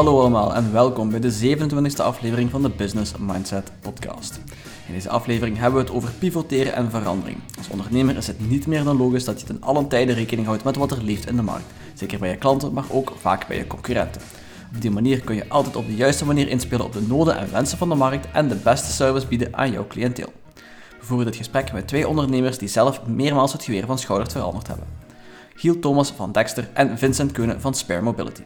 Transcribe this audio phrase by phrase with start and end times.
[0.00, 4.40] Hallo allemaal en welkom bij de 27e aflevering van de Business Mindset Podcast.
[4.86, 7.38] In deze aflevering hebben we het over pivoteren en verandering.
[7.58, 10.64] Als ondernemer is het niet meer dan logisch dat je ten allen tijde rekening houdt
[10.64, 11.64] met wat er leeft in de markt.
[11.94, 14.22] Zeker bij je klanten, maar ook vaak bij je concurrenten.
[14.74, 17.52] Op die manier kun je altijd op de juiste manier inspelen op de noden en
[17.52, 20.32] wensen van de markt en de beste service bieden aan jouw cliënteel.
[21.00, 24.66] We voeren dit gesprek met twee ondernemers die zelf meermaals het geweer van schouders veranderd
[24.66, 24.86] hebben.
[25.54, 28.42] Giel Thomas van Dexter en Vincent Keunen van Spare Mobility.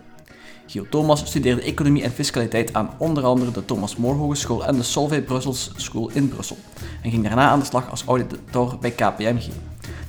[0.66, 4.82] Giel Thomas studeerde economie en fiscaliteit aan onder andere de Thomas More Hogeschool en de
[4.82, 6.56] Solvay Brussels School in Brussel
[7.02, 9.48] en ging daarna aan de slag als auditor bij KPMG.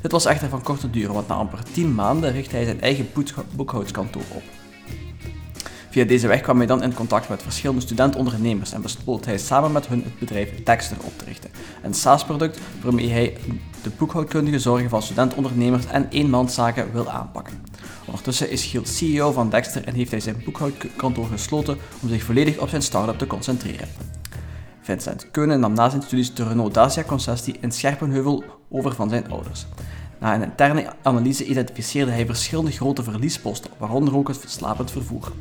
[0.02, 3.08] Dit was echter van korte duur, want na amper 10 maanden richtte hij zijn eigen
[3.56, 4.44] boekhoudskantoor op.
[5.90, 9.72] Via deze weg kwam hij dan in contact met verschillende studentondernemers en besloot hij samen
[9.72, 11.50] met hun het bedrijf Dexter op te richten,
[11.84, 13.38] een SaaS-product waarmee hij
[13.84, 17.65] de boekhoudkundige zorgen van studentondernemers en eenmanszaken wil aanpakken.
[18.06, 22.58] Ondertussen is Giel CEO van Dexter en heeft hij zijn boekhoudkantoor gesloten om zich volledig
[22.58, 23.88] op zijn start-up te concentreren.
[24.82, 29.66] Vincent Keunen nam na zijn studies de Renault Dacia-concessie in Scherpenheuvel over van zijn ouders.
[30.20, 35.32] Na een interne analyse identificeerde hij verschillende grote verliesposten, waaronder ook het slapend vervoer.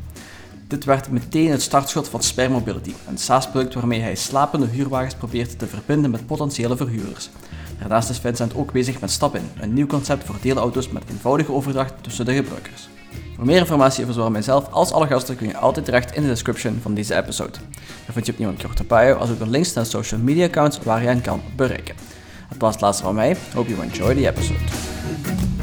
[0.68, 5.58] Dit werd meteen het startschot van Spare Mobility, een SaaS-product waarmee hij slapende huurwagens probeert
[5.58, 7.30] te verbinden met potentiële verhuurders.
[7.78, 11.52] Daarnaast is Vincent ook bezig met Stap In, een nieuw concept voor deelauto's met eenvoudige
[11.52, 12.88] overdracht tussen de gebruikers.
[13.36, 16.28] Voor meer informatie over zowel mijzelf als alle gasten kun je altijd terecht in de
[16.28, 17.58] description van deze episode.
[17.78, 20.78] Daar vind je opnieuw een korte bio als ook de links naar social media accounts
[20.78, 21.94] waar je hen kan bereiken.
[22.48, 23.36] Het was het laatste van mij.
[23.54, 25.53] Hope you enjoy the episode.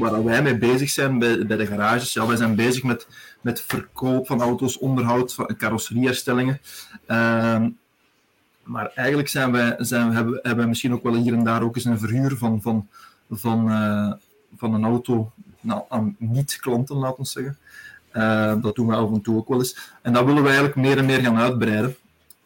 [0.00, 3.06] Waar wij mee bezig zijn bij, de garages, ja, wij zijn bezig met,
[3.40, 6.60] met verkoop van auto's, onderhoud, van carrosserieherstellingen.
[7.06, 7.64] Uh,
[8.62, 11.76] maar eigenlijk zijn wij, zijn, hebben, hebben we misschien ook wel hier en daar ook
[11.76, 12.88] eens een verhuur van, van,
[13.30, 14.12] van, uh,
[14.56, 17.58] van een auto nou, aan niet-klanten, laten we zeggen.
[18.12, 19.92] Uh, dat doen we af en toe ook wel eens.
[20.02, 21.96] En dat willen we eigenlijk meer en meer gaan uitbreiden.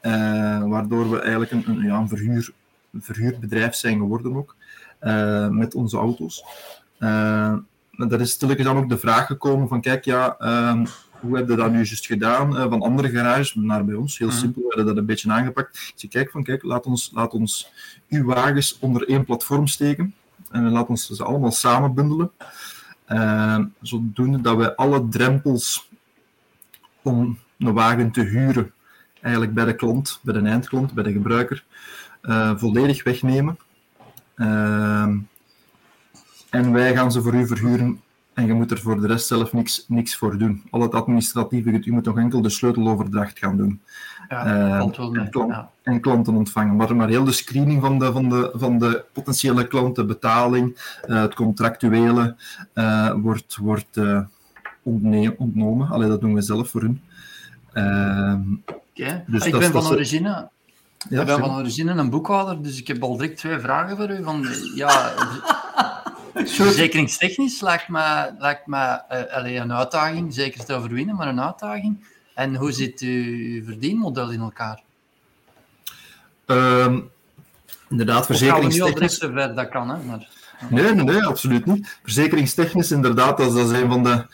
[0.03, 2.53] Uh, waardoor we eigenlijk een, een, ja, een, verhuur,
[3.01, 4.57] verhuurbedrijf zijn geworden ook.
[5.51, 6.45] Met onze auto's.
[7.97, 10.87] Daar is stilletjes dan ook de vraag gekomen van kijk, ja, ehm,
[11.21, 14.19] hoe hebben we dat nu juist gedaan van andere garages naar bij ons?
[14.19, 14.35] Heel mm.
[14.35, 15.77] simpel, we hebben dat een beetje aangepakt.
[15.77, 17.71] Ik zeg, kijk, van kijk, laat ons, laat ons
[18.09, 20.15] uw wagens onder één platform steken.
[20.51, 22.31] En laat ons ze allemaal samen bundelen.
[23.09, 25.91] Uh, zodoende dat we alle drempels
[27.03, 28.73] om een wagen te huren,
[29.21, 31.65] eigenlijk bij de klant, bij de eindklant, bij de gebruiker,
[32.23, 33.59] uh, volledig wegnemen.
[34.37, 35.09] Uh,
[36.55, 38.01] en wij gaan ze voor u verhuren
[38.35, 40.63] en je moet er voor de rest zelf niks, niks voor doen.
[40.71, 43.81] Al het administratieve, u moet nog enkel de sleuteloverdracht gaan doen.
[44.29, 45.71] Ja, uh, en, klant, ja.
[45.83, 46.77] en, klanten ontvangen.
[46.77, 51.21] Maar, maar heel de screening van de, van de, van de potentiële klanten, betaling, uh,
[51.21, 52.37] het contractuele,
[52.75, 54.01] uh, wordt, wordt
[55.37, 55.89] ontnomen.
[55.89, 57.03] Alleen dat doen we zelf voor hun.
[57.71, 59.25] Okay.
[59.27, 60.49] Dus ik ben van origine.
[61.09, 64.11] Ja, ik ben van origine een boekhouder, dus ik heb al direct twee vragen voor
[64.11, 64.23] u.
[64.23, 65.13] Van, ja,
[66.35, 72.05] Verzekeringstechnisch lijkt me, lijkt me uh, een uitdaging, zeker te overwinnen, maar een uitdaging.
[72.35, 74.83] En hoe zit uw verdienmodel in elkaar?
[76.47, 77.11] Um,
[77.89, 79.25] inderdaad, verzekeringstechnisch...
[79.25, 80.03] Of ver dat kan, hè?
[80.03, 80.29] Maar...
[80.71, 81.99] Nee, nee, nee, absoluut niet.
[82.03, 84.27] Verzekeringstechnisch, inderdaad, dat is, dat is een van de,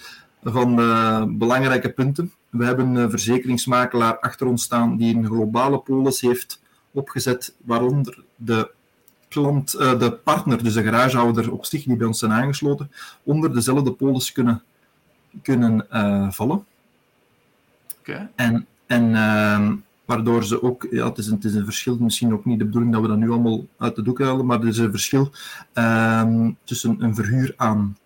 [0.43, 2.33] van de belangrijke punten.
[2.49, 8.71] We hebben een verzekeringsmakelaar achter ons staan die een globale polis heeft opgezet, waaronder de
[9.31, 12.91] klant, uh, de partner, dus de garagehouder op zich, die bij ons zijn aangesloten,
[13.23, 14.63] onder dezelfde polis kunnen,
[15.43, 16.65] kunnen uh, vallen.
[18.01, 18.29] Okay.
[18.35, 19.73] En, en uh,
[20.05, 22.65] waardoor ze ook, ja, het is, een, het is een verschil, misschien ook niet de
[22.65, 25.31] bedoeling dat we dat nu allemaal uit de doek halen, maar er is een verschil
[25.73, 27.97] ehm, tussen een verhuur aan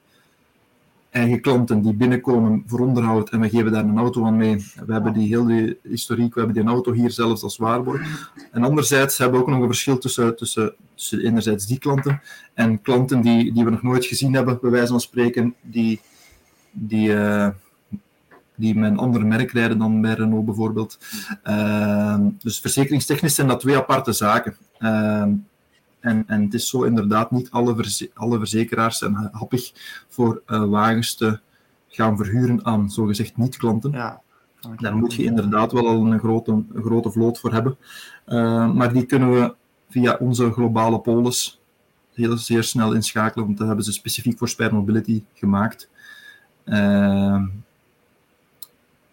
[1.14, 4.56] eigen klanten die binnenkomen voor onderhoud en we geven daar een auto aan mee.
[4.87, 8.31] We hebben die hele historiek, we hebben die auto hier zelfs als waarborg.
[8.52, 12.20] En anderzijds hebben we ook nog een verschil tussen, tussen, tussen enerzijds die klanten
[12.55, 16.00] en klanten die, die we nog nooit gezien hebben, bij wijze van spreken, die,
[16.70, 17.49] die, uh,
[18.55, 20.99] die met een ander merk rijden dan bij Renault bijvoorbeeld.
[21.44, 24.56] Uh, dus verzekeringstechnisch zijn dat twee aparte zaken.
[24.78, 25.25] Uh,
[26.04, 29.72] en, en het is zo inderdaad niet alle, verze alle verzekeraars zijn happig
[30.08, 31.40] voor uh, wagens te
[31.88, 33.90] gaan verhuren aan zogezegd niet-klanten.
[33.92, 34.20] Ja,
[34.76, 37.76] Daar moet je inderdaad wel al een grote, een grote vloot voor hebben.
[38.26, 39.54] Uh, maar die kunnen we
[39.88, 41.60] via onze globale polis
[42.12, 45.90] heel zeer snel inschakelen, want dat hebben ze specifiek voor Spare Mobility gemaakt.
[46.64, 47.42] Uh,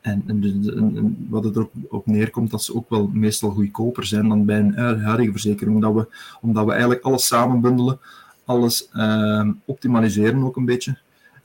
[0.01, 0.43] en, en,
[0.75, 4.59] en, wat het erop op neerkomt, dat ze ook wel meestal goedkoper zijn dan bij
[4.59, 5.75] een huidige verzekering.
[5.75, 7.99] Omdat we, omdat we eigenlijk alles samenbundelen,
[8.45, 10.97] alles uh, optimaliseren ook een beetje.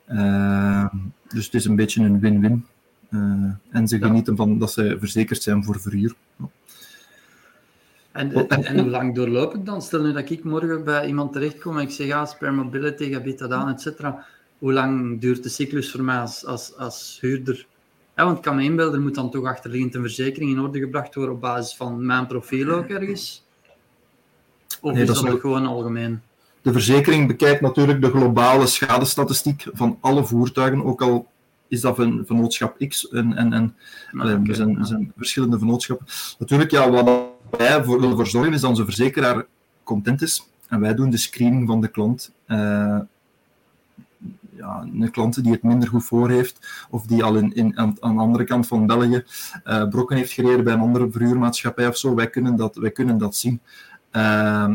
[0.08, 0.86] Uh,
[1.28, 2.66] dus het is een beetje een win-win.
[3.10, 6.14] Uh, en ze genieten van dat ze verzekerd zijn voor verhuur.
[8.12, 9.82] En, en, en, hoe lang doorloop ik dan?
[9.82, 13.38] Stel nu dat ik morgen bij iemand terechtkom en ik zeg, ja, ah, Spermobility, gebied
[13.38, 14.26] dat aan, et cetera.
[14.58, 17.66] Hoe lang duurt de cyclus voor mij als, als, als huurder?
[18.16, 20.78] Ja, want ik kan me inbeelden, er moet dan toch achterliggend een verzekering in orde
[20.78, 23.44] gebracht worden op basis van mijn profiel ook ergens?
[24.80, 26.20] Of nee, is dat, dat gewoon algemeen?
[26.62, 31.26] De verzekering bekijkt natuurlijk de globale schadestatistiek van alle voertuigen, ook al
[31.68, 33.74] is dat van vennootschap X en, en, en
[34.12, 36.06] ah, er, zijn, er zijn verschillende vennootschappen.
[36.38, 39.46] Natuurlijk, ja, wat wij voor, willen voor zorgen is dat onze verzekeraar
[39.82, 42.32] content is en wij doen de screening van de klant.
[42.48, 43.00] Uh,
[44.56, 47.96] ja, een klant die het minder goed voor heeft, of die al in, in, aan,
[48.00, 49.24] aan de andere kant van België
[49.64, 53.18] uh, brokken heeft gereden bij een andere verhuurmaatschappij of zo, wij kunnen dat, wij kunnen
[53.18, 53.60] dat zien.
[54.12, 54.72] Uh,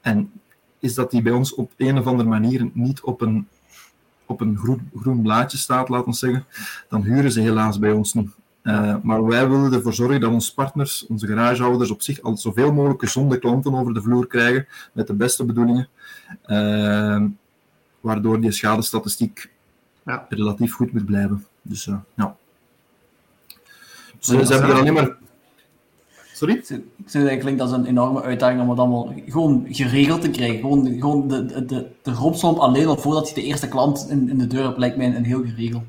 [0.00, 0.30] en
[0.78, 3.48] is dat die bij ons op een of andere manier niet op een,
[4.26, 6.44] op een groen, groen blaadje staat, laten we zeggen,
[6.88, 8.30] dan huren ze helaas bij ons niet.
[8.62, 12.72] Uh, maar wij willen ervoor zorgen dat onze partners, onze garagehouders, op zich al zoveel
[12.72, 15.88] mogelijk gezonde klanten over de vloer krijgen, met de beste bedoelingen,
[16.46, 17.22] uh,
[18.02, 19.50] waardoor die schadestatistiek
[20.04, 20.26] ja.
[20.28, 21.46] relatief goed moet blijven.
[21.62, 22.36] Dus uh, ja.
[24.18, 25.16] Dus, ze hebben er alleen maar
[26.42, 26.56] Sorry?
[26.56, 30.60] Ik zeg eigenlijk dat is een enorme uitdaging om het allemaal gewoon geregeld te krijgen.
[30.60, 34.28] Gewoon, gewoon de, de, de, de rompslomp alleen al voordat je de eerste klant in,
[34.28, 35.82] in de deur hebt, lijkt mij een heel geregeld.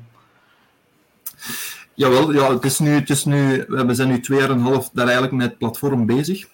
[1.94, 4.62] Jawel, ja, het is nu, het is nu, we zijn nu twee jaar en een
[4.62, 6.48] half daar eigenlijk met het platform bezig.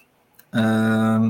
[0.51, 1.27] Uh,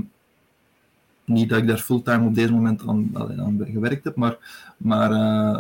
[1.26, 4.38] niet dat ik daar fulltime op deze moment aan, aan gewerkt heb, maar,
[4.78, 5.60] maar uh,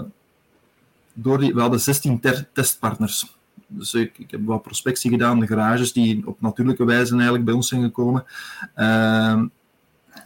[1.13, 2.21] door die, we hadden 16
[2.53, 3.35] testpartners.
[3.67, 7.53] Dus ik, ik, heb wat prospectie gedaan, de garages die op natuurlijke wijze eigenlijk bij
[7.53, 8.25] ons zijn gekomen.
[8.75, 9.41] Uh,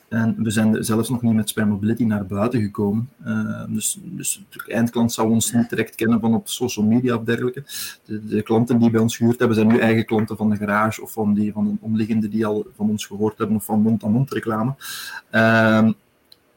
[0.10, 3.10] en we zijn zelfs nog niet met Spy Mobility naar buiten gekomen.
[3.26, 7.24] Uh, dus, dus de eindklant zou ons niet direct kennen van op social media of
[7.24, 7.64] dergelijke.
[8.06, 11.12] De, klanten die bij ons gehuurd hebben, zijn nu eigen klanten van de garage of
[11.12, 14.76] van, die, van de omliggende die al van ons gehoord hebben of van mond-aan-mond reclame.
[15.32, 15.90] Uh,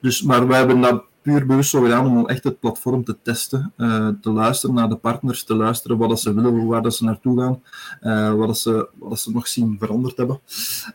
[0.00, 3.73] dus, maar we hebben dat puur bewust zo gedaan om echt het platform te testen,
[3.77, 7.41] uh, te luisteren naar de partners, te luisteren wat ze willen, waar dat ze naartoe
[7.41, 7.63] gaan,
[8.03, 10.41] uh, wat, ze, wat ze nog zien veranderd hebben.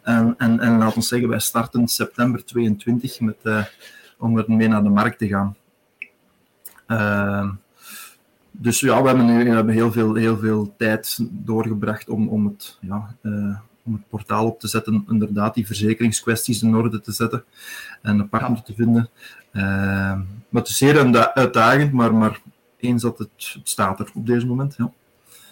[0.01, 3.63] En, en, en laten we zeggen, wij starten september 22 met, uh,
[4.17, 5.55] om ermee naar de markt te gaan.
[8.51, 12.45] dus ja, we hebben nu we hebben heel, veel, heel veel tijd doorgebracht om, om
[12.45, 13.15] het ja,
[13.85, 17.43] om het portaal op te zetten, inderdaad die verzekeringskwesties in orde te zetten
[18.01, 19.09] en een partner te vinden.
[19.51, 19.63] Uh,
[20.49, 22.41] maar het is zeer uitdagend, maar, maar
[22.79, 24.75] eens dat het, het staat er op deze moment.
[24.77, 24.91] Ja.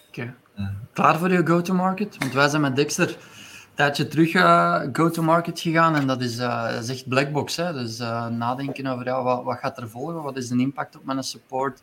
[0.08, 0.34] Oké.
[0.60, 2.18] Uh, Klaar voor je go-to-market?
[2.18, 6.74] Want wij zijn met Dexter een tijdje terug uh, go-to-market gegaan en dat is, uh,
[6.74, 7.56] dat is echt blackbox.
[7.56, 7.74] Hè?
[7.74, 7.98] Dus
[8.30, 11.82] nadenken over ja, wat, wat gaat er volgen, wat is de impact op mijn support,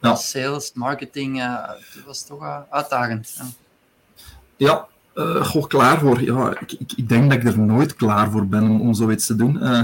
[0.00, 0.14] ja.
[0.14, 1.40] sales, marketing.
[1.40, 3.40] het was toch uitdagend.
[4.56, 4.88] Ja,
[5.20, 6.22] uh, goh, klaar voor.
[6.22, 9.26] Ja, ik, ik, ik, denk dat ik er nooit klaar voor ben om, om zoiets
[9.26, 9.56] te doen.
[9.56, 9.82] Uh,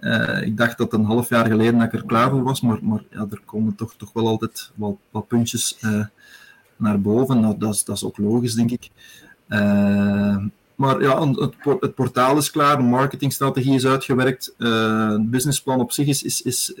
[0.00, 2.78] uh, ik dacht dat een half jaar geleden dat ik er klaar voor was, maar,
[2.82, 5.78] maar ja, er komen toch, toch wel altijd wat, wat puntjes
[6.76, 7.40] naar boven.
[7.40, 8.90] Nou, dat, is, dat is ook logisch, denk ik.
[10.74, 16.06] maar ja, het, het, portaal is klaar, de marketingstrategie is uitgewerkt, het businessplan op zich
[16.06, 16.74] is, is, is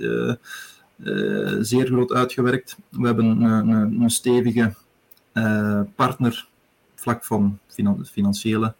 [1.60, 2.76] zeer groot uitgewerkt.
[2.88, 4.74] We hebben een, een, een stevige
[5.94, 6.50] partner
[7.02, 7.58] vlak van
[8.04, 8.74] financiële,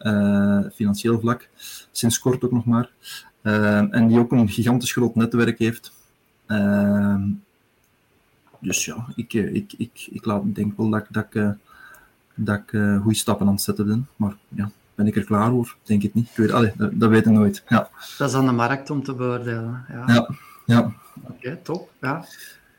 [0.00, 1.48] uh, financieel vlak,
[1.92, 2.90] sinds kort ook nog maar.
[3.42, 5.92] Uh, en die ook een gigantisch groot netwerk heeft.
[6.46, 7.22] Uh,
[8.58, 11.56] dus ja, ik, ik, ik, ik laat, denk wel dat, dat ik,
[12.34, 14.08] dat ik goede stappen aan het zetten ben.
[14.16, 15.76] Maar ja, ben ik er klaar voor?
[15.82, 16.28] Denk ik niet.
[16.28, 17.62] Ik weet, allee, dat, dat weet ik nooit.
[17.68, 17.90] Ja.
[18.18, 19.84] Dat is aan de markt om te beoordelen.
[19.88, 20.28] Ja, ja.
[20.64, 20.92] ja.
[21.22, 21.90] Oké, top.
[22.00, 22.24] Ja.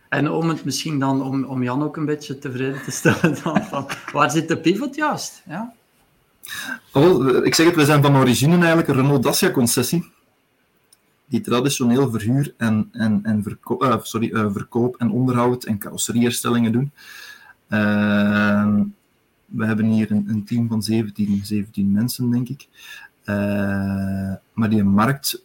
[0.10, 3.64] En om het misschien dan, om, om Jan ook een beetje tevreden te stellen, dan,
[3.64, 5.42] van, waar zit de pivot juist?
[5.48, 5.74] Ja?
[6.94, 10.12] Oh, ik zeg het, we zijn van origine eigenlijk een Renault Dacia concessie,
[11.26, 16.72] die traditioneel verhuur en, en, en verko uh, sorry, uh, verkoop en onderhoud en carrosserieherstellingen
[16.72, 16.92] doen.
[17.70, 18.76] Uh,
[19.46, 22.68] we hebben hier een, een, team van 17, 17 mensen, denk ik.
[24.54, 25.44] maar die markt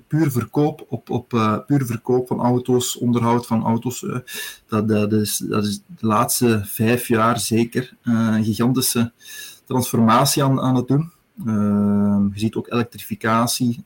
[0.00, 4.16] puur verkoop, op, op uh, puur verkoop van auto's, onderhoud van auto's, uh,
[4.66, 9.12] dat, dat, is, dat is de laatste vijf jaar zeker uh, een gigantische
[9.64, 11.12] transformatie aan, aan het doen.
[12.32, 13.84] je ziet ook elektrificatie.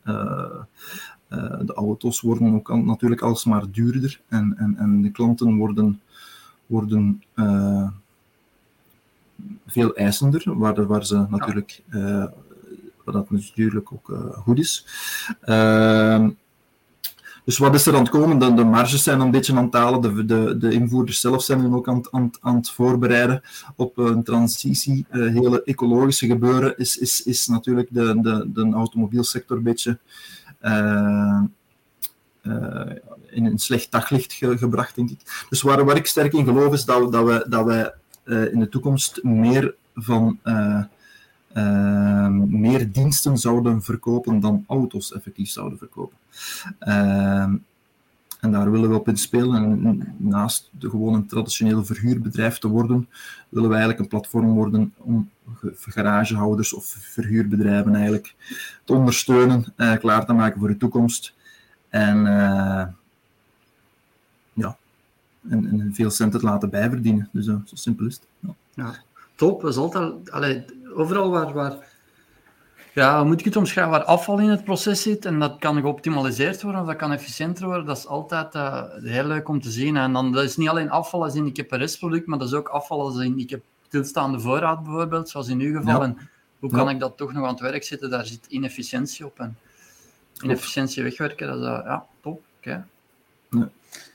[1.65, 6.01] de auto's worden ook al, natuurlijk alsmaar duurder en, en, en de klanten worden,
[6.67, 7.23] worden
[9.67, 12.46] veel eisender, waar, waar ze natuurlijk wat
[13.13, 14.87] dat natuurlijk ook uh, goed is.
[15.45, 16.27] Uh,
[17.47, 18.39] dus wat is er aan het komen?
[18.39, 20.01] De, de marges zijn een beetje aan het halen.
[20.01, 23.43] De, de, de invoerders zelf zijn ook aan, aan, aan het voorbereiden
[23.77, 25.07] op een transitie.
[25.11, 29.99] Uh, hele ecologische gebeuren is, is, is natuurlijk de, de, de automobielsector een beetje
[30.63, 31.41] uh,
[33.31, 35.47] in een slecht daglicht ge, gebracht, denk ik.
[35.49, 37.93] Dus waar, waar ik sterk in geloof is dat, dat dat wij
[38.25, 40.39] in de toekomst meer van
[41.57, 46.17] uh, meer diensten zouden verkopen dan auto's effectief zouden verkopen.
[46.81, 47.53] Uh,
[48.41, 49.63] en daar willen we op inspelen.
[49.63, 53.09] En naast de gewone traditionele verhuurbedrijf te worden,
[53.49, 55.31] willen we eigenlijk een platform worden om
[55.79, 58.35] garagehouders of verhuurbedrijven eigenlijk
[58.85, 61.35] te ondersteunen, uh, klaar te maken voor de toekomst.
[61.89, 62.85] En uh,
[64.53, 64.77] ja,
[65.49, 67.29] en, en, veel centen te laten bijverdienen.
[67.33, 68.55] Dus uh, zo simpel is het.
[68.75, 68.95] Ja.
[69.35, 69.61] top.
[69.61, 71.77] Dat is altijd, overal waar, waar
[72.97, 75.81] ja, hoe moet ik het omschrijven, waar afval in het proces zit en dat kan
[75.81, 79.71] geoptimaliseerd worden of dat kan efficiënter worden, dat is altijd uh, heel leuk om te
[79.71, 79.97] zien.
[79.97, 82.49] En dan, dat is niet alleen afval als in ik heb een restproduct, maar dat
[82.49, 86.01] is ook afval als in ik heb stilstaande voorraad bijvoorbeeld, zoals in uw geval.
[86.01, 86.05] Ja.
[86.05, 86.19] En
[86.59, 86.91] hoe kan ja.
[86.91, 88.11] ik dat toch nog aan het werk zetten?
[88.11, 89.39] Daar zit inefficiëntie op.
[89.39, 89.59] En
[90.43, 92.43] inefficiëntie wegwerken, dat is uh, ja, top.
[92.59, 92.85] Okay.
[93.51, 93.69] Ja.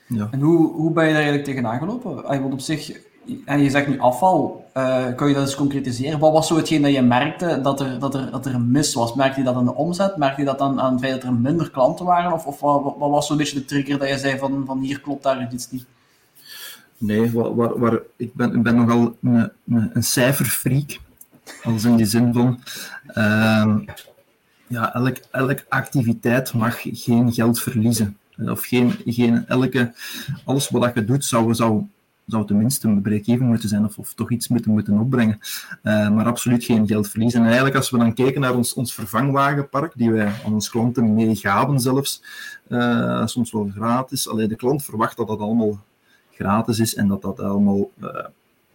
[0.06, 0.28] Ja.
[0.30, 2.22] En hoe, hoe ben je daar eigenlijk tegenaan gelopen?
[2.22, 3.00] Want op zich,
[3.44, 6.18] en je zegt nu afval, uh, kan je dat eens concretiseren?
[6.18, 8.94] Wat was zo hetgeen dat je merkte dat er, dat er, dat er een mis
[8.94, 9.14] was?
[9.14, 10.16] Merkte je dat aan de omzet?
[10.16, 12.32] Merkte je dat aan, aan het feit dat er minder klanten waren?
[12.32, 15.00] Of, of wat, wat was zo'n beetje de trigger dat je zei van, van hier
[15.00, 15.86] klopt daar iets niet?
[16.98, 19.50] Nee, waar, waar, ik, ben, ik ben nogal een,
[19.92, 20.98] een, cijferfreak.
[21.62, 22.60] Als in die zin van...
[23.08, 23.76] Uh,
[24.66, 28.18] ja, elk, elke activiteit mag geen geld verliezen.
[28.38, 29.92] Of geen, geen elke...
[30.44, 31.54] Alles wat je doet zou...
[31.54, 31.86] zou
[32.26, 35.38] zou tenminste een break-even moeten zijn of, of toch iets moeten, moeten opbrengen.
[35.82, 37.40] Uh, maar absoluut geen geld verliezen.
[37.40, 41.14] En eigenlijk als we dan kijken naar ons, ons vervangwagenpark, die wij aan onze klanten
[41.14, 42.22] meegaven zelfs,
[42.68, 44.28] uh, soms wel gratis.
[44.28, 45.80] Alleen de klant verwacht dat dat allemaal
[46.30, 47.90] gratis is en dat dat allemaal...
[48.02, 48.08] Uh,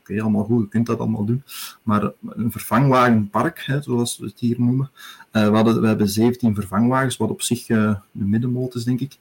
[0.09, 1.43] Oké, allemaal goed, je kunt dat allemaal doen.
[1.83, 4.91] Maar een vervangwagenpark, hè, zoals we het hier noemen.
[5.31, 9.17] We, we hebben 17 vervangwagens, wat op zich uh, de middenmoot is, denk ik.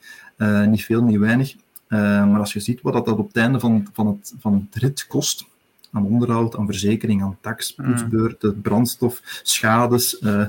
[0.67, 1.55] Niet veel, niet weinig.
[1.89, 2.01] Uh,
[2.31, 5.07] maar als je ziet wat dat op het einde van, van, het, van het rit
[5.07, 5.47] kost,
[5.93, 10.47] aan onderhoud, aan verzekering, aan tax, poetsbeurten, brandstof, schades, uh,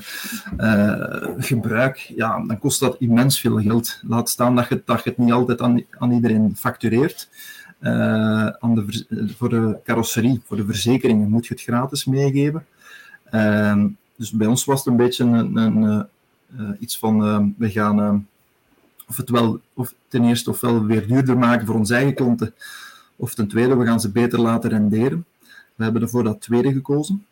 [0.57, 0.93] uh,
[1.37, 3.99] gebruik, ja, dan kost dat immens veel geld.
[4.07, 7.29] Laat staan dat je, dat je het niet altijd aan, aan iedereen factureert.
[8.59, 9.05] aan de,
[9.37, 12.65] voor de carrosserie, voor de verzekeringen, moet je het gratis meegeven.
[13.23, 16.07] Ehm, dus bij ons was het een beetje een, een,
[16.79, 17.19] iets van,
[17.57, 18.27] we gaan
[19.07, 22.53] of het wel of ten eerste ofwel weer duurder maken voor onze eigen klanten,
[23.15, 25.25] of ten tweede, we gaan ze beter laten renderen.
[25.75, 27.25] We hebben ervoor dat tweede gekozen,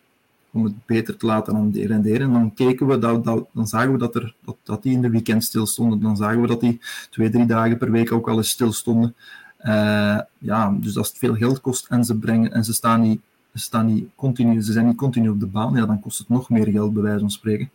[0.52, 2.28] om het beter te laten renderen.
[2.28, 5.10] En dan keken we, dat, dan zagen we dat, er, dat, dat die in de
[5.10, 6.02] weekend stilstonden.
[6.02, 9.16] Dan zagen we dat die twee, drie dagen per week ook al eens stilstonden.
[9.62, 13.22] Uh, ja, dus als het veel geld kost en ze, brengen, en ze staan niet
[13.56, 16.30] ze, staan niet continu, ze zijn niet continu op de baan, ja, dan kost het
[16.30, 17.70] nog meer geld, bij wijze van spreken.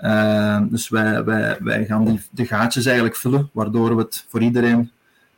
[0.00, 4.42] Uh, dus wij, wij, wij gaan die, de gaatjes eigenlijk vullen, waardoor we het voor
[4.42, 4.90] iedereen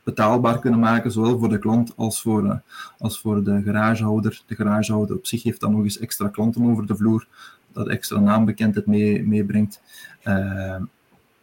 [0.03, 2.55] betaalbaar kunnen maken, zowel voor de klant als voor, uh,
[2.97, 4.41] als voor de garagehouder.
[4.45, 7.27] De garagehouder op zich heeft dan nog eens extra klanten over de vloer,
[7.73, 9.81] dat extra naambekendheid mee, meebrengt.
[10.23, 10.75] Uh,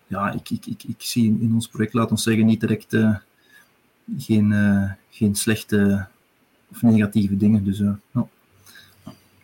[0.06, 2.96] ja, ik, ik, ik, ik zie in, ons project, laat ons zeggen, niet direct
[4.18, 4.54] geen,
[5.11, 6.06] geen slechte
[6.70, 7.64] of negatieve dingen.
[7.64, 7.82] Dus.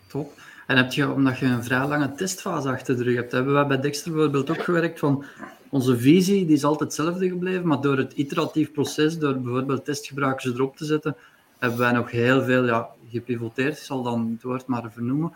[0.07, 0.41] Top.
[0.67, 3.67] En heb je, omdat je een vrij lange testfase achter de rug hebt, hebben wij
[3.67, 5.25] bij Dexter bijvoorbeeld ook gewerkt van
[5.69, 10.55] onze visie, die is altijd hetzelfde gebleven, maar door het iteratief proces, door bijvoorbeeld testgebruikers
[10.55, 11.17] erop te zetten,
[11.59, 15.33] hebben wij nog heel veel ja, gepivoteerd, ik zal dan het woord maar vernoemen.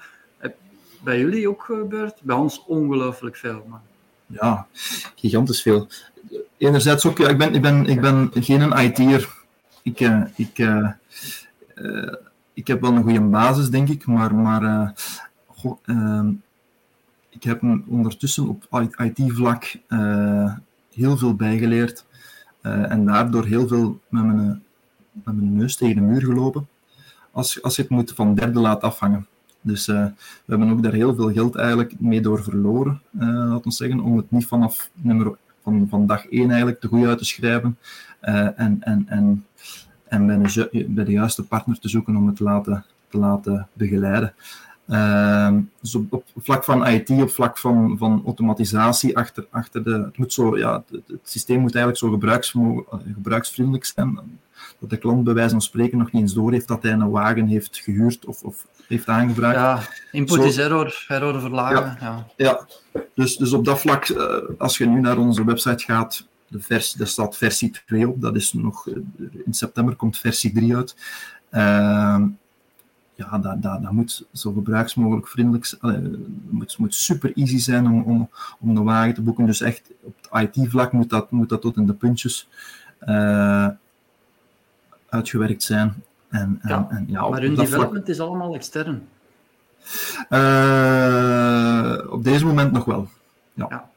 [1.04, 2.20] Bij jullie ook gebeurd?
[2.22, 3.66] Bij ons ongelooflijk veel.
[3.68, 3.80] Maar...
[4.26, 4.66] Ja,
[5.14, 5.88] gigantisch veel.
[6.56, 9.28] Enerzijds ook, ik, ben, ik, ben, ik ben geen IT'er.
[9.82, 10.90] Ik, uh, ik, uh,
[11.74, 12.14] uh,
[12.56, 14.88] ik heb wel een goede basis, denk ik, maar, maar uh,
[15.46, 16.28] goh, uh,
[17.28, 20.54] ik heb ondertussen op IT-vlak uh,
[20.92, 22.04] heel veel bijgeleerd
[22.62, 24.62] en daardoor heel veel met mijn,
[25.12, 26.68] met mijn neus tegen de muur gelopen.
[27.30, 29.26] Als, als je het moet van derde laat afhangen.
[29.60, 30.12] Dus we
[30.46, 34.30] hebben ook daar heel veel geld eigenlijk mee door verloren, laten we zeggen, om het
[34.30, 37.78] niet vanaf nummer, van, van dag één eigenlijk te goed uit te schrijven.
[38.20, 39.44] en, en, en
[40.08, 44.34] en bij, bij de juiste partner te zoeken om het te laten, te laten begeleiden.
[44.88, 49.90] Uh, dus op, op, vlak van IT, op vlak van, van automatisatie, achter, achter de,
[49.90, 54.18] het, moet zo, ja, het, het systeem moet eigenlijk zo eh, gebruiksvriendelijk zijn,
[54.78, 57.10] dat de klant bij wijze van spreken nog niet eens door heeft dat hij een
[57.10, 59.56] wagen heeft gehuurd of, of heeft aangevraagd.
[59.56, 59.80] Ja,
[60.12, 61.96] input zo, is error, error verlagen.
[62.00, 62.66] Ja, ja.
[62.92, 63.00] ja.
[63.14, 66.98] Dus, dus op dat vlak, uh, als je nu naar onze website gaat, de versie,
[66.98, 68.20] daar staat versie 2 op.
[68.20, 68.86] Dat is nog,
[69.44, 70.96] in september komt versie 3 uit.
[71.50, 72.26] Ehm,
[73.14, 75.80] ja, dat, dat, dat moet zo gebruiksmogelijk vriendelijk zijn.
[75.82, 79.46] Het moet, moet super easy zijn om, om, om de wagen te boeken.
[79.46, 82.48] Dus echt op het IT-vlak moet dat, moet dat tot in de puntjes
[83.02, 83.68] uh,
[85.08, 85.94] uitgewerkt zijn.
[86.28, 88.06] En, ja, en, ja, maar hun development vlak...
[88.06, 89.08] is allemaal extern.
[90.30, 93.08] Uh, op deze moment nog wel.
[93.54, 93.66] ja.
[93.68, 93.90] ja.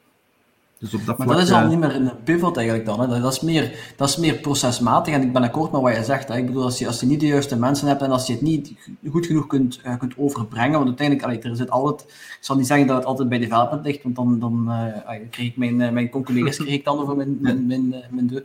[0.80, 3.00] Dus op dat maar dat is al niet meer een pivot eigenlijk dan.
[3.00, 3.20] Hè.
[3.20, 6.28] Dat, is meer, dat is meer procesmatig en ik ben akkoord met wat je zegt.
[6.28, 6.36] Hè.
[6.36, 8.42] Ik bedoel, als je, als je niet de juiste mensen hebt en als je het
[8.42, 8.74] niet
[9.10, 12.66] goed genoeg kunt, uh, kunt overbrengen, want uiteindelijk, allee, er zit altijd, ik zal niet
[12.66, 16.10] zeggen dat het altijd bij development ligt, want dan, dan uh, kreeg ik mijn, mijn
[16.10, 18.44] collega's kreeg ik dan over mijn, mijn, mijn, mijn deur.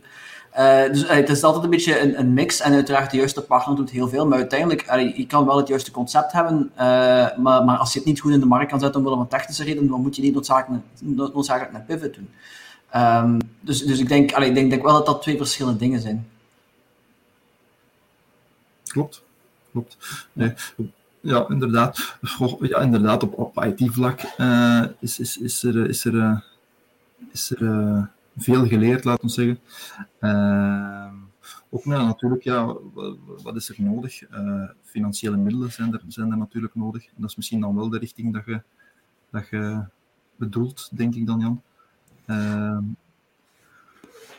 [0.58, 3.76] Uh, dus het is altijd een beetje een, een, mix en uiteraard de juiste partner
[3.76, 6.78] doet heel veel, maar uiteindelijk, je kan wel het juiste concept hebben, uh,
[7.36, 9.64] maar, maar, als je het niet goed in de markt kan zetten omwille van technische
[9.64, 12.28] redenen, dan moet je niet noodzakelijk, noodzakelijk een pivot doen.
[12.96, 16.28] Um, dus, dus ik denk, ik denk, denk wel dat dat twee verschillende dingen zijn.
[18.84, 19.22] Klopt,
[19.72, 19.96] klopt.
[20.32, 20.52] Nee.
[21.20, 22.16] Ja, inderdaad.
[22.60, 24.20] Ja, inderdaad, op, op IT-vlak
[25.00, 26.44] is, is, is er, is er,
[27.32, 29.58] is er veel geleerd, laten we zeggen.
[30.20, 31.12] Uh,
[31.70, 32.76] ook natuurlijk, ja,
[33.42, 34.30] wat is er nodig?
[34.30, 37.06] Uh, financiële middelen zijn er, zijn er natuurlijk nodig.
[37.06, 38.62] En dat is misschien dan wel de richting dat je,
[39.30, 39.84] dat je
[40.36, 41.62] bedoelt, denk ik dan, Jan.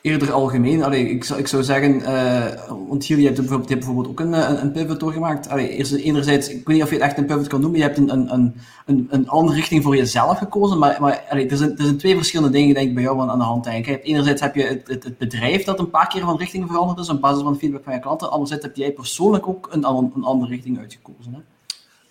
[0.01, 0.84] Eerder algemeen.
[0.84, 4.20] Allee, ik, zou, ik zou zeggen, uh, want hier, je hebt bijvoorbeeld, je bijvoorbeeld ook
[4.20, 5.50] een, een, een pivot doorgemaakt.
[5.50, 7.98] Allee, enerzijds, ik weet niet of je het echt een pivot kan noemen, je hebt
[7.98, 11.84] een, een, een, een andere richting voor jezelf gekozen, maar, maar allee, er, zijn, er
[11.84, 13.66] zijn twee verschillende dingen denk ik bij jou aan, de hand.
[13.66, 17.22] Enerzijds heb je het, het, bedrijf dat een paar keer van richting veranderd is op
[17.22, 20.79] basis van feedback van je klanten, anderzijds heb jij persoonlijk ook een, een andere richting
[20.79, 21.33] uitgekozen.
[21.33, 21.40] Hè?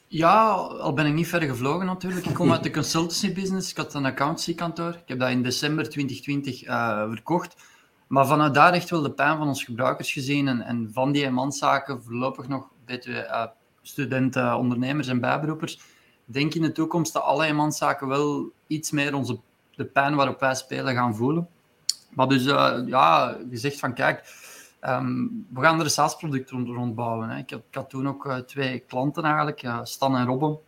[0.09, 2.27] Ja, al ben ik niet verder gevlogen natuurlijk.
[2.27, 3.71] Ik kom uit de consultancy business.
[3.71, 4.89] Ik had een accountancy kantoor.
[4.89, 7.57] Ik heb dat in december 2020 uh, verkocht.
[8.07, 11.25] Maar vanuit daar echt wel de pijn van onze gebruikers gezien en, en van die
[11.25, 13.45] eenmanszaken voorlopig nog uh,
[13.83, 15.81] studenten, ondernemers en bijberoepers.
[16.25, 19.39] Denk in de toekomst dat alle eenmanszaken wel iets meer onze,
[19.75, 21.49] de pijn waarop wij spelen gaan voelen.
[22.11, 24.35] Maar dus uh, ja, gezegd van kijk,
[24.81, 27.29] um, we gaan er een SaaS-product rond, rondbouwen.
[27.29, 27.39] Hè.
[27.39, 30.59] Ik, had, toen ook uh, twee klanten eigenlijk, Stan en Robben,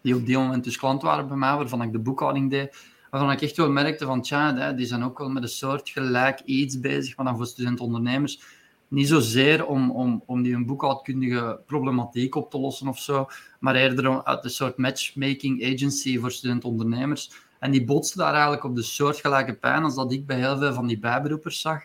[0.00, 2.76] die op die moment dus klant waren bij mij, waarvan ik de boekhouding deed
[3.10, 6.40] waarvan ik echt wel merkte van, tja, die zijn ook wel met een soort gelijk
[6.40, 8.40] iets bezig, maar dan voor student-ondernemers.
[8.88, 13.26] Niet zozeer om, om, om die een boekhoudkundige problematiek op te lossen of zo,
[13.60, 17.30] maar eerder uit een soort matchmaking agency voor student-ondernemers.
[17.58, 20.72] En die botsten daar eigenlijk op de soortgelijke pijn als dat ik bij heel veel
[20.72, 21.82] van die bijberoepers zag.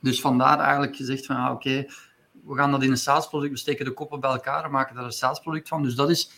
[0.00, 1.86] Dus vandaar eigenlijk gezegd van, oké,
[2.46, 5.04] we gaan dat in een SaaS-product, we steken de koppen bij elkaar en maken daar
[5.04, 5.82] een SaaS-product van.
[5.82, 6.30] Dus dat is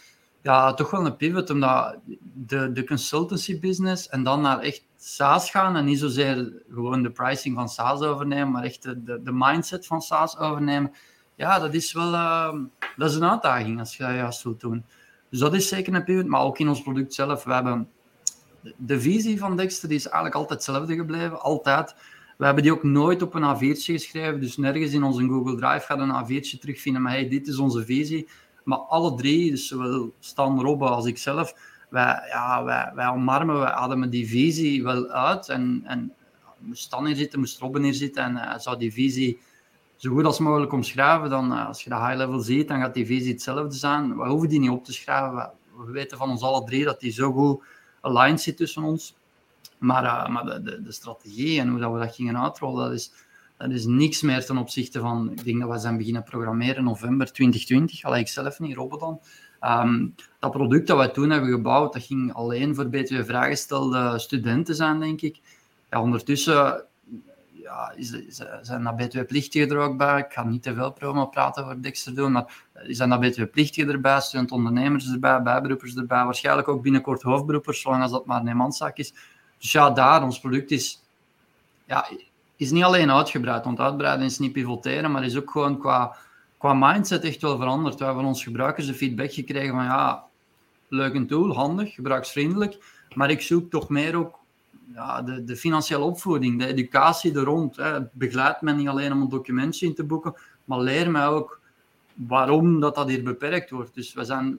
[0.44, 1.96] ja, toch wel een pivot, omdat
[2.35, 7.11] de, de consultancy business en dan naar echt SaaS gaan en niet zozeer gewoon de
[7.11, 10.92] pricing van SaaS overnemen, maar echt de, de, mindset van SaaS overnemen.
[11.35, 12.54] Ja, dat is wel uh,
[12.96, 14.85] dat is een uitdaging als je dat juist wilt doen.
[15.30, 17.44] Dus dat is zeker een pivot, maar ook in ons product zelf.
[17.44, 17.88] We hebben
[18.76, 21.94] de visie van Dexter die is eigenlijk altijd hetzelfde gebleven, altijd.
[22.38, 25.87] We hebben die ook nooit op een A4'tje geschreven, dus nergens in onze Google Drive
[25.87, 28.28] gaat een A4'tje terugvinden, maar hey, dit is onze visie.
[28.64, 31.55] Maar alle drie, dus zowel Stan, Robbe als ik zelf,
[31.88, 35.48] wij, ja, wij, wij omarmen, wij ademen die visie wel uit.
[35.48, 36.12] En, en
[36.59, 39.40] moest Stan hier zitten, moest Robben hier zitten en uh, zou die visie
[39.96, 42.94] zo goed als mogelijk omschrijven, dan uh, als je de high level ziet, dan gaat
[42.94, 44.16] die visie hetzelfde zijn.
[44.16, 45.35] We hoeven die niet op te schrijven.
[45.35, 47.62] We, we weten van ons alle drie dat die zo goed
[48.00, 49.16] aligned zit tussen ons.
[49.79, 52.92] Maar, uh, maar de, de, de, strategie en hoe dat we dat gingen uitrollen, dat
[52.92, 53.12] is,
[53.56, 57.32] dat is niks meer ten opzichte van, ik denk dat we zijn beginnen programmeren november
[57.32, 59.20] 2020, al ik zelf niet, Robert dan.
[59.60, 60.06] Ehm,
[60.38, 65.00] dat product dat wij toen hebben gebouwd, dat ging alleen voor BTW vraaggestelde studenten zijn,
[65.00, 65.40] denk ik.
[65.90, 66.84] Ja, ondertussen
[67.64, 70.18] ja, is, zijn dat BTW-plichtigen er ook bij.
[70.18, 74.20] Ik ga niet te veel promo praten voor Dexter doen, maar zijn dat BTW-plichtigen erbij,
[74.20, 79.14] student-ondernemers erbij, bijberoepers erbij, waarschijnlijk ook binnenkort hoofdberoepers, zolang als dat maar een eenmanszaak is.
[79.58, 81.02] Dus ja, daar, ons product is
[81.84, 82.08] ja,
[82.56, 86.16] is niet alleen uitgebreid, want uitbreiden is niet pivoteren, maar is ook gewoon qua,
[86.58, 87.98] qua mindset echt wel veranderd.
[87.98, 90.24] We hebben van ons gebruikers de feedback gekregen van ja,
[90.88, 92.78] leuk een tool, handig, gebruiksvriendelijk,
[93.14, 94.38] maar ik zoek toch meer ook
[94.94, 97.76] ja, de, de financiële opvoeding, de educatie er rond.
[97.76, 98.00] Hè.
[98.12, 101.60] Begeleid me niet alleen om een documentje in te boeken, maar leer mij ook
[102.14, 103.94] waarom dat, dat hier beperkt wordt.
[103.94, 104.58] Dus we zijn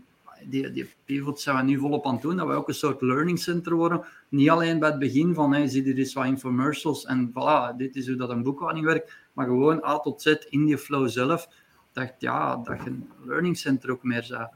[0.50, 3.02] die, die pivot zijn we nu volop aan het doen, dat we ook een soort
[3.02, 4.06] learning center worden.
[4.30, 7.96] Niet alleen bij het begin van, hey, zie er eens wat infomercials en voilà, dit
[7.96, 11.48] is hoe dat een boekhouding werkt, maar gewoon A tot Z in die flow zelf.
[11.92, 14.48] Dacht, ja, dat je een learning center ook meer zou.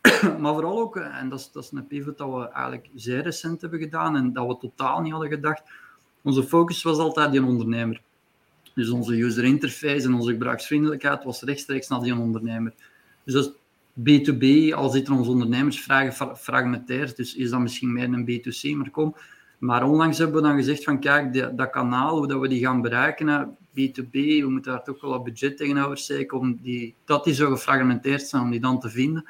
[0.40, 3.60] maar vooral ook, en dat is, dat is een pivot dat we eigenlijk zeer recent
[3.60, 5.62] hebben gedaan en dat we totaal niet hadden gedacht,
[6.22, 8.02] onze focus was altijd die ondernemer.
[8.74, 12.72] Dus onze user interface en onze gebruiksvriendelijkheid was rechtstreeks naar die ondernemer.
[13.24, 13.59] Dus dat is
[13.98, 19.16] B2B, al zitten onze ondernemersvragen fragmenteerd, dus is dat misschien meer een B2C, maar kom.
[19.58, 22.82] Maar onlangs hebben we dan gezegd van kijk, dat kanaal, hoe dat we die gaan
[22.82, 27.34] bereiken, B2B, we moeten daar toch wel wat budget tegenover steken, om die, dat die
[27.34, 29.24] zo gefragmenteerd zijn, om die dan te vinden.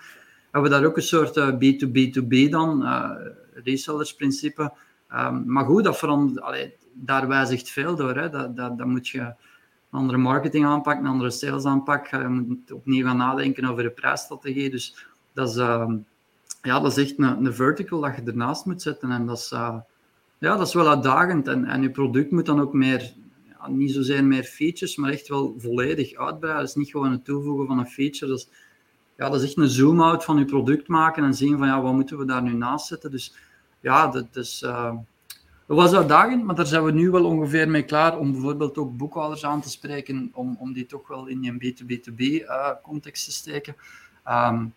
[0.51, 3.11] Hebben we daar ook een soort B2B2B eh, dan, uh,
[3.55, 4.73] resellersprincipe.
[5.15, 8.17] Um, maar goed, dat verandert, daar wijzigt veel door.
[8.17, 8.29] Hè.
[8.29, 9.35] Dat, dat, dat moet je
[9.91, 12.07] andere marketing aanpak, een andere sales aanpak.
[12.07, 14.71] Je moet opnieuw gaan nadenken over de prijsstrategie.
[14.71, 15.93] Dus dat is, uh,
[16.63, 19.11] ja, dat is echt een, een vertical dat je ernaast moet zetten.
[19.11, 19.77] En dat is, uh,
[20.39, 21.49] ja, dat is wel uitdagend.
[21.49, 23.13] En, en je product moet dan ook meer,
[23.69, 26.65] niet zozeer meer features, maar echt wel volledig uitbreiden.
[26.65, 28.31] Dus niet gewoon het toevoegen van een feature.
[28.31, 28.49] Dat is,
[29.17, 31.93] ja, dat is echt een zoom-out van je product maken en zien van ja, wat
[31.93, 33.11] moeten we daar nu naast zetten.
[33.11, 33.35] Dus
[33.81, 34.63] ja, dat is...
[34.63, 34.95] Uh,
[35.71, 38.97] dat was uitdagend, maar daar zijn we nu wel ongeveer mee klaar om bijvoorbeeld ook
[38.97, 43.77] boekhouders aan te spreken, om, om die toch wel in een B2B2B-context uh, te steken.
[44.29, 44.75] Um,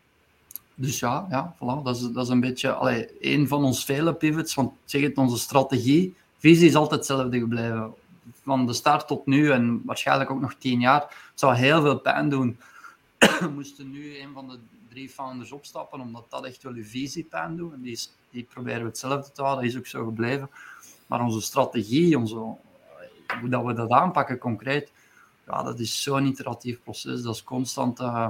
[0.75, 4.13] dus ja, ja voilà, dat, is, dat is een beetje allee, een van ons vele
[4.13, 4.53] pivots.
[4.53, 7.93] Want zeg het, onze strategie, visie is altijd hetzelfde gebleven.
[8.43, 11.32] Van de start tot nu en waarschijnlijk ook nog tien jaar.
[11.34, 12.58] Zou heel veel pijn doen.
[13.17, 17.23] We moesten nu een van de drie founders opstappen, omdat dat echt wel uw visie
[17.23, 17.73] pijn doet.
[17.73, 20.49] En die, is, die proberen we hetzelfde te houden, dat is ook zo gebleven.
[21.13, 24.91] Maar onze strategie, onze, hoe dat we dat aanpakken concreet,
[25.47, 27.21] ja, dat is zo'n iteratief proces.
[27.21, 27.99] Dat is constant.
[27.99, 28.28] Uh,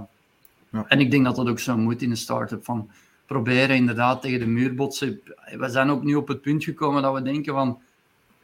[0.70, 0.86] ja.
[0.88, 2.64] En ik denk dat dat ook zo moet in een start-up.
[2.64, 2.90] Van
[3.26, 5.22] proberen inderdaad tegen de muur botsen.
[5.58, 7.82] We zijn ook nu op het punt gekomen dat we denken van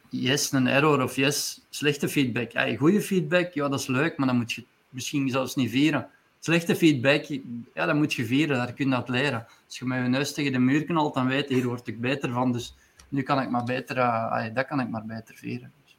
[0.08, 2.52] yes, een error of yes, slechte feedback.
[2.52, 6.08] Hey, goede feedback, ja, dat is leuk, maar dan moet je misschien zelfs niet vieren.
[6.38, 7.24] Slechte feedback,
[7.74, 9.46] ja, dat moet je vieren, daar kun je dat leren.
[9.66, 12.00] Als je met je neus tegen de muur knalt, dan weet je, hier word ik
[12.00, 12.52] beter van.
[12.52, 12.74] Dus
[13.10, 15.72] nu kan ik maar beter, uh, dat kan ik maar beter vieren.
[15.84, 15.96] Dus,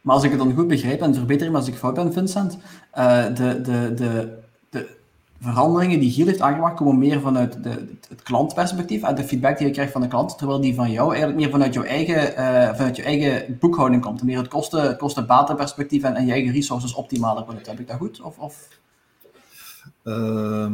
[0.00, 2.58] maar als ik het dan goed begrijp, en verbeter als ik fout ben, Vincent,
[2.98, 4.38] uh, de, de, de,
[4.70, 4.96] de
[5.40, 9.66] veranderingen die Giel heeft aangemaakt komen meer vanuit de, het klantperspectief en de feedback die
[9.66, 12.74] je krijgt van de klant, terwijl die van jou eigenlijk meer vanuit jouw eigen, uh,
[12.74, 14.22] vanuit je eigen boekhouding komt.
[14.22, 17.62] Meer het kosten, kosten-batenperspectief en, en je eigen resources optimaler willen.
[17.66, 18.20] Heb ik dat goed?
[18.20, 18.68] Of, of?
[20.04, 20.72] Uh,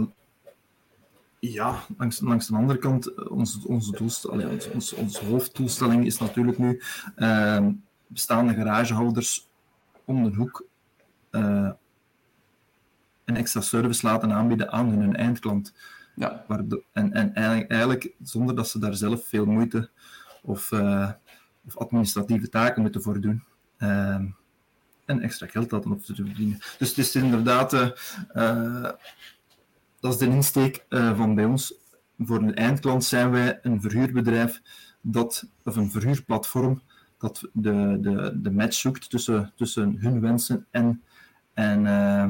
[1.52, 6.82] ja, langs, langs de andere kant, onze, onze, doelstelling, onze, onze hoofddoelstelling is natuurlijk nu
[7.16, 7.66] uh,
[8.06, 9.48] bestaande garagehouders
[10.04, 10.66] om de hoek
[11.30, 11.70] uh,
[13.24, 15.74] een extra service laten aanbieden aan hun eindklant.
[16.16, 16.44] Ja.
[16.92, 19.90] En en eigenlijk, eigenlijk, zonder dat ze daar zelf veel moeite
[20.42, 21.10] of, uh,
[21.66, 23.44] of administratieve taken moeten voor doen.
[23.78, 24.26] Ehm,
[25.04, 26.58] en extra geld laten op te verdienen.
[26.78, 27.72] Dus het is inderdaad
[30.04, 31.74] dat is de insteek uh, van bij ons.
[32.18, 34.62] Voor een eindklant zijn wij een verhuurbedrijf
[35.00, 36.80] dat, of een verhuurplatform
[37.18, 41.02] dat de, de, de match zoekt tussen, tussen hun wensen en,
[41.54, 42.22] en, uh,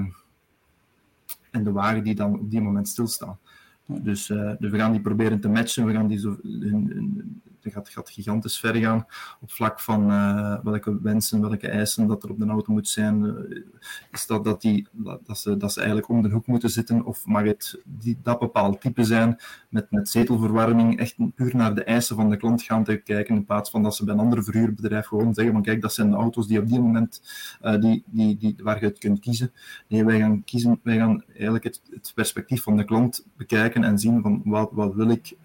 [1.51, 3.39] en de wagen die dan op die moment stilstaan.
[3.87, 7.43] Dus, uh, dus we gaan die proberen te matchen, we gaan die zo, hun, hun,
[7.65, 9.07] dat gaat, gaat gigantisch ver gaan
[9.41, 13.23] op vlak van uh, welke wensen, welke eisen dat er op de auto moet zijn.
[13.25, 13.63] Uh,
[14.11, 17.27] is dat dat, die, dat, ze, dat ze eigenlijk om de hoek moeten zitten of
[17.27, 19.37] mag het die, dat bepaald type zijn
[19.69, 23.45] met, met zetelverwarming echt puur naar de eisen van de klant gaan te kijken in
[23.45, 26.17] plaats van dat ze bij een ander verhuurbedrijf gewoon zeggen van kijk, dat zijn de
[26.17, 27.23] auto's die op die moment
[27.63, 29.53] uh, die, die, die, waar je het kunt kiezen.
[29.89, 33.99] Nee, wij gaan kiezen, wij gaan eigenlijk het, het perspectief van de klant bekijken en
[33.99, 35.37] zien van wat, wat wil ik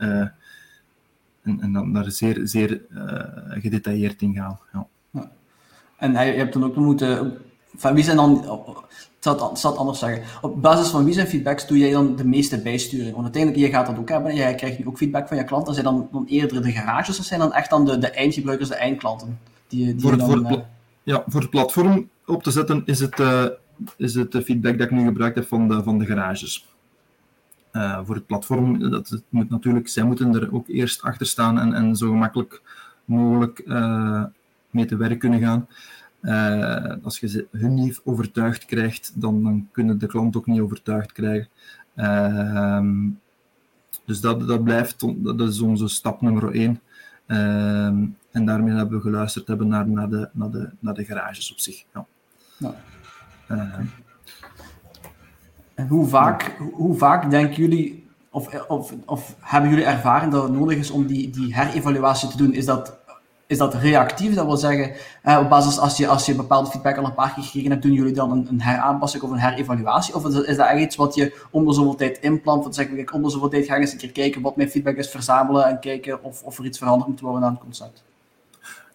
[1.50, 4.60] en, en dan daar zeer, zeer uh, gedetailleerd in gaan.
[4.74, 4.88] Ja.
[5.98, 7.38] En je hebt dan ook moeten.
[7.76, 8.38] Van wie zijn dan.
[9.18, 10.24] Ik zal, het, anders zeggen.
[10.42, 13.12] Op basis van wie zijn feedbacks doe jij dan de meeste bijsturing?
[13.12, 14.36] Want uiteindelijk, je gaat dat ook hebben.
[14.36, 15.74] Jij krijgt nu ook feedback van je klanten.
[15.74, 18.76] Zijn dan, dan eerder de garages of zijn dan echt dan de, de eindgebruikers, de
[18.76, 19.40] eindklanten?
[19.68, 20.64] Die, die voor, het, dan, voor, het, uh...
[21.04, 23.46] ja, voor het platform op te zetten is het, uh,
[23.98, 26.68] is het feedback dat ik nu gebruikt heb van de, van de garages.
[27.74, 31.60] Uh, voor het platform, dat, het moet natuurlijk, zij moeten er ook eerst achter staan
[31.60, 32.62] en, en zo gemakkelijk
[33.06, 34.24] mogelijk uh,
[34.70, 35.68] mee te werk kunnen gaan.
[36.22, 40.60] Uh, als je ze, hun niet overtuigd krijgt, dan, dan kunnen de klant ook niet
[40.60, 41.50] overtuigd krijgen.
[41.96, 43.10] Ehm,
[44.06, 46.82] dus dat, dat blijft, dat is onze stap nummer één.
[47.26, 51.52] Ehm, en daarmee hebben we geluisterd hebben naar, naar, de, naar, de, naar de garages
[51.52, 51.84] op zich.
[51.94, 52.06] Ja.
[52.58, 52.76] ja.
[55.88, 60.78] Hoe vaak, hoe vaak denken jullie, of, of, of hebben jullie ervaren dat het nodig
[60.78, 62.54] is om die, die herevaluatie te doen?
[62.54, 62.98] Is dat,
[63.48, 64.34] is dat reactief?
[64.34, 64.92] Dat wil zeggen,
[65.24, 67.84] eh, op basis als je, als je bepaalde feedback al een paar keer gekregen hebt,
[67.84, 70.16] doen jullie dan een, een heraanpassing of een herevaluatie?
[70.16, 72.64] Of is dat, is dat echt iets wat je om de zoveel tijd inplant?
[72.64, 74.70] Dat zeg ik, om de zoveel tijd ga ik eens een keer kijken wat mijn
[74.70, 78.04] feedback is, verzamelen en kijken of, of er iets veranderd moet worden aan het concept?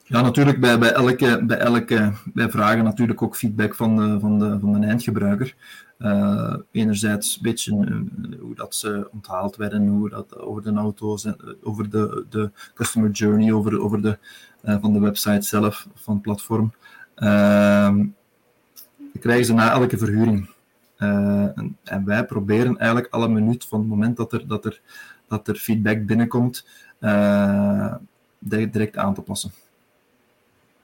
[0.06, 4.38] Ja, natuurlijk bij, bij, elke, bij elke wij vragen natuurlijk ook feedback van de, van
[4.38, 5.54] de, van de eindgebruiker.
[5.98, 11.26] Uh, enerzijds een beetje uh, hoe dat ze onthaald werden, hoe dat over de auto's,
[11.62, 14.18] over de, de customer journey, over, over de,
[14.62, 16.72] van de website zelf, van het platform.
[17.14, 17.96] Ehm,
[18.96, 20.50] dan krijgen ze na elke verhuring.
[20.96, 24.80] En, en, wij proberen eigenlijk alle minuut van het moment dat er, dat er,
[25.28, 26.66] dat er feedback binnenkomt,
[28.38, 29.52] direct aan te passen.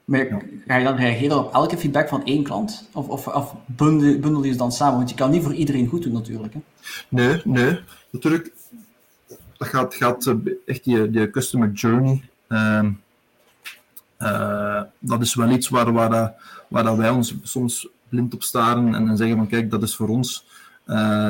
[0.05, 0.27] Maar
[0.67, 2.89] ga je dan reageren op elke feedback van één klant?
[2.93, 4.97] Of, of, of bundel, je ze dan samen?
[4.97, 6.53] Want je kan niet voor iedereen goed doen natuurlijk.
[6.53, 6.59] Hè?
[7.09, 7.79] Nee, nee.
[8.09, 8.51] Natuurlijk,
[9.57, 10.35] dat gaat, gaat eh,
[10.65, 12.23] echt die, customer journey.
[12.47, 12.83] Uh,
[14.19, 16.33] uh, dat is wel iets waar, waar,
[16.67, 20.45] waar wij ons soms blind op staren en zeggen van kijk, dat is voor ons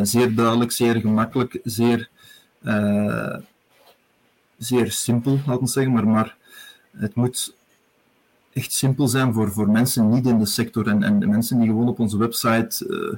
[0.01, 2.09] zeer duidelijk, zeer gemakkelijk, zeer,
[4.57, 6.35] zeer simpel, laten we zeggen, maar, maar
[6.91, 7.53] het moet
[8.53, 11.67] echt simpel zijn voor, voor mensen niet in de sector en, en de mensen die
[11.67, 13.17] gewoon op onze website uh,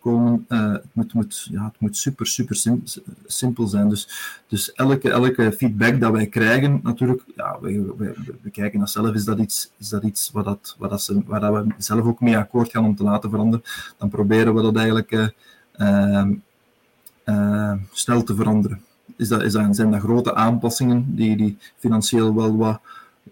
[0.00, 0.46] komen.
[0.48, 2.82] Uh, het, moet, moet, ja, het moet super, super sim
[3.26, 3.88] simpel zijn.
[3.88, 4.08] Dus,
[4.48, 7.94] dus elke, elke feedback dat wij krijgen, natuurlijk, ja, we,
[8.42, 11.22] we, kijken dat zelf, is dat iets, is dat iets waar, dat, waar, dat ze,
[11.26, 13.64] waar dat we zelf ook mee akkoord gaan om te laten veranderen.
[13.98, 15.32] Dan proberen we dat eigenlijk
[17.24, 18.80] uh, snel te veranderen.
[19.16, 22.80] Is dat, is dat, zijn dat grote aanpassingen die, die financieel wel wat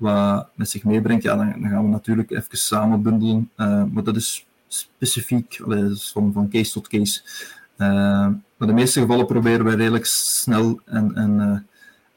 [0.03, 3.51] wat met zich meebrengt, ja, dan, dan gaan we natuurlijk even samen bundelen.
[3.57, 7.21] Uh, maar dat is specifiek, dat is van, case tot case.
[7.77, 7.89] Uh,
[8.57, 11.67] maar de meeste gevallen proberen wij redelijk snel en, en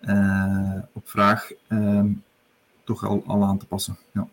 [0.02, 2.08] uh, op vraag ehm,
[2.84, 3.98] toch al, al aan te passen.
[4.14, 4.28] Ja.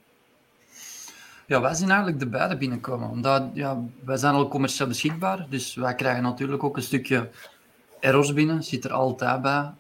[1.46, 3.08] Ja, wij zien eigenlijk de beide binnenkomen.
[3.08, 7.30] Omdat ja, wij zijn al commercieel beschikbaar, dus wij krijgen natuurlijk ook een stukje
[8.00, 8.62] errors binnen.
[8.62, 9.70] Zit er altijd bij.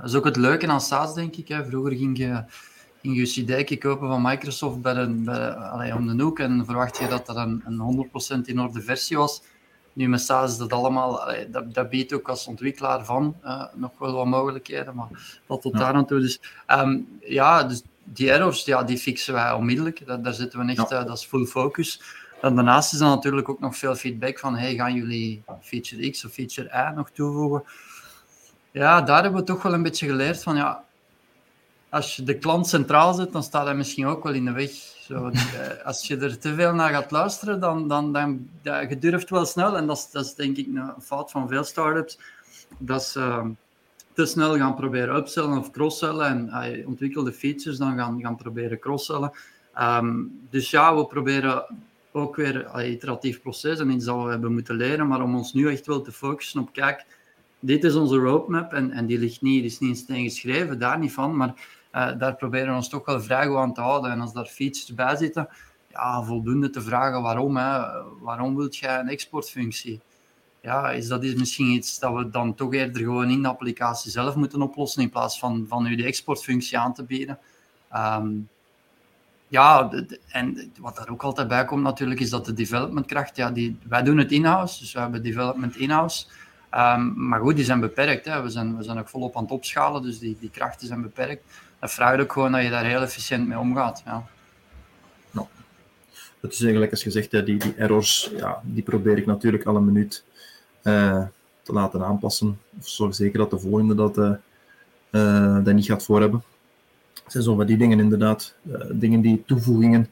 [0.00, 1.48] dat is ook het leuke aan SaaS, denk ik.
[1.48, 1.64] Hè.
[1.64, 2.44] Vroeger ging je
[3.04, 6.98] ging je CD kopen van Microsoft bij een, bij, allee, om de hoek en verwacht
[6.98, 9.42] je dat dat een, een 100% in orde versie was.
[9.92, 13.64] Nu met SaaS is dat allemaal, allee, dat, dat biedt ook als ontwikkelaar van uh,
[13.74, 16.20] nog wel wat mogelijkheden, maar dat tot daar aan toe.
[16.20, 20.06] Dus um, ja, dus die errors, ja, die fixen wij onmiddellijk.
[20.06, 21.00] Dat, daar zitten we echt, ja.
[21.00, 22.00] uh, dat is full focus.
[22.40, 26.24] En daarnaast is er natuurlijk ook nog veel feedback van, hey, gaan jullie feature X
[26.24, 27.64] of feature Y nog toevoegen?
[28.70, 30.84] Ja, daar hebben we toch wel een beetje geleerd van, ja,
[31.94, 34.70] als je de klant centraal zet, dan staat hij misschien ook wel in de weg.
[35.06, 38.98] Zo, eh, als je er te veel naar gaat luisteren, dan, dan, dan ja, je
[38.98, 42.18] durft wel snel, en dat is, dat is denk ik een fout van veel startups,
[42.78, 43.46] dat ze uh,
[44.12, 48.78] te snel gaan proberen upsellen of cross-sellen en uh, ontwikkelde features dan gaan, gaan proberen
[48.78, 49.32] cross-sellen.
[49.80, 51.64] Um, dus ja, we proberen
[52.12, 55.52] ook weer een iteratief proces en iets dat we hebben moeten leren, maar om ons
[55.52, 57.06] nu echt wel te focussen op, kijk,
[57.60, 60.78] dit is onze roadmap en, en die ligt niet, die is niet in steen geschreven,
[60.78, 61.54] daar niet van, maar
[61.94, 64.10] uh, daar proberen we ons toch wel vrij goed aan te houden.
[64.10, 65.48] En als daar features bij zitten,
[65.90, 67.56] ja, voldoende te vragen waarom.
[67.56, 67.80] Hè.
[68.20, 70.00] Waarom wilt jij een exportfunctie?
[70.60, 74.10] Ja, is dat is misschien iets dat we dan toch eerder gewoon in de applicatie
[74.10, 77.38] zelf moeten oplossen, in plaats van, van u de exportfunctie aan te bieden.
[77.96, 78.48] Um,
[79.48, 79.90] ja,
[80.28, 84.02] en wat daar ook altijd bij komt natuurlijk, is dat de developmentkracht, ja, die, wij
[84.02, 86.26] doen het in-house, dus we hebben development in-house.
[86.74, 88.24] Um, maar goed, die zijn beperkt.
[88.24, 88.42] Hè.
[88.42, 91.44] We, zijn, we zijn ook volop aan het opschalen, dus die, die krachten zijn beperkt
[91.84, 94.02] dat vraagt ook gewoon dat je daar heel efficiënt mee omgaat.
[94.04, 94.26] Ja.
[95.30, 95.46] Nou,
[96.40, 99.80] het is eigenlijk, als je zegt, die, die errors, ja, die probeer ik natuurlijk alle
[99.80, 100.24] minuut
[100.82, 101.22] uh,
[101.62, 102.58] te laten aanpassen.
[102.78, 104.32] Of zorg zeker dat de volgende dat, uh,
[105.10, 106.42] uh, dat niet gaat voor hebben.
[107.22, 108.54] Het zijn zo die dingen inderdaad,
[108.92, 110.08] dingen die toevoegingen,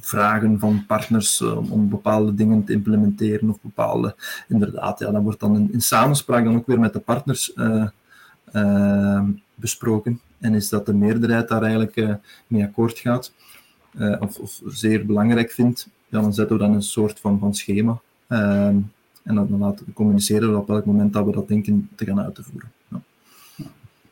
[0.00, 4.16] vragen van partners om bepaalde dingen te implementeren of bepaalde,
[4.48, 7.86] inderdaad, ja, dat wordt dan in, in samenspraak dan ook weer met de partners Ehm,
[9.54, 10.20] besproken.
[10.38, 12.14] En is dat de meerderheid daar eigenlijk uh,
[12.46, 13.32] mee akkoord gaat,
[13.98, 17.54] uh, of, of, zeer belangrijk vindt, ja, dan zetten we dan een soort van, van
[17.54, 18.00] schema.
[18.26, 18.76] Ehm,
[19.22, 22.04] en dan, dan laten we communiceren we op welk moment dat we dat denken te
[22.04, 22.72] gaan uitvoeren.
[22.88, 23.00] Ja.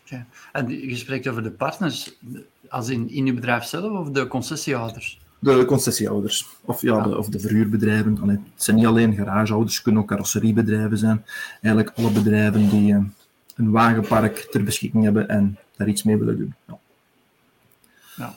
[0.05, 0.25] Okay.
[0.53, 2.19] En je spreekt over de partners,
[2.69, 5.21] als in, in je bedrijf zelf of de concessiehouders?
[5.39, 8.19] De concessiehouders, of, ja, De, of de verhuurbedrijven.
[8.21, 11.25] Allee, het zijn niet alleen garagehouders, het kunnen ook carrosseriebedrijven zijn.
[11.61, 12.99] Eigenlijk alle bedrijven die, uh,
[13.57, 16.55] een wagenpark ter beschikking hebben en daar iets mee willen doen.
[16.67, 16.79] Ja.
[18.17, 18.35] Ja.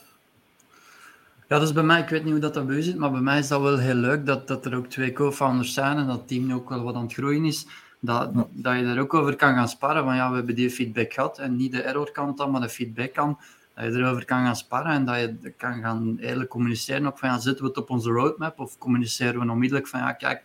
[1.48, 3.22] Ja, dus bij mij, ik weet niet hoe dat, dat bij u zit, maar bij
[3.22, 6.18] mij is dat wel heel leuk dat, dat er ook twee co-founders zijn en dat
[6.18, 7.68] het team ook wel wat aan het groeien is.
[8.00, 10.04] Dat, dat je daar ook over kan gaan sparren.
[10.04, 12.70] Van ja, we hebben die feedback gehad en niet de error kant dan, maar de
[12.70, 13.40] feedback kan.
[13.76, 17.06] Dat je erover kan gaan sparren en dat je kan gaan eigenlijk communiceren.
[17.06, 20.12] Ook van ja, zetten we het op onze roadmap of communiceren we onmiddellijk van ja,
[20.12, 20.44] kijk,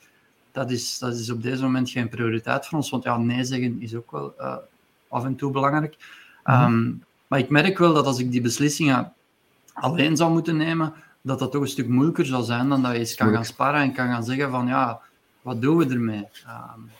[0.52, 2.90] dat is, dat is op deze moment geen prioriteit voor ons.
[2.90, 4.56] Want ja, nee zeggen is ook wel uh,
[5.08, 5.96] af en toe belangrijk.
[6.44, 6.74] Mm -hmm.
[6.74, 9.12] um, Maar ik merk wel dat als ik die beslissingen
[9.72, 12.98] alleen zou moeten nemen, dat dat toch een stuk moeilijker zou zijn dan dat je
[12.98, 15.00] eens kan gaan sparen en kan gaan zeggen van ja,
[15.42, 16.26] wat doen we ermee?
[16.46, 16.90] Um,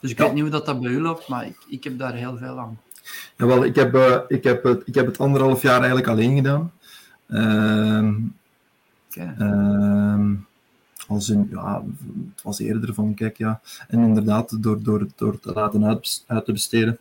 [0.00, 2.14] dus ik weet niet hoe dat, dat bij u loopt, maar ik, ik heb daar
[2.14, 2.80] heel veel aan.
[3.36, 6.72] Jawel, ik heb, uh, ik, heb het, ik heb het anderhalf jaar eigenlijk alleen gedaan.
[7.28, 8.08] Uh,
[9.10, 9.34] okay.
[11.08, 11.82] Als in, ja,
[12.34, 13.60] het was eerder van, kijk, ja.
[13.88, 16.98] En inderdaad, door, door, door te laten uit, te besteden.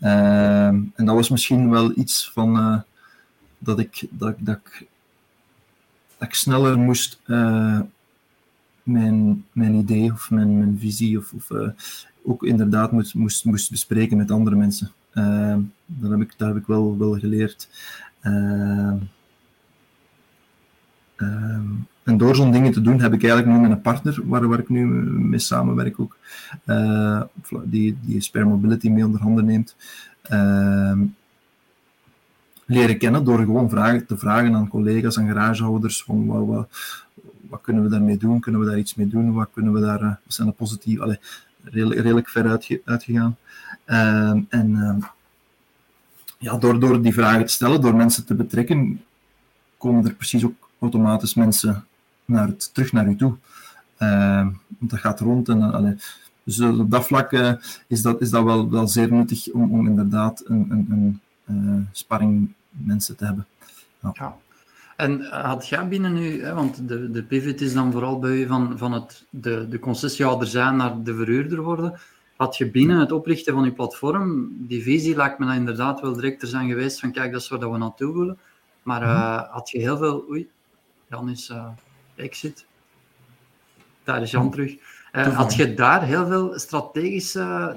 [0.00, 2.80] Ehm, en dat was misschien wel iets van, uh,
[3.58, 4.86] dat, ik, dat, dat, ik,
[6.18, 7.80] dat ik sneller moest uh,
[8.82, 11.68] mijn, mijn idee of mijn, mijn visie of, of uh,
[12.24, 14.90] ook inderdaad moest, moest, moest bespreken met andere mensen.
[15.14, 17.68] Uh, dat, heb ik, dat heb ik wel, wel geleerd.
[18.22, 18.92] Uh,
[22.04, 24.58] en door zo'n dingen te doen heb ik eigenlijk nu met een partner waar, waar
[24.58, 26.16] ik nu mee samenwerk ook,
[26.66, 27.22] uh,
[27.64, 29.76] die, die Spare Mobility mee onder handen neemt,
[32.66, 36.68] leren kennen door gewoon vragen, te vragen aan collega's en garagehouders van wat,
[37.48, 40.00] wat, kunnen we daarmee doen, kunnen we daar iets mee doen, wat kunnen we daar,
[40.00, 41.18] wat zijn de positieve,
[41.64, 43.36] redelijk, ver uitge, uitgegaan.
[43.86, 45.04] Um, en um,
[46.38, 49.02] ja, door, door die vragen te stellen, door mensen te betrekken,
[49.78, 51.84] komen er precies ook automatisch mensen
[52.24, 53.36] naar het, terug naar u toe.
[53.98, 54.46] Uh,
[54.78, 55.48] want dat gaat rond.
[55.48, 55.96] En, allee,
[56.42, 57.52] dus op dat vlak uh,
[57.86, 62.52] is, dat, is dat wel, wel zeer nuttig om, om inderdaad een, een, een sparring
[62.70, 63.46] mensen te hebben.
[64.00, 64.10] Ja.
[64.12, 64.36] ja.
[64.96, 68.46] En had jij binnen u, hè, want de, de pivot is dan vooral bij u
[68.46, 71.98] van, van het, de, de concessiehouder zijn naar de verhuurder worden.
[72.36, 76.12] Had je binnen het oprichten van je platform, die visie lijkt me dan inderdaad wel
[76.12, 78.38] direct er zijn geweest van kijk, dat is waar we naartoe willen.
[78.82, 80.24] Maar uh, had je heel veel...
[80.30, 80.48] Oei,
[81.08, 81.68] Jan is uh,
[82.22, 82.64] exit.
[84.04, 84.76] Daar is Jan terug.
[85.12, 87.76] Uh, had je daar heel veel strategische...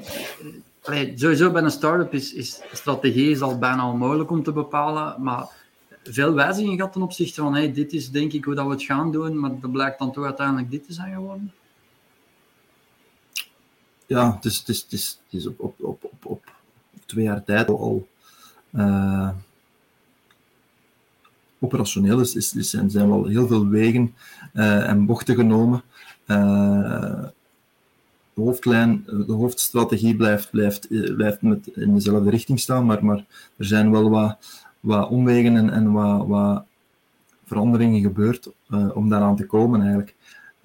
[0.83, 5.23] Allee, sowieso bij een start-up is, is strategie is al bijna onmogelijk om te bepalen,
[5.23, 5.47] maar
[6.03, 8.83] veel wijzigingen gehad ten opzichte van hey, dit is denk ik hoe dat we het
[8.83, 11.53] gaan doen, maar dat blijkt dan toch uiteindelijk dit te zijn geworden?
[14.05, 16.43] Ja, het is, het is, het is, het is op, op, op, op, op
[17.05, 18.07] twee jaar tijd al
[18.71, 19.29] uh,
[21.65, 24.13] operationeel is, is, zijn, zijn wel heel veel wegen
[24.53, 25.81] uh, en bochten genomen.
[26.27, 27.23] Uh,
[28.33, 33.25] de hoofdlijn, de hoofdstrategie blijft, blijft, blijft met in dezelfde richting staan, maar, maar
[33.57, 34.37] er zijn wel wat,
[34.79, 36.63] wat omwegen en, wat, wat
[37.45, 40.15] veranderingen gebeurd uh, om daaraan te komen eigenlijk.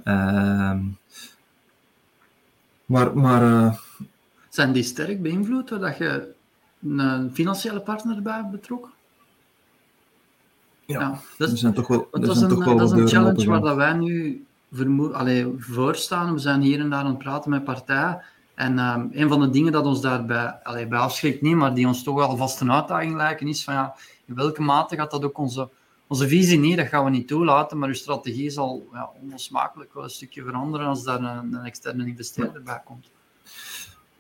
[0.05, 0.79] Uh,
[2.87, 3.75] maar, maar
[4.49, 6.33] zijn die sterk beïnvloed doordat je
[6.83, 8.91] een financiële partner erbij betrokken?
[10.91, 13.09] Ja, ja dat, is, zijn toch wel, dat is een, toch wel dat is een
[13.09, 16.33] challenge waar dat wij nu vermoed, allee, voor staan.
[16.33, 18.23] We zijn hier en daar aan het praten met partijen.
[18.55, 21.87] En um, een van de dingen dat ons daarbij allee, bij afschrikt niet, maar die
[21.87, 25.25] ons toch wel vast een uitdaging lijken, is van ja, in welke mate gaat dat
[25.25, 25.69] ook onze,
[26.07, 30.03] onze visie niet, dat gaan we niet toelaten, maar uw strategie zal ja, onlosmakelijk wel
[30.03, 33.11] een stukje veranderen als daar een, een externe investeerder bij komt.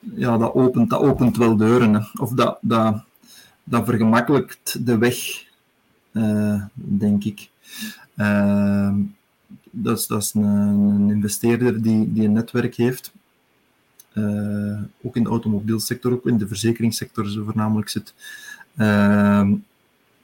[0.00, 1.94] Ja, dat opent, dat opent wel deuren.
[1.94, 2.00] Hè.
[2.20, 3.04] Of dat, dat,
[3.64, 5.16] dat vergemakkelijkt de weg,
[6.72, 7.50] denk ik.
[8.16, 8.94] Uh,
[9.70, 13.12] dat is, dat een, investeerder die, die een netwerk heeft.
[14.12, 18.14] Uh, ook in de automobielsector, ook in de verzekeringssector zo voornamelijk zit.
[18.76, 19.50] Uh,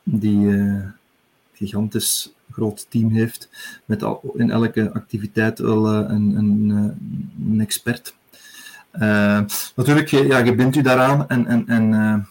[0.02, 0.84] die uh,
[1.52, 3.48] gigantisch groot team heeft,
[3.84, 8.16] met al, in elke activiteit wel een, een, expert.
[9.74, 12.26] natuurlijk, ja, je bindt u daaraan en, en, en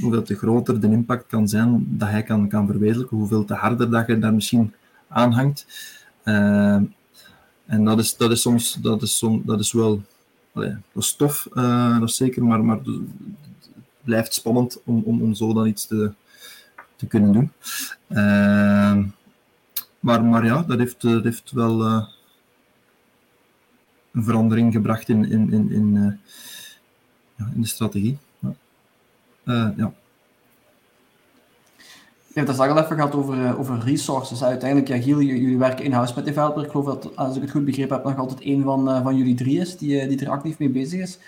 [0.00, 3.90] hoeveel te groter de impact kan zijn dat hij kan, kan verwezenlijken, hoeveel te harder
[3.90, 4.74] dat je daar misschien
[5.08, 5.66] aanhangt.
[6.24, 6.80] Uh,
[7.66, 10.02] en dat is, dat is soms, dat is, som, dat is wel,
[10.52, 12.88] allee, dat is tof, uh, dat is zeker, maar, maar het
[14.02, 16.12] blijft spannend om, om, om zo dan iets te,
[16.96, 17.52] te kunnen doen.
[18.08, 19.04] Uh,
[20.00, 21.82] maar, maar ja, dat heeft, dat heeft wel
[24.12, 26.20] een verandering gebracht in, in, in, in,
[27.36, 28.18] in de strategie.
[29.44, 29.92] Uh, ja.
[32.34, 34.44] Je hebt het al even gehad over, uh, over resources.
[34.44, 36.64] Uiteindelijk, ja, Giel, jullie werken in-house met developer.
[36.64, 39.16] Ik geloof dat, als ik het goed begrepen heb, nog altijd één van, uh, van
[39.16, 41.18] jullie drie is die, die er actief mee bezig is.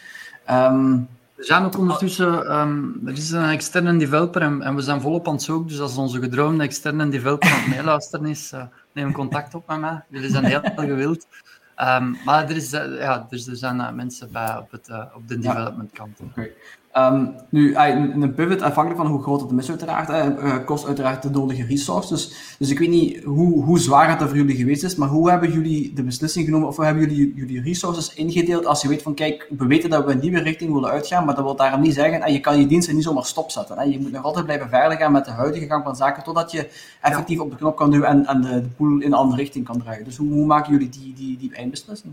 [0.50, 5.00] Um, we zijn ook ondertussen, um, er is een externe developer en, en, we zijn
[5.00, 5.68] volop aan het zoeken.
[5.68, 8.52] Dus als onze gedroomde externe developer aan het meeluisteren is,
[8.92, 10.02] neem contact op met mij.
[10.08, 11.26] Jullie zijn heel gewild.
[11.74, 15.92] Ehm, maar er, is, ja, dus er zijn mensen bij op, het, op de development
[15.92, 16.20] kant.
[16.20, 16.52] Okay.
[16.98, 21.30] Um, nu, een pivot, afhankelijk van hoe groot het is uiteraard, uh, kost uiteraard de
[21.30, 22.54] nodige resources.
[22.58, 25.52] Dus ik weet niet hoe, hoe zwaar het voor jullie geweest is, maar hoe hebben
[25.52, 29.14] jullie de beslissing genomen, of hoe hebben jullie jullie resources ingedeeld als je weet van,
[29.14, 31.94] kijk, we weten dat we een nieuwe richting willen uitgaan, maar dat wil daarom niet
[31.94, 33.78] zeggen, en je kan je diensten niet zomaar stopzetten.
[33.78, 33.82] Hè.
[33.82, 36.68] Je moet nog altijd blijven verder gaan met de huidige gang van zaken, totdat je
[37.00, 39.64] effectief op de knop kan duwen en, en de, de pool in een andere richting
[39.64, 40.04] kan draaien.
[40.04, 42.12] Dus hoe, hoe maken jullie die, die, die eindbeslissing?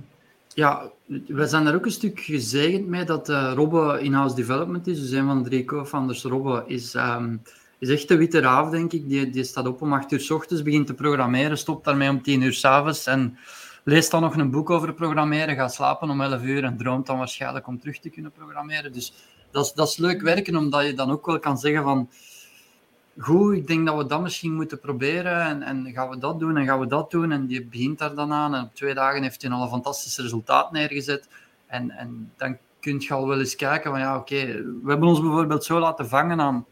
[0.56, 0.91] Ja,
[1.28, 4.99] we zijn er ook een stuk gezegend mee dat uh, Robbe in-house development is.
[4.99, 7.41] Dus een van de drie co-founders, Robbe, is, um,
[7.80, 9.10] is echt de witte raaf, denk ik.
[9.10, 12.22] Die, die staat op om acht uur s ochtends, begint te programmeren, stopt daarmee om
[12.22, 13.38] tien uur s avonds en
[13.84, 17.18] leest dan nog een boek over programmeren, gaat slapen om elf uur en droomt dan
[17.18, 18.91] waarschijnlijk om terug te kunnen programmeren.
[18.91, 19.14] Dus
[19.51, 22.10] dat dat is leuk werken, omdat je dan ook wel kan zeggen van
[23.18, 25.41] goed, ik denk dat we dat misschien moeten proberen.
[25.41, 27.32] En, en gaan we dat doen en gaan we dat doen.
[27.32, 28.55] En die begint daar dan aan.
[28.55, 31.28] En op twee dagen heeft hij al een fantastisch resultaat neergezet.
[31.68, 34.45] En, en dan kun je al wel eens kijken van ja, oké,
[34.84, 36.66] we hebben ons bijvoorbeeld zo laten vangen aan.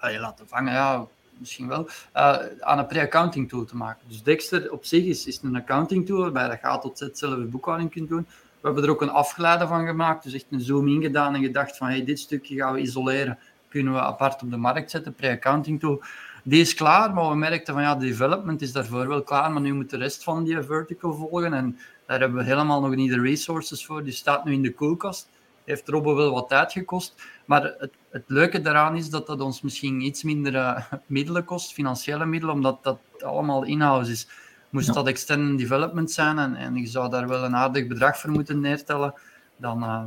[0.00, 1.06] je laten vangen, ja,
[1.38, 1.88] misschien wel.
[2.16, 4.08] Uh, aan een pre-accounting tool te maken.
[4.08, 7.38] Dus Dexter op zich is, is een accounting tool waarbij je gaat tot Z zelf
[7.38, 8.26] je boekhouding kunt doen.
[8.60, 10.22] We hebben er ook een afgeleide van gemaakt.
[10.22, 13.38] Dus echt een zoom-in gedaan en gedacht van hey, dit stukje gaan we isoleren
[13.74, 16.02] kunnen we apart op de markt zetten, pre-accounting tool.
[16.44, 19.62] Die is klaar, maar we merkten van ja, de development is daarvoor wel klaar, maar
[19.62, 23.10] nu moet de rest van die vertical volgen en daar hebben we helemaal nog niet
[23.10, 24.04] de resources voor.
[24.04, 25.28] Die staat nu in de koelkast.
[25.64, 27.14] Heeft Robbo wel wat tijd gekost,
[27.44, 31.72] maar het, het leuke daaraan is dat dat ons misschien iets minder uh, middelen kost,
[31.72, 34.28] financiële middelen, omdat dat allemaal in-house is.
[34.70, 38.30] Moest dat extended development zijn en, en je zou daar wel een aardig bedrag voor
[38.30, 39.14] moeten neertellen,
[39.56, 40.04] dan, uh,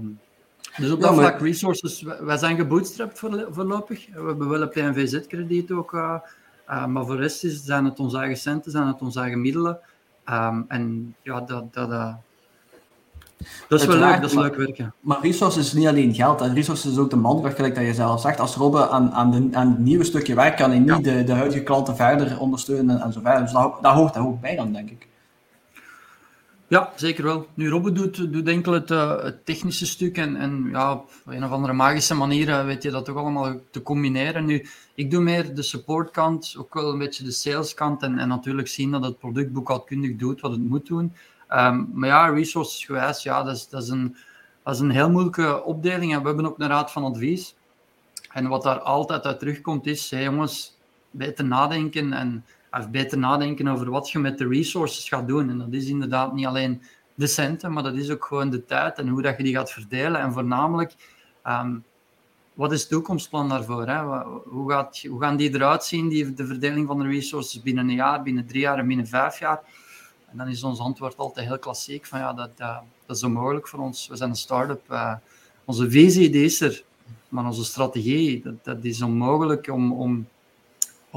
[0.78, 3.20] dus op dat vlak resources, wij zijn gebootstrapped
[3.50, 4.08] voorlopig.
[4.14, 6.16] We hebben wel een PNVZ-krediet ook, uh,
[6.70, 9.42] uh, maar voor de rest is, zijn het onze eigen centen, zijn het onze eigen
[9.42, 9.80] middelen.
[10.30, 12.14] Um, en ja, dat, dat, uh,
[13.68, 14.94] dat is wel leuk, dat is leuk werken.
[15.00, 17.94] Maar resources is niet alleen geld, en resources is ook de mankracht, gelijk dat je
[17.94, 18.40] zelf zegt.
[18.40, 21.34] Als Robbe aan, aan, de, aan het nieuwe stukje werk kan hij niet de, de
[21.34, 23.42] huidige klanten verder ondersteunen en zo verder.
[23.42, 25.08] Dus dat, dat hoort daar ook bij dan, denk ik.
[26.70, 27.48] Ja, zeker wel.
[27.54, 31.44] Nu, Robbe doet, doet enkel het, uh, het, technische stuk en, en ja, op een
[31.44, 34.46] of andere magische manier uh, weet je dat toch allemaal te combineren.
[34.46, 34.66] Nu,
[34.96, 38.92] ik doe meer de supportkant, ook wel een beetje de saleskant en, en natuurlijk zien
[38.92, 41.14] dat het product boekhoudkundig doet wat het moet doen.
[41.52, 44.16] Um, maar ja, resources gewijs, ja, dat is, dat, is een,
[44.64, 47.56] dat is een heel moeilijke opdeling en we hebben ook een raad van advies.
[48.32, 50.78] En wat daar altijd uit terugkomt is, hey jongens,
[51.12, 55.50] beter nadenken en of beter nadenken over wat je met de resources gaat doen.
[55.50, 56.82] En dat is inderdaad niet alleen
[57.16, 59.72] de centen, maar dat is ook gewoon de tijd en hoe dat je die gaat
[59.72, 60.22] verdelen.
[60.22, 60.94] En voornamelijk,
[61.48, 61.84] um,
[62.54, 63.88] wat is het toekomstplan daarvoor?
[63.88, 64.02] Hè?
[64.46, 67.96] Hoe, gaat, hoe gaan die eruit zien, die, de verdeling van de resources binnen een
[67.96, 69.62] jaar, binnen drie jaar en binnen vijf jaar?
[70.32, 73.80] En dan is ons antwoord altijd heel klassiek van ja, dat, dat, is onmogelijk voor
[73.80, 74.08] ons.
[74.08, 74.92] We zijn een start-up.
[74.92, 75.14] Uh,
[75.66, 76.84] onze visie is er,
[77.30, 80.28] maar onze strategie, dat, dat is onmogelijk om, om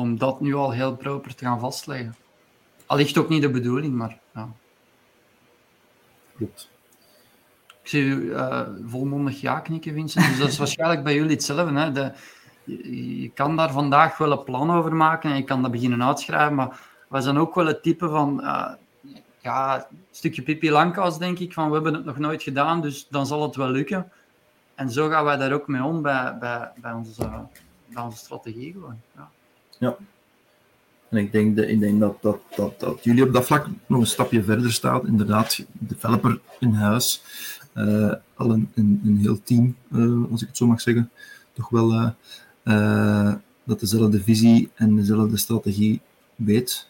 [0.00, 2.14] om dat nu al heel proper te gaan vastleggen.
[2.86, 4.48] Allicht ook niet de bedoeling, maar ja.
[6.36, 6.70] Klopt.
[7.82, 10.26] Ik zie u uh, volmondig ja knikken, Vincent.
[10.26, 11.78] Dus dat is waarschijnlijk bij jullie hetzelfde.
[11.78, 11.92] Hè?
[11.92, 12.12] De,
[12.64, 16.04] je, je, kan daar vandaag wel een plan over maken en je kan dat beginnen
[16.04, 18.40] uitschrijven, maar wij zijn ook wel het type van...
[18.42, 18.72] Uh,
[19.42, 23.08] ja, een stukje pipi langkous, denk ik, van we hebben het nog nooit gedaan, dus
[23.08, 24.12] dan zal het wel lukken.
[24.74, 27.28] En zo gaan wij daar ook mee om bij, bij, bij, onze,
[27.86, 29.00] bij onze strategie gewoon.
[29.16, 29.30] Ja.
[29.80, 29.96] Ja.
[31.08, 34.00] En ik denk, de, ik denk dat, dat, dat, dat jullie op dat vlak nog
[34.00, 35.06] een stapje verder staan.
[35.06, 37.22] Inderdaad, developer in huis.
[37.74, 41.10] Uh, al een, een, heel team, uh, als ik het zo mag zeggen.
[41.52, 42.14] Toch wel
[42.64, 46.00] uh, dat dezelfde visie en dezelfde strategie
[46.34, 46.88] weet.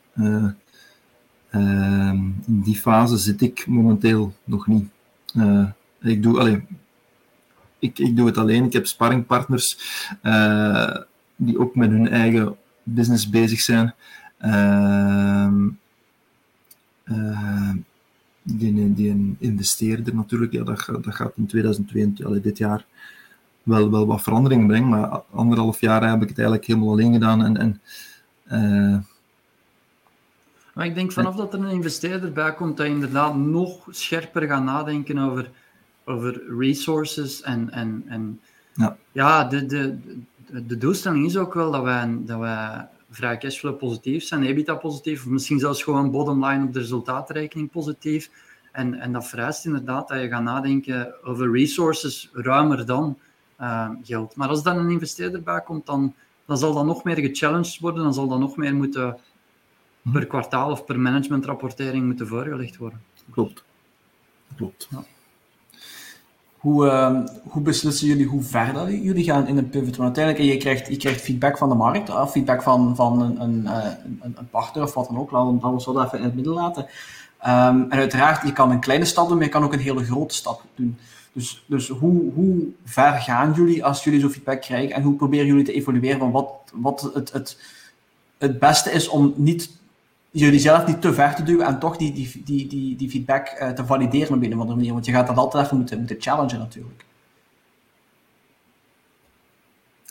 [1.50, 4.88] in die fase zit ik momenteel nog niet.
[6.00, 6.58] ik, doe, allez,
[7.78, 8.64] ik, ik doe het alleen.
[8.64, 9.78] Ik heb sparringpartners
[11.36, 12.56] die ook met hun eigen
[12.94, 13.94] business bezig zijn.
[14.40, 15.52] Uh,
[17.04, 17.70] uh,
[18.42, 22.84] die, die een investeerder natuurlijk, ja, dat, dat gaat in 2022, allee, dit jaar,
[23.62, 24.88] wel, wel wat verandering brengen.
[24.88, 27.44] Maar anderhalf jaar heb ik het eigenlijk helemaal alleen gedaan.
[27.44, 27.80] En, en,
[28.52, 28.98] uh,
[30.74, 34.46] maar ik denk vanaf dat er een investeerder bij komt, dat je inderdaad nog scherper
[34.46, 35.50] gaat nadenken over,
[36.04, 38.40] over resources en, en, en
[38.74, 39.98] ja, ja de, de,
[40.52, 45.24] de doelstelling is ook wel dat wij, dat wij vrij cashflow positief zijn, EBITDA positief,
[45.24, 48.30] of misschien zelfs gewoon bottom line op de resultaatrekening positief.
[48.72, 53.18] En, en dat vereist inderdaad dat je gaat nadenken over resources ruimer dan
[53.60, 54.36] uh, geld.
[54.36, 58.02] Maar als dan een investeerder bij komt, dan, dan zal dat nog meer gechallenged worden,
[58.02, 59.18] dan zal dat nog meer moeten
[60.12, 63.02] per kwartaal of per managementrapportering moeten voorgelegd worden.
[63.30, 63.64] Klopt.
[64.56, 64.88] klopt.
[64.90, 65.04] Ja.
[66.60, 69.96] Hoe, uh, hoe beslissen jullie hoe ver jullie gaan in een pivot?
[69.96, 73.40] Want uiteindelijk, je krijgt, je krijgt feedback van de markt, of feedback van, van een,
[73.40, 75.30] een, een, een partner of wat dan ook.
[75.30, 76.82] Laten we dat even in het midden laten.
[77.46, 80.04] Um, en uiteraard, je kan een kleine stap doen, maar je kan ook een hele
[80.04, 80.98] grote stap doen.
[81.32, 85.46] Dus, dus hoe, hoe ver gaan jullie als jullie zo feedback krijgen en hoe proberen
[85.46, 87.58] jullie te evalueren van wat, wat het, het,
[88.38, 89.70] het beste is om niet,
[90.30, 93.56] jullie zelf niet te ver te duwen en toch die, die, die, die, die feedback
[93.60, 94.92] uh, te valideren op een of andere manier?
[94.92, 97.04] Want je gaat dat altijd even moeten, moeten challengen natuurlijk.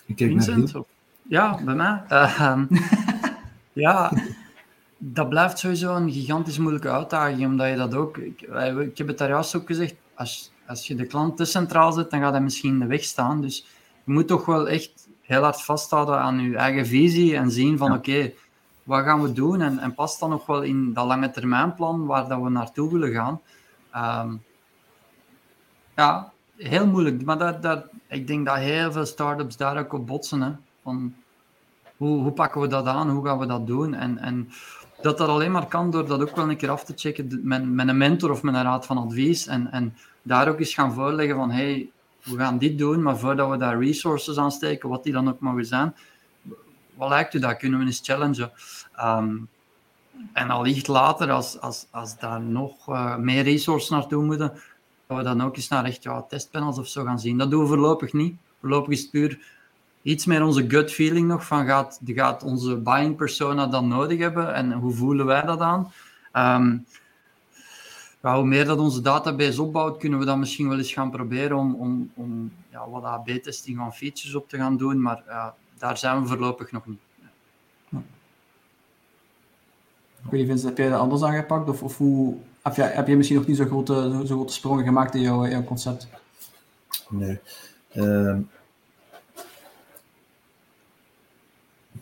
[0.06, 0.84] Ik kijk Vincent, naar
[1.28, 2.04] Ja, bij mij.
[2.10, 2.62] Uh,
[3.74, 4.12] ja,
[4.98, 8.18] dat blijft sowieso een gigantisch moeilijke uitdaging, omdat je dat ook...
[8.18, 8.42] Ik,
[8.78, 12.12] ik heb het daar juist ook gezegd, als, als je de klant te centraal zet,
[12.12, 13.42] dan gaat hij misschien in de weg staan.
[13.42, 13.66] Dus
[14.04, 17.94] je moet toch wel echt heel hard vasthouden aan je eigen visie en zien van
[17.94, 18.32] oké,
[18.90, 19.62] wat gaan we doen?
[19.62, 23.12] En, en past dan nog wel in dat lange termijnplan waar dat we naartoe willen
[23.12, 23.42] gaan.
[24.26, 24.44] Um,
[25.96, 27.26] ja, heel moeilijk.
[27.26, 30.42] Maar dat, dat, ik denk dat heel veel start-ups daar ook op botsen.
[30.42, 30.52] Hè.
[30.84, 31.14] Van,
[31.98, 33.10] hoe, hoe pakken we dat aan?
[33.10, 33.94] Hoe gaan we dat doen?
[33.94, 34.50] En, en
[35.02, 37.70] dat dat alleen maar kan door dat ook wel een keer af te checken met,
[37.70, 39.48] met een mentor of met een raad van advies.
[39.48, 41.90] En, en daar ook eens gaan voorleggen van, hey,
[42.24, 45.40] we gaan dit doen, maar voordat we daar resources aan steken, wat die dan ook
[45.40, 45.96] mogen zijn,
[47.00, 47.58] wat lijkt u dat?
[47.58, 48.52] Kunnen we eens challengen?
[49.02, 49.48] Um,
[50.34, 54.54] en allicht later, als, als, als daar nog uh, meer resources naartoe moeten,
[55.08, 57.38] dat we dan ook eens naar echt ja, testpanels of zo gaan zien.
[57.38, 58.36] Dat doen we voorlopig niet.
[58.60, 59.58] Voorlopig is het puur
[60.02, 64.54] iets meer onze gut feeling nog van gaat, gaat onze buying persona dan nodig hebben
[64.54, 65.94] en hoe voelen wij dat aan?
[68.22, 71.58] Ja, hoe meer dat onze database opbouwt, kunnen we dan misschien wel eens gaan proberen
[71.58, 75.24] om, om, om ja, wat AB-testing van features op te gaan doen, maar
[75.78, 77.00] daar zijn we voorlopig nog niet.
[77.90, 78.02] Ja.
[80.24, 81.70] Ik weet niet, Vincent, heb jij dat anders aangepakt?
[81.70, 84.84] Of, of hoe, heb, jij, heb jij misschien nog niet zo grote, zo, grote sprongen
[84.84, 86.08] gemaakt in jouw, concept?
[87.10, 87.40] Nee.
[87.94, 88.38] Uh,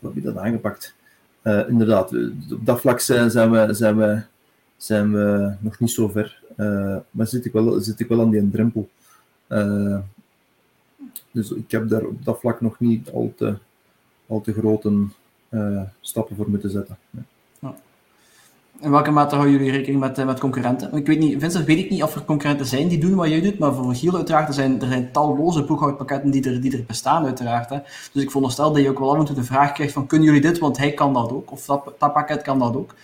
[0.00, 0.94] heb je dat aangepakt?
[1.42, 2.12] Uh, inderdaad,
[2.52, 4.22] op dat vlak zijn, zijn, we, zijn we
[4.76, 6.42] zijn we nog niet zo ver.
[6.56, 8.88] Uh, maar zit ik, wel, zit ik wel aan die drempel.
[9.48, 9.98] Uh,
[11.30, 13.56] dus ik heb daar op dat vlak nog niet al te,
[14.26, 15.06] al te grote
[16.00, 16.96] stappen voor moeten zetten.
[17.10, 17.20] Ja.
[18.80, 20.92] In welke mate houden jullie rekening met, met concurrenten?
[20.92, 23.40] Ik weet niet, Vincent, weet ik niet of er concurrenten zijn die doen wat jij
[23.40, 26.84] doet, maar voor Giel uiteraard, er zijn, er zijn talloze boekhoudpakketten die er, die er
[26.86, 27.70] bestaan uiteraard.
[27.70, 27.78] Hè.
[28.12, 30.26] Dus ik veronderstel dat je ook wel af en toe de vraag krijgt van, kunnen
[30.26, 32.94] jullie dit, want hij kan dat ook, of dat, dat pakket kan dat ook.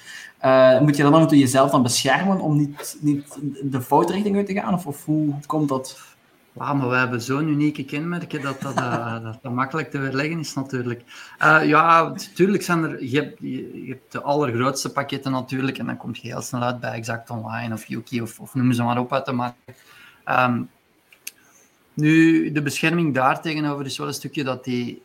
[0.45, 4.13] Uh, moet je dan af en toe jezelf dan beschermen om niet, niet de foute
[4.13, 4.75] richting uit te gaan?
[4.75, 6.14] Of, of hoe komt dat?
[6.55, 10.39] Ja, maar we hebben zo'n unieke kenmerken dat dat, uh, dat dat, makkelijk te weerleggen
[10.39, 11.03] is natuurlijk.
[11.43, 13.05] Uh, ja, natuurlijk zijn er...
[13.05, 16.81] Je hebt, je, hebt, de allergrootste pakketten natuurlijk en dan kom je heel snel uit
[16.81, 19.57] bij Exact Online of Yuki of, of noem ze maar op uit de markt.
[20.29, 20.71] Um,
[21.95, 25.03] nu, de bescherming daar tegenover is wel een stukje dat die,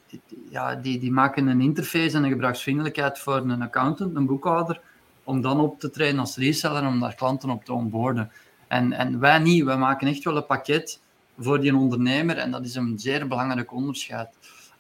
[0.50, 4.82] ja, die, die maken een interface en een gebruiksvriendelijkheid voor een accountant, een boekhouder,
[5.24, 8.32] om dan op te treden als reseller om daar klanten op te onboorden.
[8.68, 11.00] En, en wij niet, wij maken echt wel een pakket
[11.40, 14.30] voor die ondernemer en dat is een zeer belangrijk onderscheid.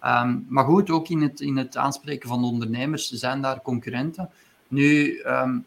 [0.06, 4.30] Um, maar goed, ook in het, in het aanspreken van de ondernemers zijn daar concurrenten.
[4.68, 5.66] Nu, um,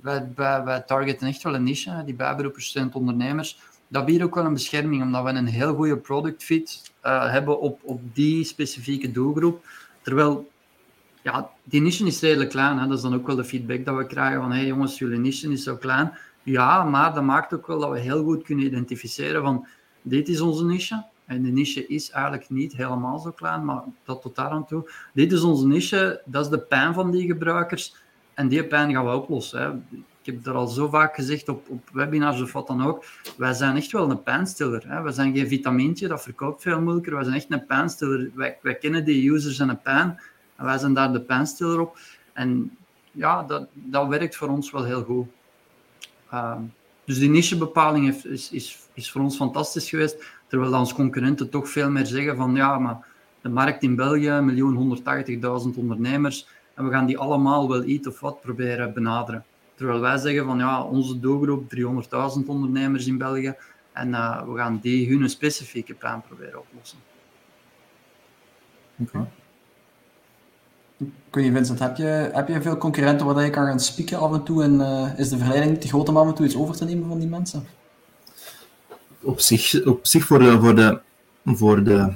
[0.00, 0.28] wij,
[0.64, 3.58] wij, targeten echt wel een niche, die bijberoepers, ondernemers.
[3.88, 7.60] Dat biedt ook wel een bescherming, omdat we een heel goede product fit uh, hebben
[7.60, 9.64] op, op die specifieke doelgroep.
[10.02, 10.50] Terwijl
[11.22, 12.78] ja, die niche is redelijk klein.
[12.78, 12.86] Hè.
[12.86, 15.52] Dat is dan ook wel de feedback dat we krijgen van hey jongens, jullie niche
[15.52, 16.12] is zo klein.
[16.42, 19.66] Ja, maar dat maakt ook wel dat we heel goed kunnen identificeren van
[20.08, 21.04] dit is onze niche.
[21.24, 24.90] En de niche is eigenlijk niet helemaal zo klein, maar dat tot daar aan toe.
[25.14, 27.94] Dit is onze niche, dat is de pijn van die gebruikers.
[28.34, 29.86] En die pijn gaan we oplossen.
[29.90, 33.04] Ik heb dat al zo vaak gezegd op, op webinars of wat dan ook.
[33.36, 34.84] Wij zijn echt wel een pijnstiller.
[34.88, 35.02] Hè.
[35.02, 37.14] Wij zijn geen vitamintje, dat verkoopt veel moeilijker.
[37.14, 38.30] Wij zijn echt een pijnstiller.
[38.34, 40.20] Wij, wij kennen die users en een pijn.
[40.56, 41.98] En wij zijn daar de pijnstiller op.
[42.32, 42.76] En
[43.12, 45.26] ja, dat, dat werkt voor ons wel heel goed.
[46.32, 46.56] Uh,
[47.06, 50.24] dus die nichebepaling heeft, is, is, is voor ons fantastisch geweest.
[50.46, 53.06] Terwijl onze concurrenten toch veel meer zeggen van ja, maar
[53.40, 54.40] de markt in België,
[55.70, 56.48] 1.180.000 ondernemers.
[56.74, 59.44] En we gaan die allemaal wel iets of wat proberen benaderen.
[59.74, 63.54] Terwijl wij zeggen van ja, onze doelgroep 300.000 ondernemers in België.
[63.92, 66.98] En uh, we gaan die hun specifieke pijn proberen oplossen.
[68.96, 69.28] Oké.
[70.96, 74.32] Weet niet, Vincent, heb je, heb je veel concurrenten waar je kan gaan spieken af
[74.32, 74.62] en toe?
[74.62, 76.84] En uh, is de verleiding niet te groot om af en toe iets over te
[76.84, 77.66] nemen van die mensen?
[79.22, 81.00] Op zich, op zich voor, de, voor, de,
[81.44, 82.12] voor, de,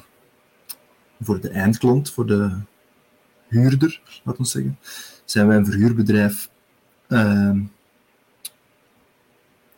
[1.21, 2.51] voor de eindklant, voor de
[3.49, 4.79] huurder, laten we zeggen,
[5.25, 6.51] zijn wij een verhuurbedrijf.
[7.09, 7.51] Uh,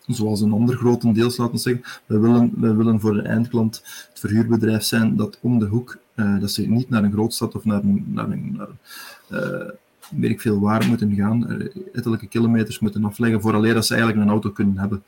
[0.07, 1.83] zoals een ander grotendeels, laten we zeggen.
[2.07, 6.41] We willen, we willen voor de eindklant het verhuurbedrijf zijn dat om de hoek, uh,
[6.41, 9.71] dat ze niet naar een grootstad of naar een, naar een, naar
[10.21, 14.25] uh, ik veel waar moeten gaan, uh, ettelijke kilometers moeten afleggen, vooraleer dat ze eigenlijk
[14.25, 15.03] een auto kunnen hebben.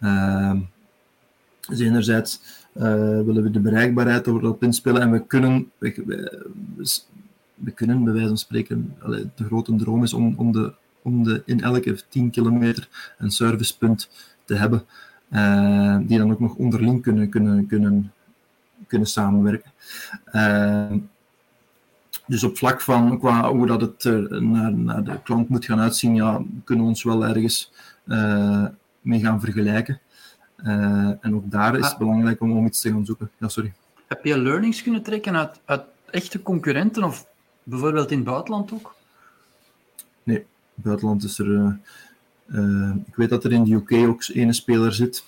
[0.00, 0.58] Ehm,
[1.68, 2.40] dus enerzijds
[2.72, 7.00] willen we de bereikbaarheid erop inspelen en we kunnen, we, we,
[7.54, 8.96] we kunnen bij wijze van spreken,
[9.34, 10.72] de grote droom is om, om, de,
[11.02, 14.08] om de, in elke 10 kilometer een servicepunt
[14.46, 14.86] te hebben,
[15.30, 18.12] uh, die dan ook nog onderling kunnen, kunnen, kunnen,
[18.86, 19.72] kunnen samenwerken.
[20.32, 20.92] Uh,
[22.26, 25.80] dus op vlak van qua hoe dat het er naar, naar de klant moet gaan
[25.80, 27.72] uitzien, ja, kunnen we ons wel ergens
[28.04, 28.64] uh,
[29.00, 30.00] mee gaan vergelijken.
[31.20, 31.98] en ook daar is het ah.
[31.98, 33.30] belangrijk om, om iets te gaan zoeken.
[33.38, 33.72] Ja, sorry.
[34.06, 37.26] Heb je learnings kunnen trekken uit, uit echte concurrenten of
[37.62, 38.94] bijvoorbeeld in het buitenland ook?
[40.22, 41.72] Nee, in het buitenland is er uh,
[43.06, 45.24] ik weet dat er in de UK ook een speler zit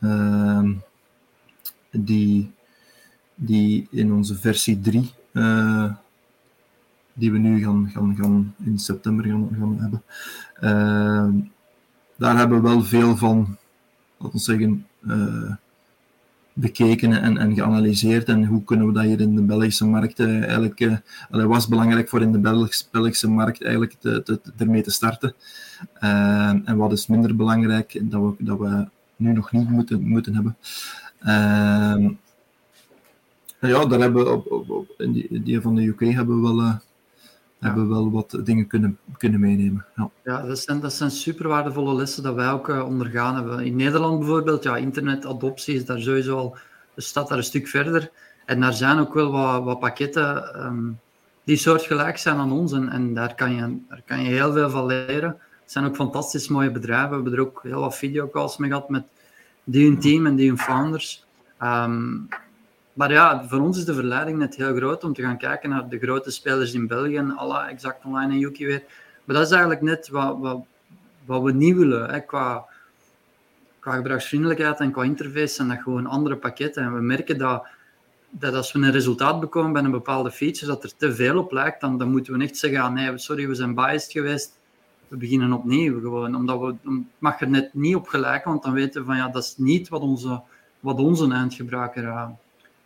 [0.00, 0.70] uh,
[1.90, 2.50] die,
[3.34, 5.92] die in onze versie 3, uh, eh,
[7.12, 10.02] die we nu gaan, gaan, gaan in september gaan, gaan hebben,
[10.54, 11.32] ehm,
[12.16, 13.56] daar hebben we wel veel van,
[14.16, 14.86] laten we zeggen,
[16.60, 18.28] bekeken en, en geanalyseerd.
[18.28, 20.80] En hoe kunnen we dat hier in de Belgische markt uh, eigenlijk.
[20.80, 20.96] Uh,
[21.30, 22.38] was belangrijk voor in de
[22.90, 25.34] Belgische, markt eigenlijk te, te, ermee te starten.
[26.00, 30.34] Uh, en wat is minder belangrijk, dat we, dat we nu nog niet moeten, moeten
[30.34, 30.56] hebben.
[33.60, 36.80] Ja, daar hebben op, op, in die, die, van de UK hebben we wel
[37.60, 39.84] hebben we wel wat dingen kunnen, kunnen meenemen.
[39.96, 43.64] Ja, ja dat, zijn, dat zijn super waardevolle lessen dat wij ook uh, ondergaan hebben.
[43.64, 46.56] In Nederland bijvoorbeeld, ja, internetadoptie is daar sowieso al,
[46.96, 48.10] staat daar een stuk verder.
[48.46, 51.00] En daar zijn ook wel wat, wat pakketten um,
[51.44, 52.72] die soortgelijk zijn aan ons.
[52.72, 55.36] En, en daar, kan je, daar kan je heel veel van leren.
[55.62, 57.08] Het zijn ook fantastisch mooie bedrijven.
[57.08, 59.04] We hebben er ook heel wat videocalls mee gehad met
[59.64, 61.26] die hun team en die hun founders.
[61.62, 62.28] Um,
[63.00, 65.88] maar ja, voor ons is de verleiding net heel groot om te gaan kijken naar
[65.88, 68.82] de grote spelers in België, alle Exact Online en Yuki weer.
[69.24, 70.58] Maar dat is eigenlijk net wat, wat,
[71.24, 72.10] wat we niet willen.
[72.10, 72.64] Hè, qua,
[73.78, 76.82] qua gebruiksvriendelijkheid en qua interface zijn dat gewoon andere pakketten.
[76.82, 77.66] En we merken dat,
[78.30, 81.52] dat als we een resultaat bekomen bij een bepaalde feature, dat er te veel op
[81.52, 84.58] lijkt, dan, moeten we echt zeggen, ah, nee, sorry, we zijn biased geweest.
[85.08, 86.00] We beginnen opnieuw.
[86.00, 89.28] Gewoon, omdat we, mag er net niet op gelijken, want dan weten we van ja,
[89.28, 90.40] dat is niet wat onze,
[90.80, 92.28] wat onze eindgebruiker uh,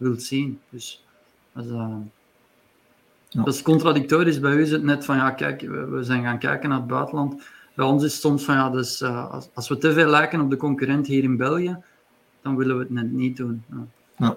[0.05, 0.61] wilt zien.
[0.71, 1.05] Dus
[1.53, 1.97] dat is, uh,
[3.29, 3.43] ja.
[3.45, 4.41] dat is contradictorisch.
[4.41, 7.43] Bij u is het net van, ja, kijk, we, zijn gaan kijken naar het buitenland.
[7.75, 10.41] Bij ons is het soms van, ja, dus, uh, als, als, we te veel lijken
[10.41, 11.77] op de concurrent hier in België,
[12.43, 13.65] dan willen we het net niet doen.
[13.71, 13.87] Ja.
[14.17, 14.37] ja.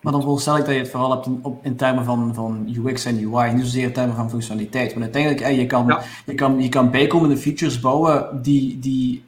[0.00, 2.76] Maar dan veronderstel ik dat je het vooral hebt in, op, in termen van, van
[2.76, 4.90] UX en UI, niet zozeer in termen van functionaliteit.
[4.92, 6.02] Want uiteindelijk, eh, je, kan, ja.
[6.26, 9.24] je, kan, je kan bijkomende features bouwen die, die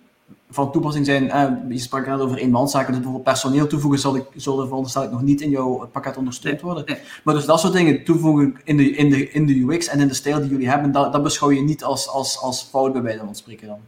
[0.53, 1.31] van toepassing zijn.
[1.31, 5.11] Eh, je sprak net over eenmanszaken, dus bijvoorbeeld personeel toevoegen zal ik, zullen veronderstel ik
[5.11, 6.99] nog niet in jouw pakket ondersteund worden.
[7.25, 10.09] Maar dus dat soort dingen toevoegen in de, in, de, in de UX en in
[10.09, 13.03] de stijl die jullie hebben, dat, dat beschouw je niet als, als, als fout bij
[13.03, 13.81] wijze van spreken dan?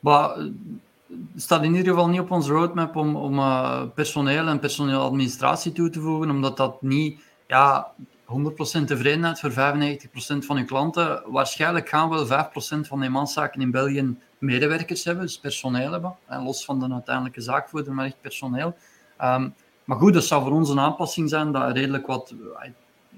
[0.00, 0.36] Maar
[1.32, 5.72] het staat in ieder geval niet op onze roadmap om, om uh, personeel en personeeladministratie
[5.72, 7.20] toe te voegen, omdat dat niet...
[7.46, 7.92] Ja,
[8.32, 9.54] 100% tevredenheid voor 95%
[10.38, 11.22] van uw klanten.
[11.26, 12.28] Waarschijnlijk gaan wel 5%
[12.88, 16.16] van de eenmanszaken in België medewerkers hebben, dus personeel hebben.
[16.26, 18.76] En los van de uiteindelijke zaakvoerder, maar echt personeel.
[19.22, 19.54] Um,
[19.84, 22.34] maar goed, dat zou voor ons een aanpassing zijn dat redelijk wat,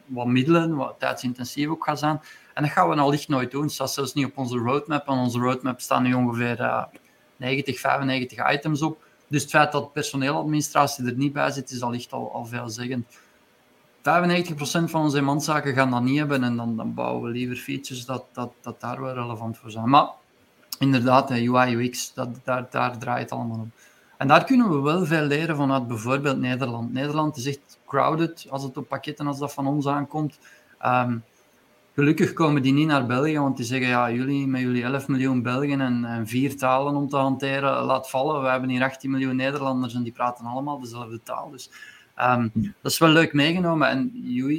[0.07, 2.21] wat middelen, wat tijdsintensief ook gaat zijn.
[2.55, 3.63] En dat gaan we nou licht nooit doen.
[3.63, 5.09] Dat staat zelfs niet op onze roadmap.
[5.09, 6.85] En onze roadmap staan nu ongeveer uh,
[7.37, 9.03] 90, 95 items op.
[9.29, 13.07] Dus het feit dat personeeladministratie er niet bij zit, is al licht al, al veelzeggend.
[14.05, 18.05] 95% van onze manszaken gaan dat niet hebben en dan, dan bouwen we liever features
[18.05, 19.89] dat, dat, dat daar wel relevant voor zijn.
[19.89, 20.09] Maar
[20.79, 23.71] inderdaad, UI, UX, dat, daar, daar draait het allemaal om.
[24.17, 26.93] En daar kunnen we wel veel leren vanuit bijvoorbeeld Nederland.
[26.93, 30.39] Nederland is echt crowded als het op pakketten als dat van ons aankomt.
[30.87, 31.25] Um,
[31.95, 35.43] gelukkig komen die niet naar België, want die zeggen, ja, jullie met jullie 11 miljoen
[35.43, 38.43] Belgen en, en vier talen om te hanteren, laat vallen.
[38.43, 41.51] We hebben hier 18 miljoen Nederlanders en die praten allemaal dezelfde taal.
[41.51, 41.71] Dus
[42.21, 42.51] um,
[42.83, 43.89] dat is wel leuk meegenomen.
[43.89, 44.13] En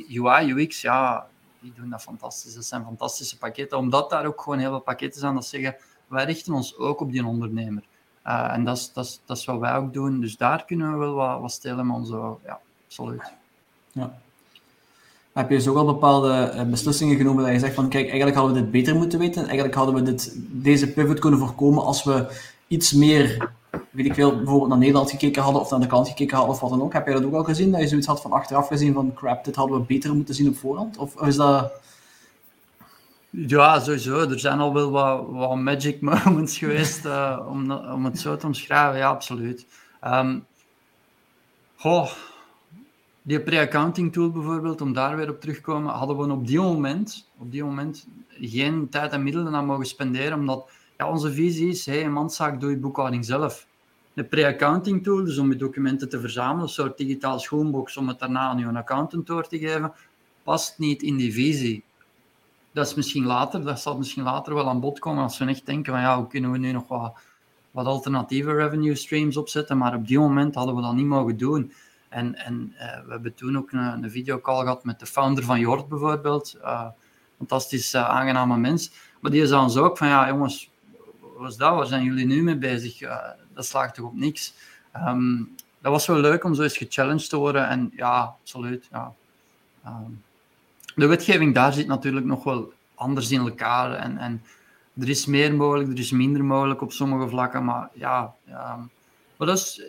[0.10, 1.28] UI, UX, ja,
[1.60, 2.54] die doen dat fantastisch.
[2.54, 5.76] Dat zijn fantastische pakketten, omdat daar ook gewoon heel veel pakketten zijn dat zeggen
[6.08, 7.84] wij richten ons ook op die ondernemer.
[8.28, 10.22] Uh, en dat is, dat, is, dat is wat wij ook doen.
[10.22, 12.16] Dus daar kunnen we wel wat, wat stelen met onze...
[12.46, 13.32] Ja, absoluut.
[13.92, 14.18] Ja.
[15.34, 18.38] Heb je dus ook al bepaalde eh, beslissingen genomen dat je zegt van kijk, eigenlijk
[18.38, 19.44] hadden we dit beter moeten weten.
[19.44, 22.28] Eigenlijk hadden we dit, deze pivot kunnen voorkomen als we
[22.68, 23.52] iets meer,
[23.92, 26.62] weet ik veel, bijvoorbeeld naar Nederland gekeken hadden of naar de kant gekeken hadden of
[26.62, 26.94] wat dan ook.
[26.94, 27.72] Heb je dat ook al gezien?
[27.72, 30.48] Dat je zoiets had van achteraf gezien van crap, dit hadden we beter moeten zien
[30.48, 30.98] op voorhand?
[30.98, 31.72] Of is dat...
[33.30, 34.30] Ja, sowieso.
[34.30, 34.92] Er zijn al wel
[35.32, 38.98] wat, magic moments geweest, uh, om, om het zo te omschrijven.
[38.98, 39.66] Ja, absoluut.
[40.04, 40.46] Um,
[43.22, 46.60] die pre-accounting tool bijvoorbeeld, om daar weer op terug te komen, hadden we op die
[46.60, 48.08] moment, op die moment
[48.40, 52.60] geen tijd en middelen aan mogen spenderen, omdat ja, onze visie is, hey, een manszaak
[52.60, 53.68] doe je boekhouding zelf.
[54.14, 58.20] De pre-accounting tool, dus om je documenten te verzamelen, een soort digitaal schoenbox om het
[58.20, 59.94] daarna aan je accountant door te geven,
[60.44, 61.84] past niet in die visie.
[62.72, 65.66] Dat is misschien later, dat zal misschien later wel aan bod komen als we echt
[65.66, 67.18] denken van ja, hoe kunnen we nu nog wat,
[67.72, 71.74] wat alternatieve revenue streams opzetten, maar op die moment hadden we dat niet mogen doen.
[72.10, 75.60] En, en uh, we hebben toen ook een, een videocall gehad met de founder van
[75.60, 76.56] Jord bijvoorbeeld.
[76.62, 76.88] Uh,
[77.38, 78.92] fantastisch uh, aangename mens.
[79.20, 80.72] Maar die zei ons ook van, ja jongens,
[81.38, 81.76] wat is dat?
[81.76, 83.00] Waar zijn jullie nu mee bezig?
[83.54, 84.54] dat slaagt toch op niks?
[84.96, 87.68] Um, dat was wel leuk om zo eens gechallenged te worden.
[87.68, 88.88] En ja, absoluut.
[88.92, 89.14] Ja.
[89.86, 90.24] Um,
[90.96, 93.92] de wetgeving daar zit natuurlijk nog wel anders in elkaar.
[93.94, 94.44] En, en
[95.00, 97.66] er is meer mogelijk, er is minder mogelijk op sommige vlakken.
[97.66, 98.88] Maar ja, ja
[99.38, 99.82] maar dat is,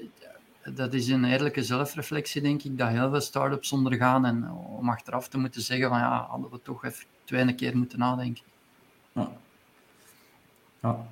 [0.75, 4.25] dat is een eerlijke zelfreflectie, denk ik, dat heel veel start-ups ondergaan.
[4.25, 7.99] En om achteraf te moeten zeggen van ja, hadden we toch even twee keer moeten
[7.99, 8.45] nadenken.
[9.13, 9.31] Ja.
[10.83, 11.07] ja.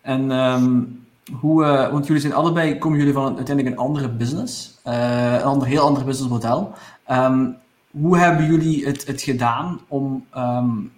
[0.00, 1.04] En um,
[1.40, 5.42] hoe, uh, want jullie zijn allebei, komen jullie van uiteindelijk een andere business, uh, een
[5.42, 6.72] ander, heel ander businessmodel.
[7.10, 7.56] Um,
[7.90, 10.90] hoe hebben jullie het, het gedaan om um,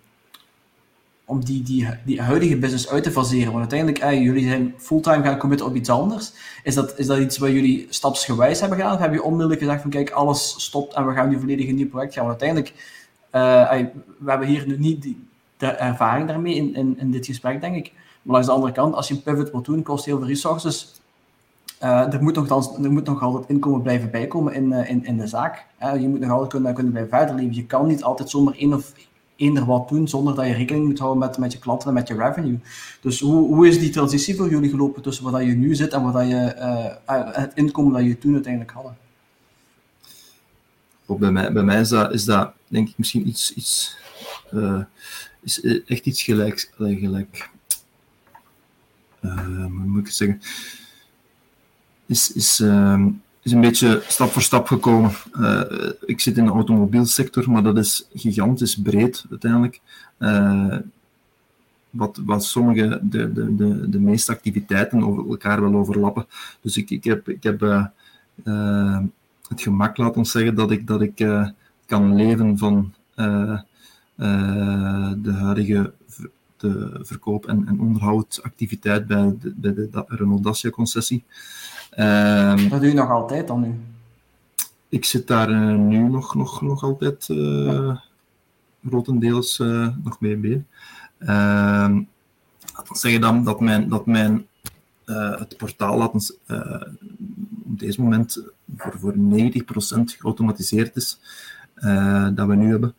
[1.32, 3.52] om die, die, die huidige business uit te faseren.
[3.52, 6.32] Want uiteindelijk, eh, jullie zijn fulltime gaan committen op iets anders.
[6.62, 8.94] Is dat, is dat iets wat jullie stapsgewijs hebben gedaan?
[8.94, 11.74] Of heb je onmiddellijk gezegd van kijk, alles stopt en we gaan nu volledig een
[11.74, 12.26] nieuw project gaan?
[12.26, 12.98] Want uiteindelijk,
[13.32, 15.26] uh, we hebben hier nu niet die,
[15.56, 17.92] de ervaring daarmee in, in dit gesprek, denk ik.
[18.22, 20.92] Maar langs de andere kant, als je een pivot wilt doen, kost heel veel resources.
[21.82, 25.16] Uh, er, moet nog, er moet nog altijd inkomen blijven bijkomen in, uh, in, in
[25.16, 25.66] de zaak.
[25.82, 27.54] Uh, je moet nog altijd kunnen, kunnen blijven verder leven.
[27.54, 28.92] Je kan niet altijd zomaar één of
[29.36, 32.08] eender wat doen zonder dat je rekening moet houden met, met je klanten en met
[32.08, 32.58] je revenue.
[33.00, 36.12] Dus hoe, hoe is die transitie voor jullie gelopen tussen waar je nu zit en
[36.12, 36.54] wat je,
[37.06, 38.96] uh, het inkomen dat je toen uiteindelijk hadden?
[41.06, 43.96] Bij mij, bij mij is, dat, is dat denk ik misschien iets, iets
[45.42, 47.00] is echt iets gelijk uh,
[49.22, 50.40] hoe moet ik zeggen?
[52.06, 53.06] Is, is, uh,
[53.42, 55.10] is een beetje stap voor stap gekomen.
[55.34, 55.62] Uh,
[56.06, 59.80] ik zit in de automobielsector, maar dat is gigantisch breed uiteindelijk.
[60.18, 60.76] Uh,
[61.90, 66.26] wat, wat sommige, de, de, de, de meeste activiteiten over elkaar wel overlappen.
[66.60, 68.98] Dus ik, ik heb, ik heb uh,
[69.48, 71.26] het gemak, laten we zeggen, dat ik, dat ik
[71.86, 72.94] kan leven van
[74.16, 75.92] de huidige
[76.62, 81.24] de verkoop- en, en onderhoudactiviteit bij de, bij de Renault Dacia-concessie.
[81.98, 83.74] Um, Wat doe je nog altijd dan nu?
[84.88, 87.96] Ik zit daar uh, nu nog, nog, nog altijd uh,
[88.88, 90.64] grotendeels uh, nog mee bij.
[92.74, 94.46] Dat wil zeggen dan dat mijn, dat mijn
[95.38, 96.34] het portaal laten,
[97.64, 98.42] op deze moment
[98.76, 99.18] voor, voor 90%
[100.04, 101.20] geautomatiseerd is,
[102.34, 102.94] dat we nu hebben.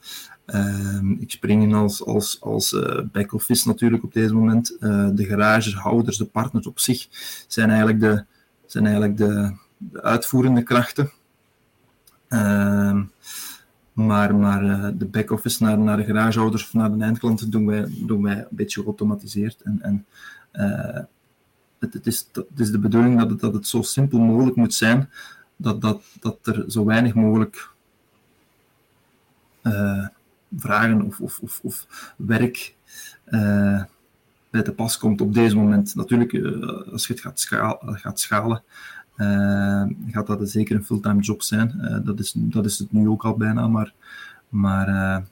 [0.46, 2.80] Ehm, ik spring in als, als, als
[3.12, 4.76] back-office natuurlijk op deze moment.
[4.80, 7.08] de garagehouders, de partners op zich,
[7.48, 8.26] zijn eigenlijk de,
[8.66, 11.12] zijn eigenlijk de, de uitvoerende krachten.
[12.30, 13.02] Uh,
[13.94, 17.86] maar maar uh, de back-office naar, naar de garagehouders of naar de eindklanten doen wij,
[17.90, 19.62] doen wij een beetje geautomatiseerd.
[19.62, 20.06] En, en
[20.54, 21.04] uh,
[21.80, 24.74] het, het, is, het is de bedoeling dat het, dat het zo simpel mogelijk moet
[24.74, 25.10] zijn,
[25.56, 27.70] dat, dat, dat er zo weinig mogelijk
[29.64, 30.08] uh,
[30.58, 32.76] vragen of, of, of, of werk
[34.50, 35.96] bij te pas komt op deze moment.
[35.96, 37.48] Natuurlijk, uh, als je het gaat,
[37.82, 38.64] gaat schalen,
[39.18, 42.02] uh, gaat dat zeker een fulltime job zijn.
[42.06, 43.94] Dat, is, dat is het nu ook al bijna, maar,
[44.50, 45.24] maar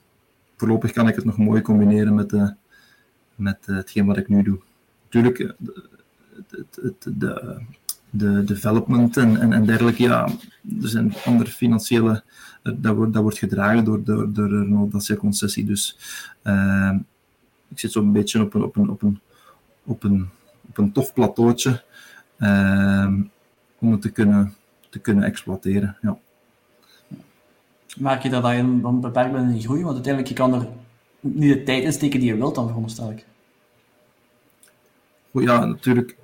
[0.58, 2.54] voorlopig kan ik het nog mooi combineren met, de,
[3.36, 4.60] met hetgeen wat ik nu doe.
[5.04, 5.56] Natuurlijk,
[6.82, 7.62] het, de,
[8.10, 10.26] de development en, en, en dergelijke, ja,
[10.82, 12.24] er zijn andere financiële,
[12.62, 15.98] dat wordt, dat wordt gedragen door, door, door Renault Dacia concessie, dus
[17.68, 19.20] ik zit zo'n beetje op een, op een, op een,
[19.84, 20.30] op een,
[20.70, 21.84] op een tof plateautje
[22.40, 23.14] uh,
[23.80, 24.54] om het te kunnen,
[24.90, 25.98] te kunnen exploiteren.
[26.02, 26.18] Ja.
[27.98, 29.84] Merk je dat je dan beperkt bent in groei?
[29.84, 30.68] Want uiteindelijk je kan er
[31.20, 33.26] niet de tijd in steken die je wilt, dan veronderstel ik.
[35.32, 36.16] Ja, natuurlijk.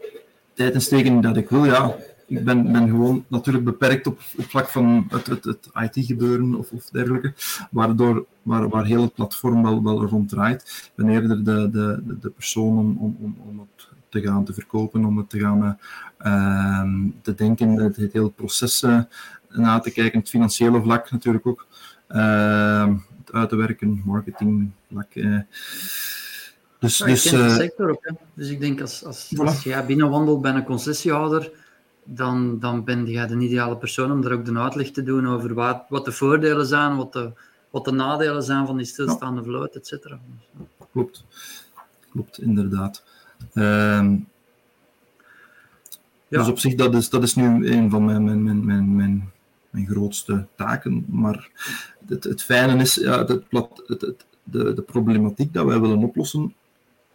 [0.53, 1.95] Tijd insteken dat ik wil, ja
[2.27, 6.71] ik ben, ben gewoon natuurlijk beperkt op, op vlak van het, het, het IT-gebeuren of,
[6.71, 7.33] of dergelijke,
[7.71, 10.61] waardoor, waar, waar heel het platform wel, wel rond draait.
[10.85, 15.05] Ik ben eerder de, de, de persoon om, om, om het te gaan te verkopen,
[15.05, 15.79] om het te gaan
[16.21, 19.01] uh, te denken, het, het hele proces uh,
[19.49, 21.67] na te kijken, het financiële vlak natuurlijk ook.
[22.09, 22.89] Uh,
[23.31, 25.13] uit te werken, marketing, vlak.
[25.13, 25.39] Eh.
[26.79, 28.05] Dus, Ja, dus eh, sector ook.
[28.05, 28.11] Hè.
[28.33, 29.39] Dus ik denk als, als, Voilà.
[29.39, 31.51] als jij binnenwandelt bij een concessiehouder,
[32.07, 35.53] dan, dan ben jij de ideale persoon om daar ook de uitleg te doen over
[35.53, 37.31] wat, wat de voordelen zijn, wat de,
[37.69, 40.19] wat de nadelen zijn van die stilstaande vloot, et cetera.
[40.91, 41.25] Klopt.
[42.11, 43.03] Klopt, inderdaad.
[43.53, 44.15] Ehm,
[46.29, 46.37] Ja.
[46.39, 49.31] Dus op zich, dat is, dat is nu een van mijn, mijn, mijn, mijn, mijn,
[49.69, 51.05] mijn grootste taken.
[51.07, 51.49] Maar
[52.07, 56.03] het, het fijne is, ja, het, plat, het, het, de, de problematiek dat wij willen
[56.03, 56.53] oplossen.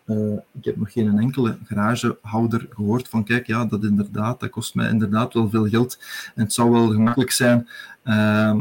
[0.04, 4.74] Eh, ik heb nog geen enkele garagehouder gehoord van, kijk, ja, dat inderdaad, dat kost
[4.74, 5.98] mij inderdaad wel veel geld.
[6.34, 7.68] En het zou wel gemakkelijk zijn
[8.02, 8.60] ehm,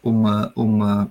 [0.00, 1.04] om, eh, om, eh,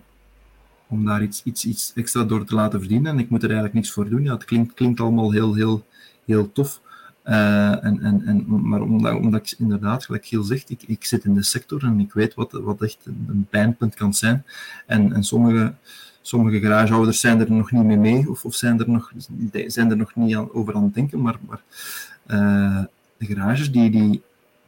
[0.88, 3.12] om daar iets, iets, iets extra door te laten verdienen.
[3.12, 4.24] En ik moet er eigenlijk niks voor doen.
[4.24, 5.86] Ja, het klinkt, klinkt allemaal heel, heel,
[6.26, 6.82] heel tof.
[7.24, 11.34] En, en, en, maar omdat, omdat ik inderdaad, gelijk Giel zegt, ik, ik zit in
[11.34, 14.46] de sector en ik weet wat, wat echt een, een pijnpunt kan zijn.
[14.86, 15.74] En, en sommige,
[16.28, 19.12] sommige garagehouders zijn er nog niet mee mee, of, of zijn, er nog,
[19.68, 21.22] zijn er nog niet aan, over aan het denken.
[21.22, 21.62] Maar, maar
[22.26, 22.84] eh,
[23.18, 24.22] de garages die, die,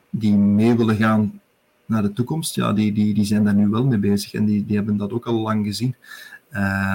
[0.10, 1.42] die mee willen gaan
[1.86, 4.34] naar de toekomst, ja, die, die, die zijn daar nu wel mee bezig.
[4.34, 5.96] En die, die hebben dat ook al lang gezien.
[6.50, 6.94] Eh,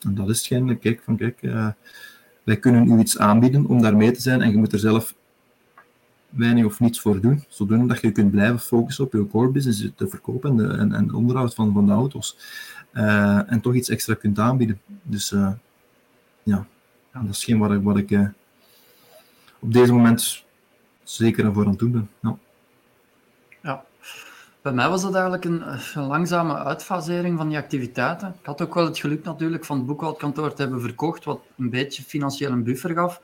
[0.00, 1.42] en dat is hetgeen, kijk, van kijk...
[1.42, 1.68] eh,
[2.42, 5.14] wij kunnen u iets aanbieden om daar mee te zijn en je moet er zelf
[6.28, 9.88] weinig of niets voor doen, zodoende dat je kunt blijven focussen op je core business,
[9.96, 12.36] te verkopen en, de, en, en onderhoud van, van de auto's.
[12.92, 14.80] Uh, en toch iets extra kunt aanbieden.
[15.02, 15.52] Dus uh,
[16.42, 16.66] ja,
[17.12, 18.28] dat is geen wat ik, wat ik uh,
[19.58, 20.44] op deze moment
[21.02, 22.10] zeker ervoor aan het doen ben.
[22.20, 22.36] Ja.
[23.62, 23.84] ja.
[24.62, 25.62] Bij mij was dat eigenlijk een,
[25.94, 28.28] een, langzame uitfasering van die activiteiten.
[28.40, 31.70] Ik had ook wel het geluk natuurlijk van het boekhoudkantoor te hebben verkocht, wat een
[31.70, 33.20] beetje financieel een buffer gaf.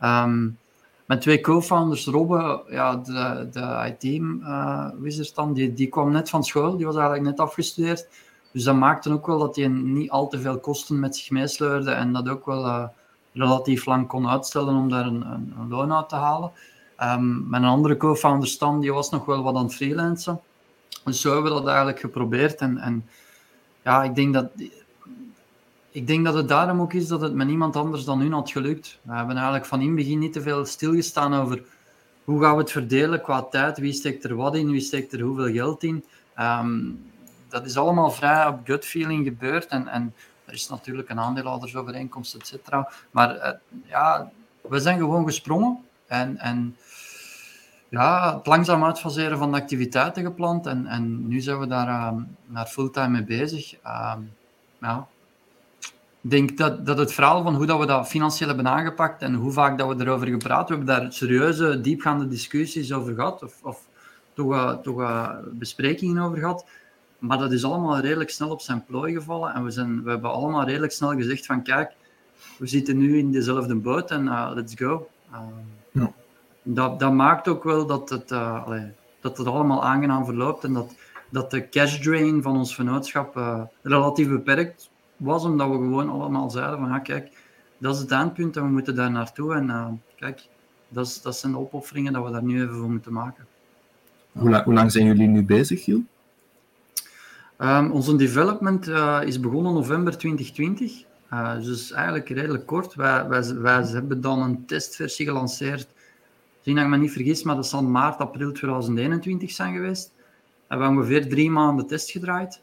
[0.00, 0.58] Um,
[1.06, 6.44] mijn twee co-founders, Robbe, ja, de, de IT-wizard uh, dan, die, die kwam net van
[6.44, 8.08] school, die was eigenlijk net afgestudeerd.
[8.54, 11.90] Dus dat maakte ook wel dat hij niet al te veel kosten met zich meesleurde
[11.90, 12.84] en dat ook wel uh,
[13.32, 16.50] relatief lang kon uitstellen om daar een, een, een loon uit te halen.
[17.02, 20.40] Um, mijn andere co-founder Stan, die was nog wel wat aan het freelancen.
[21.04, 22.60] Dus zo hebben we dat eigenlijk geprobeerd.
[22.60, 23.08] En, en
[23.82, 24.50] ja, ik denk dat,
[25.90, 28.50] ik denk dat het daarom ook is dat het met niemand anders dan hun had
[28.50, 28.98] gelukt.
[29.02, 31.62] We hebben eigenlijk van in het begin niet te veel stilgestaan over
[32.24, 35.20] hoe gaan we het verdelen qua tijd, wie steekt er wat in, wie steekt er
[35.20, 36.04] hoeveel geld in.
[36.38, 37.12] Um,
[37.54, 39.66] dat is allemaal vrij op gut feeling gebeurd.
[39.66, 42.88] En, en er is natuurlijk een aandeelhoudersovereenkomst, et cetera.
[43.10, 43.50] Maar uh,
[43.86, 44.30] ja,
[44.60, 45.78] we zijn gewoon gesprongen.
[46.06, 46.76] En, en
[47.88, 52.36] ja, het langzaam uitfaseren van de activiteiten gepland en, en nu zijn we daar um,
[52.46, 53.72] naar fulltime mee bezig.
[53.72, 54.32] Um,
[54.80, 55.06] ja.
[56.20, 59.34] Ik denk dat, dat het verhaal van hoe dat we dat financieel hebben aangepakt en
[59.34, 63.62] hoe vaak dat we erover gepraat we hebben daar serieuze, diepgaande discussies over gehad, of,
[63.62, 63.86] of
[64.32, 65.00] toch, toch
[65.52, 66.64] besprekingen over gehad.
[67.26, 70.30] Maar dat is allemaal redelijk snel op zijn plooi gevallen en we, zijn, we hebben
[70.30, 71.92] allemaal redelijk snel gezegd van kijk,
[72.58, 75.08] we zitten nu in dezelfde boot en uh, let's go.
[75.92, 76.12] Ja
[76.64, 78.86] dat, dat maakt ook wel dat het, uh, allee,
[79.20, 80.94] dat het allemaal aangenaam verloopt en dat,
[81.28, 86.50] dat de cash drain van ons vennootschap uh, relatief beperkt was, omdat we gewoon allemaal
[86.50, 87.32] zeiden van kijk,
[87.78, 90.46] dat is het eindpunt en we moeten daar naartoe en kijk,
[90.88, 93.46] dat, is, dat zijn de opofferingen dat we daar nu even voor moeten maken.
[94.32, 96.02] Hoe, la hoe lang zijn jullie nu bezig, Giel?
[97.58, 98.86] Um, onze development
[99.24, 101.04] is begonnen november 2020,
[101.62, 102.94] dus eigenlijk redelijk kort.
[102.94, 105.94] Wij, wij, wij hebben dan een testversie gelanceerd
[106.64, 110.12] Zien dat ik me niet vergis, maar dat zal maart, april 2021 zijn geweest.
[110.16, 110.22] We
[110.68, 112.60] hebben ongeveer drie maanden test gedraaid.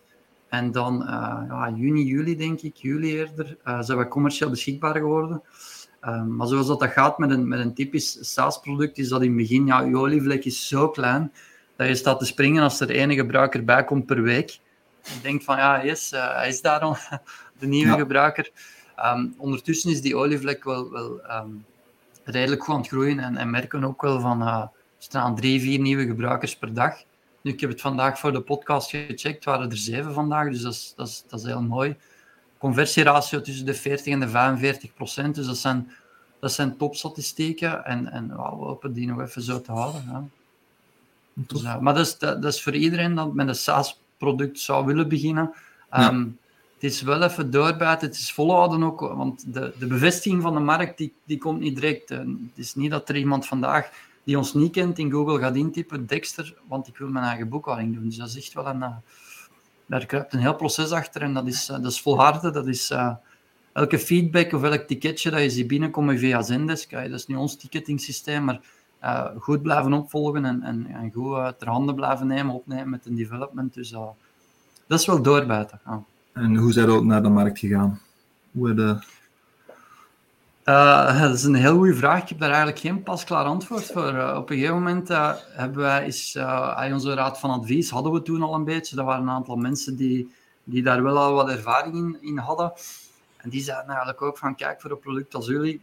[0.49, 1.07] En dan uh,
[1.47, 5.41] ja, juni, juli denk ik, juli eerder, zijn we commercieel beschikbaar geworden.
[6.03, 9.27] Uh, maar zoals dat, dat gaat met een, met een typisch SaaS-product, is dat in
[9.27, 11.31] het begin, ja, je olievlek is zo klein,
[11.75, 14.59] dat je staat te springen als er één gebruiker bij komt per week.
[15.21, 16.97] Denkt van, ja, yes, hij is daar al,
[17.59, 17.97] de nieuwe ja.
[17.97, 18.51] gebruiker.
[19.05, 20.91] Um, ondertussen is die olievlek wel...
[20.91, 21.65] wel um,
[22.23, 25.61] redelijk goed aan het groeien en, en merken ook wel van uh, er staan drie,
[25.61, 26.95] vier nieuwe gebruikers per dag.
[27.41, 30.73] Nu, ik heb het vandaag voor de podcast gecheckt, waren er zeven vandaag, dus dat
[30.73, 31.95] is, dat is, dat is heel mooi.
[32.57, 35.91] Conversieratio tussen de 40 en de 45 procent, dus dat zijn,
[36.39, 40.03] dat zijn topstatistieken en, en wow, we hopen die nog even zo te houden.
[40.11, 40.23] Ja.
[41.33, 43.55] Dus, uh, maar dat is, dat, dat is voor iedereen dat met een
[44.21, 45.53] SaaS-product zou willen beginnen.
[45.91, 46.07] Ja.
[46.07, 46.39] Um,
[46.79, 50.59] het is wel even doorbijten, het is volhouden ook, want de, de bevestiging van de
[50.59, 52.09] markt die, die komt niet direct.
[52.09, 53.89] Het is niet dat er iemand vandaag
[54.23, 57.93] die ons niet kent in Google gaat intypen, Dexter, want ik wil mijn eigen boekhouding
[57.93, 58.05] doen.
[58.05, 58.79] Dus dat is echt wel een...
[58.79, 58.95] Uh,
[59.85, 62.53] daar kruipt een heel proces achter en dat is, uh, dat is volharden.
[62.53, 63.13] Dat is uh,
[63.73, 66.91] elke feedback of elk ticketje dat je ziet binnenkomen via Zendesk.
[66.91, 68.59] dat is nu ons ticketing systeem, maar
[69.39, 73.73] goed blijven opvolgen en, en, en goed ter handen blijven nemen, opnemen met een development.
[73.73, 73.89] Dus
[74.87, 75.79] dat is wel doorbijten.
[76.33, 78.01] En hoe zijn we naar de markt gegaan?
[78.51, 79.19] Hoe de...
[80.65, 82.21] Uh, dat is een heel goede vraag.
[82.21, 84.13] Ik heb daar eigenlijk geen pasklaar antwoord voor.
[84.13, 85.07] Uh, op een gegeven moment
[85.51, 86.37] hebben wij is,
[86.91, 88.97] onze raad van advies hadden we toen al een beetje.
[88.97, 90.33] Er waren een aantal mensen die,
[90.63, 92.73] die daar wel al wat ervaring in, in hadden.
[93.37, 95.81] En die zeiden eigenlijk ook van, kijk, voor een product als jullie,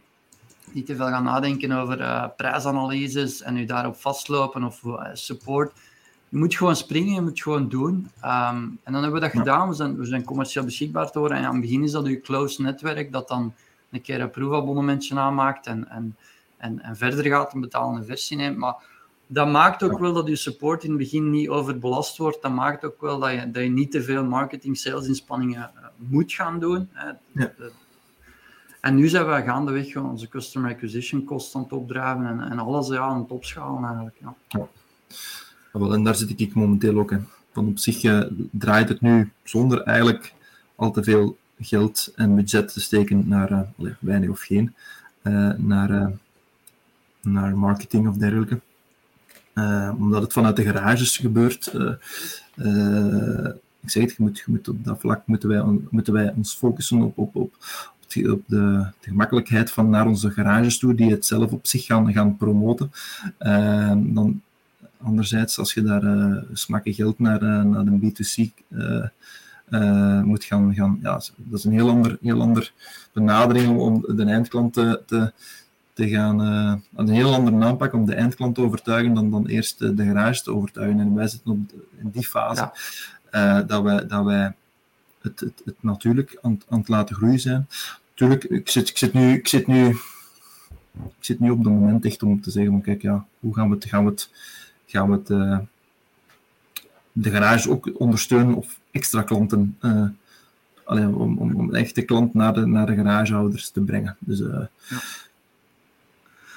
[0.73, 5.71] niet te veel gaan nadenken over prijsanalyses en u daarop vastlopen of support.
[6.29, 7.93] Je moet gewoon springen, je moet gewoon doen.
[8.23, 9.69] Um, en dan hebben we dat gedaan.
[9.69, 11.37] We zijn, we zijn commercieel beschikbaar te worden.
[11.37, 13.53] En aan het begin is dat uw close netwerk dat dan
[13.91, 16.15] een keer een proefabonnementje aanmaakt en, en,
[16.57, 18.57] en, en verder gaat een betalende versie neemt.
[18.57, 18.75] Maar
[19.27, 22.41] dat maakt ook wel dat je support in het begin niet overbelast wordt.
[22.41, 25.85] Dat maakt ook wel dat je, dat je niet te veel marketing, sales inspanningen uh,
[25.97, 26.89] moet gaan doen.
[26.91, 27.11] Hè.
[27.31, 27.51] Ja.
[28.79, 32.87] En nu zijn we gaandeweg onze customer acquisition kosten aan het opdraven en, en alles
[32.87, 34.15] ja, aan het opschalen eigenlijk.
[34.19, 34.35] Ja.
[34.47, 34.67] ja.
[35.71, 37.27] Wel, en daar zit ik momenteel ook in.
[37.51, 38.21] Van op zich uh,
[38.51, 40.33] draait het nu zonder eigenlijk
[40.75, 44.75] al te veel geld en budget te steken naar, uh, weinig of geen,
[45.23, 46.11] uh, naar,
[47.21, 48.59] naar marketing of dergelijke.
[49.97, 51.73] omdat het vanuit de garages gebeurt.
[53.81, 56.55] ik zeg het, je moet, je moet op dat vlak moeten wij, moeten wij ons
[56.55, 57.53] focussen op, op, op,
[58.15, 62.13] op de, de, gemakkelijkheid van naar onze garages toe, die het zelf op zich gaan,
[62.13, 62.91] gaan promoten.
[64.13, 64.41] dan
[65.01, 70.75] anderzijds, als je daar uh, smakken geld naar, uh, naar een B2C uh, moet gaan,
[70.75, 72.73] gaan ja, dat is een heel ander, heel ander
[73.13, 75.31] benadering om de eindklant te, te,
[75.93, 76.39] te gaan,
[76.95, 80.53] een heel andere aanpak om de eindklant te overtuigen dan, dan eerst de, garage te
[80.53, 80.99] overtuigen.
[80.99, 81.59] En wij zitten op
[81.97, 82.71] in die fase
[83.31, 83.61] ja.
[83.61, 84.53] dat, wij, dat wij
[85.21, 87.67] het, het, het natuurlijk aan, aan het laten groeien zijn.
[88.19, 89.87] Tuurlijk, ik zit, ik zit nu, ik zit nu
[90.93, 93.75] ik zit nu op het moment echt om te zeggen, kijk, ja, hoe gaan we
[93.75, 94.29] het, gaan we het
[94.85, 95.57] gaan we het, uh,
[97.11, 100.05] de garage ook ondersteunen of extra klanten, uh,
[100.83, 104.17] alleen, om, om, om echte klant naar de, naar de garagehouders te brengen.
[104.19, 104.47] Dus, uh,
[104.89, 105.01] ja.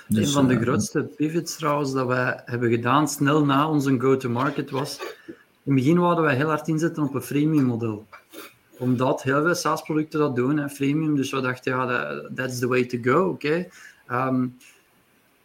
[0.06, 4.70] dus, een van de grootste pivots trouwens dat wij hebben gedaan snel na onze go-to-market
[4.70, 8.06] was, in het begin wilden wij heel hard inzetten op een freemium model
[8.83, 11.16] omdat heel veel SaaS-producten dat doen, hè, freemium.
[11.16, 13.28] Dus we dachten, ja, that, that's the way to go, oké.
[13.28, 13.70] Okay.
[14.07, 14.51] Daar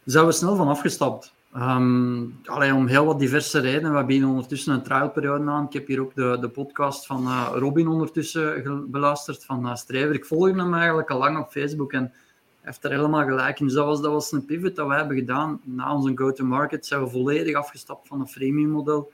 [0.04, 1.34] zijn we snel van afgestapt.
[1.56, 2.40] Um,
[2.74, 3.90] om heel wat diverse redenen.
[3.90, 5.64] We hebben ondertussen een trialperiode aan.
[5.64, 10.14] Ik heb hier ook de, de podcast van uh, Robin ondertussen beluisterd, van uh, Strever.
[10.14, 12.12] Ik volg hem eigenlijk al lang op Facebook en
[12.60, 13.66] heeft er helemaal gelijk in.
[13.66, 15.60] Dus dat was, dat was een pivot dat wij hebben gedaan.
[15.64, 19.12] Na onze go-to-market zijn we volledig afgestapt van een freemium model.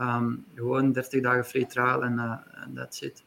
[0.00, 3.24] Um, gewoon 30 dagen free trial en uh, that's it.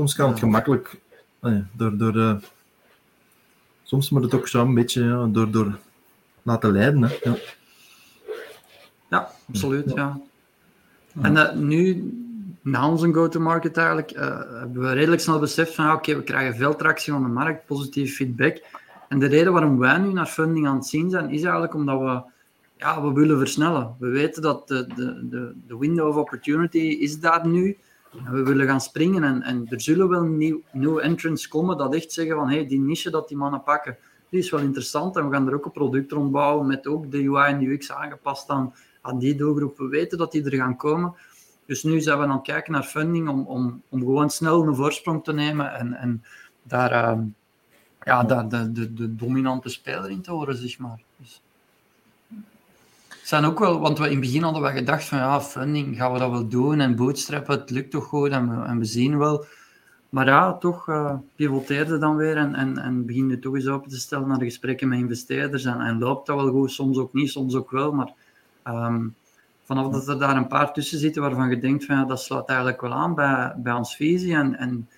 [0.00, 1.00] Soms kan het gemakkelijk
[1.72, 2.36] door, door de...
[3.82, 5.78] Soms moet het ook zo een beetje ja, door, door
[6.42, 7.02] laten leiden.
[7.02, 7.16] Hè.
[7.22, 7.36] Ja.
[9.10, 9.92] ja, absoluut.
[9.94, 10.20] Ja.
[11.22, 12.12] En uh, nu,
[12.62, 14.20] na onze go-to-market eigenlijk, uh,
[14.58, 18.16] hebben we redelijk snel beseft van, oké, we krijgen veel tractie van de markt, positief
[18.16, 18.62] feedback.
[19.08, 22.00] En de reden waarom wij nu naar funding aan het zien zijn, is eigenlijk omdat
[22.00, 22.22] we,
[22.76, 23.96] ja, we willen versnellen.
[23.98, 27.68] We weten dat de, de, de, de window of opportunity is daar nu.
[27.68, 27.78] En
[28.10, 32.12] we willen gaan springen en, en er zullen wel nieuw, nieuwe entrants komen dat echt
[32.12, 33.96] zeggen van, hey, die niche dat die mannen pakken,
[34.28, 37.10] die is wel interessant en we gaan er ook een product rond bouwen met ook
[37.10, 39.78] de UI en UX aangepast aan, aan die doelgroep.
[39.78, 41.14] We weten dat die er gaan komen.
[41.66, 44.74] Dus nu zijn we aan het kijken naar funding om, om, om gewoon snel een
[44.74, 46.24] voorsprong te nemen en, en
[46.62, 47.24] daar uh,
[48.02, 51.02] ja, de, de, de dominante speler in te horen, zeg maar.
[51.16, 51.42] Dus.
[53.30, 56.12] Zijn ook wel, want we in het begin hadden we gedacht van ja, funding, gaan
[56.12, 59.18] we dat wel doen en bootstrappen, het lukt toch goed en we, en we zien
[59.18, 59.44] wel
[60.08, 63.98] maar ja, toch uh, pivoteerde dan weer en, en, en beginde toch eens open te
[63.98, 65.64] stellen naar de gesprekken met investeerders.
[65.64, 67.92] En, en loopt dat wel goed, soms ook niet, soms ook wel.
[67.92, 68.12] Maar
[68.64, 69.14] um,
[69.64, 72.48] vanaf dat er daar een paar tussen zitten waarvan je denkt van ja, dat sluit
[72.48, 74.34] eigenlijk wel aan bij, bij ons visie.
[74.34, 74.88] En, en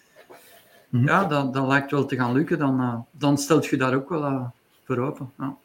[0.89, 1.09] mm-hmm.
[1.09, 4.09] ja, dat, dat lijkt wel te gaan lukken, dan, uh, dan stelt je daar ook
[4.09, 4.45] wel uh,
[4.85, 5.30] voor open.
[5.39, 5.57] Ja.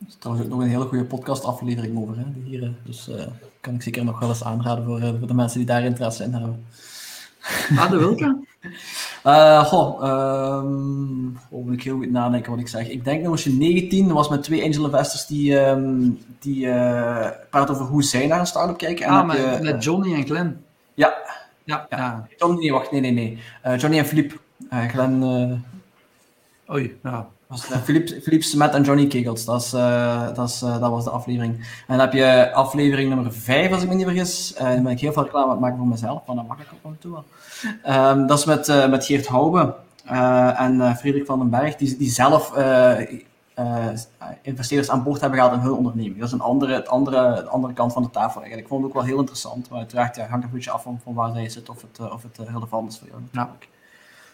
[0.00, 2.16] Er is trouwens ook nog een hele goede podcastaflevering over.
[2.18, 3.10] Hè, hier, dus
[3.60, 6.32] kan ik zeker nog wel eens aanraden voor, voor de mensen die daar interesse in
[6.32, 6.64] hebben.
[7.76, 8.36] Ah, de welke?
[9.26, 10.02] Uh, goh,
[10.62, 12.88] um, moet ik heel goed nadenken wat ik zeg.
[12.88, 17.74] Ik denk nog je 19 was met twee angel investors die, um, die uh, praten
[17.74, 19.06] over hoe zij naar een start-up kijken.
[19.06, 20.64] ah, met, je, met Johnny en Glenn.
[20.94, 21.14] Ja.
[21.64, 21.86] Ja.
[21.90, 22.26] ja.
[22.36, 23.38] Johnny, nee, wacht, nee, nee, nee.
[23.66, 24.36] Uh, Johnny en Philippe.
[24.88, 25.64] Glenn...
[26.70, 27.28] Oei, ja.
[27.54, 29.70] Was, Philippe, Philippe Smet en Johnny Kegels, dat, is,
[30.34, 31.54] dat, is, dat was de aflevering.
[31.56, 34.54] En dan heb je aflevering nummer 5, als ik me niet vergis.
[34.58, 36.66] Dan ben ik heel veel reclame aan het maken voor mezelf, maar dat mag ik
[36.82, 37.22] ook toe.
[37.88, 39.74] Um, dat is met, uh, met Geert Hoube
[40.10, 42.98] uh, en uh, Frederik van den Berg, die, die zelf uh,
[44.42, 46.18] investeerders aan boord hebben gehad in hun onderneming.
[46.18, 48.60] Dat is een andere, andere, andere kant van de tafel eigenlijk.
[48.60, 51.00] Ik vond het ook wel heel interessant, maar uiteraard ja, hangt een beetje af van,
[51.02, 53.68] van waar zij zit of het, of het relevant is voor jou natuurlijk.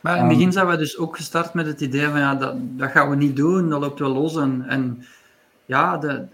[0.00, 2.54] Maar in het begin zijn we dus ook gestart met het idee van ja, dat,
[2.58, 4.36] dat gaan we niet doen, dat loopt wel los.
[4.36, 5.04] En, en
[5.66, 6.26] ja, de,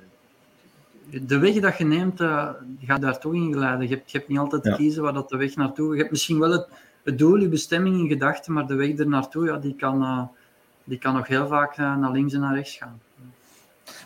[1.11, 2.49] de weg dat je neemt, uh,
[2.81, 3.89] gaat daar toch in geleiden.
[3.89, 6.11] Je hebt, je hebt niet altijd te kiezen waar dat de weg naartoe Je hebt
[6.11, 6.69] misschien wel het,
[7.05, 10.23] het doel, je bestemming in gedachten, maar de weg er naartoe, ja, die, kan, uh,
[10.85, 13.01] die kan nog heel vaak uh, naar links en naar rechts gaan.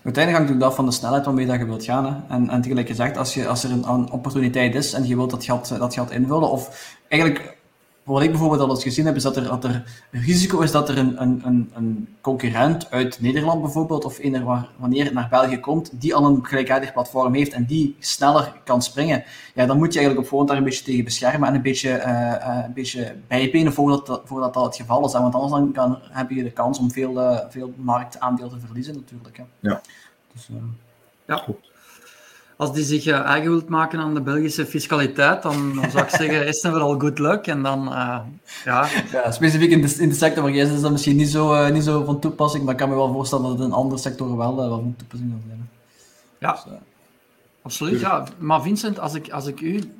[0.02, 2.06] Uiteindelijk hangt het af van de snelheid waarmee dat je wilt gaan.
[2.06, 2.34] Hè.
[2.34, 5.30] En, en tegelijk gezegd, als, je, als er een, een opportuniteit is en je wilt
[5.30, 7.56] dat gat, dat gat invullen, of eigenlijk
[8.12, 10.70] wat ik bijvoorbeeld al eens gezien heb, is dat er, dat er een risico is
[10.70, 15.28] dat er een, een, een concurrent uit Nederland bijvoorbeeld, of een waar, wanneer het naar
[15.28, 19.24] België komt, die al een gelijkaardig platform heeft en die sneller kan springen.
[19.54, 22.02] Ja, dan moet je eigenlijk op voorhand daar een beetje tegen beschermen en een beetje,
[22.06, 25.12] uh, een beetje bijbenen voordat, dat, voordat dat het geval is.
[25.12, 28.94] Want anders dan kan, heb je de kans om veel, uh, veel marktaandeel te verliezen
[28.94, 29.36] natuurlijk.
[29.36, 29.44] Hè.
[29.60, 29.80] Ja.
[30.32, 30.56] Dus, uh,
[31.26, 31.44] ja,
[32.60, 36.10] als die zich uh, eigen wilt maken aan de Belgische fiscaliteit, dan, dan zou ik
[36.10, 37.46] zeggen, is het vooral good luck.
[37.46, 38.20] En dan, uh,
[38.64, 38.88] ja.
[39.12, 39.30] ja.
[39.30, 41.70] Specifiek in de, in de sector waar jij zit, is dat misschien niet zo, uh,
[41.70, 44.36] niet zo van toepassing, maar ik kan me wel voorstellen dat het in andere sectoren
[44.36, 45.68] wel, wel van toepassing kan zijn.
[46.38, 46.78] Ja, dus,
[47.62, 48.00] absoluut.
[48.00, 48.24] Ja.
[48.38, 49.92] Maar Vincent, als ik, als ik u...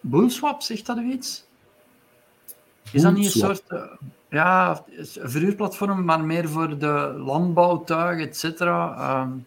[0.00, 1.44] Boolswap, zegt dat u iets?
[2.92, 3.62] Is dat niet een soort...
[4.30, 4.82] ja,
[5.22, 9.20] verhuurplatform, maar meer voor de landbouwtuig, et cetera?
[9.22, 9.46] Um,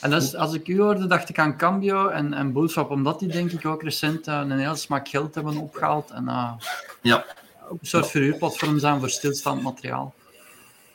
[0.00, 2.52] en als, als ik u hoorde, dacht ik aan Cambio en, en
[2.90, 6.10] omdat die denk ik ook recent uh, een heel smak geld hebben opgehaald.
[6.10, 6.52] En uh,
[7.00, 7.24] ja.
[7.70, 8.10] een soort ja.
[8.10, 10.14] verhuurplatform zijn voor stilstaand materiaal.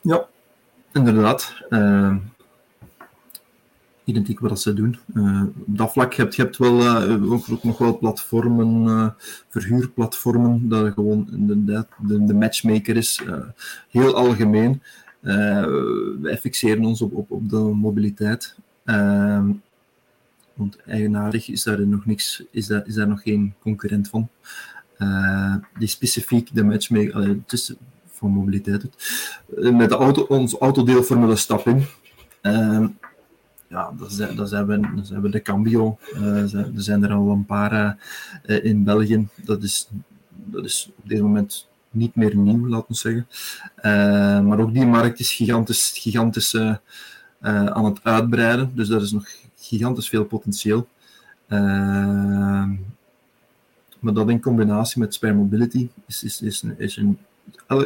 [0.00, 0.26] Ja,
[0.92, 1.54] inderdaad.
[1.70, 2.16] Uh,
[4.04, 4.98] identiek wat ze doen.
[5.66, 6.88] Op dat vlak heb je hebt wel
[7.32, 9.14] ook, ook, nog wel platformen,
[9.48, 13.22] verhuurplatformen, dat gewoon de, de, de matchmaker is.
[13.90, 14.82] heel algemeen.
[16.20, 18.56] wij fixeren ons op, op, op de mobiliteit.
[18.86, 19.48] Uh,
[20.54, 24.28] want eigenaardig is daar nog niks, is daar, is daar nog geen concurrent van.
[24.98, 27.76] Uh, die specifiek de matchmaker tussen
[28.16, 28.84] van mobiliteit.
[29.58, 31.84] Uh, met de auto, ons autodeelformule stap in.
[32.42, 32.86] Uh,
[33.68, 35.98] ja, dat zijn, dat, zijn we, dat zijn we de Cambio.
[36.14, 37.98] Uh, er zijn er al een paar
[38.44, 39.28] in België.
[39.34, 39.88] Dat is,
[40.44, 43.26] dat is op dit moment niet meer nieuw, laten we zeggen.
[44.48, 46.56] maar ook die markt is gigantisch, gigantisch
[47.40, 48.70] uh, aan het uitbreiden.
[48.74, 50.88] Dus daar is nog gigantisch veel potentieel.
[51.48, 52.68] Uh,
[54.00, 57.18] maar dat in combinatie met Spare Mobility is, is, is, is een,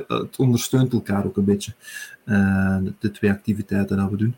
[0.09, 1.73] het ondersteunt elkaar ook een beetje.
[2.25, 4.37] Uh, de, twee activiteiten dat we doen.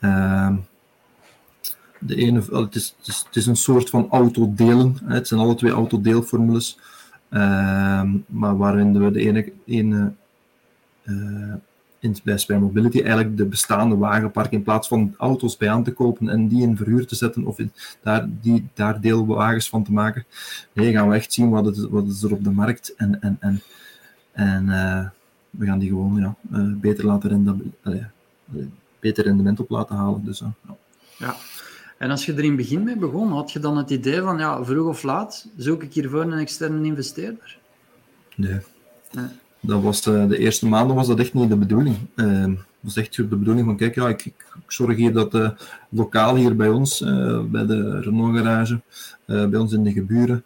[0.00, 0.56] Ehm,
[1.98, 4.98] de ene, het, is, het, is, het is een soort van autodelen.
[5.04, 6.78] Het zijn alle twee autodeelformules.
[7.28, 10.12] Ehm, maar waarin we de ene, ene
[12.00, 15.92] in, bij Spare Mobility eigenlijk de bestaande wagenpark in plaats van auto's bij aan te
[15.92, 17.72] kopen en die in verhuur te zetten of in,
[18.02, 20.24] daar, die, daar deelwagens van te maken.
[20.72, 23.36] Nee, gaan we echt zien wat, het, wat is er op de markt en, en,
[23.40, 23.62] en,
[24.32, 25.08] en uh,
[25.50, 28.04] we gaan die gewoon ja, uh, beter, laten renden, uh,
[29.00, 30.24] beter rendement op laten halen.
[30.24, 30.76] Dus, ja.
[31.18, 31.36] ja.
[31.98, 34.38] En als je er in het begin mee begon, had je dan het idee van
[34.38, 37.58] ja, vroeg of laat zoek ik hiervoor een externe investeerder?
[38.36, 38.60] Nee.
[39.12, 39.28] nee
[39.60, 41.96] dat was de, eerste maanden was dat echt niet de bedoeling.
[42.14, 45.54] Het was echt de bedoeling van, kijk, ja, ik, ik, zorg hier dat
[45.88, 48.80] lokaal hier bij ons, uh, bij de Renault garage,
[49.26, 50.44] uh, bij ons in de geburen,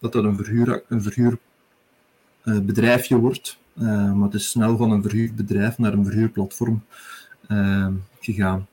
[0.00, 3.58] dat dat een, verhuur, een verhuurbedrijfje wordt.
[3.74, 6.84] maar het is snel van een verhuurbedrijf naar een verhuurplatform
[8.20, 8.66] gegaan.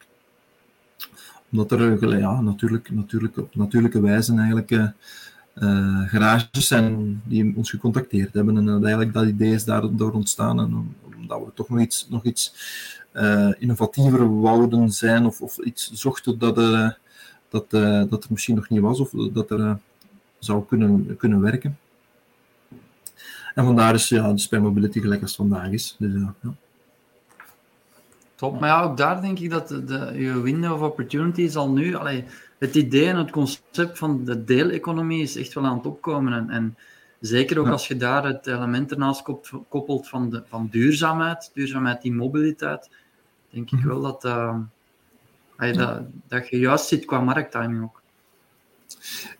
[1.51, 4.71] Omdat er ja, natuurlijk, natuurlijk, op natuurlijke wijze eigenlijk
[6.05, 8.57] garages zijn die ons gecontacteerd hebben.
[8.57, 10.59] En dat eigenlijk dat idee is daardoor ontstaan.
[10.59, 12.53] En omdat we toch nog iets, nog iets
[13.13, 16.97] uh, innovatiever wouden zijn of, of iets zochten dat er,
[17.49, 19.79] dat, uh, dat er misschien nog niet was of dat er
[20.39, 21.77] zou kunnen, kunnen werken.
[23.55, 25.95] En vandaar is ja, de Spare Mobility gelijk als vandaag is.
[25.99, 26.53] Dus, ja.
[28.35, 31.95] Top, maar ja, ook daar denk ik dat de, je window of opportunity al nu...
[31.95, 32.25] Allee,
[32.59, 36.33] het idee en het concept van de deeleconomie is echt wel aan het opkomen.
[36.33, 36.77] En, en
[37.19, 39.21] zeker ook als je daar het element ernaast
[39.69, 42.89] koppelt van, de, van duurzaamheid, duurzaamheid in mobiliteit,
[43.49, 43.87] denk ik mhm.
[43.87, 44.57] wel dat, uh,
[45.73, 48.01] dat, dat je juist zit qua markttiming ook.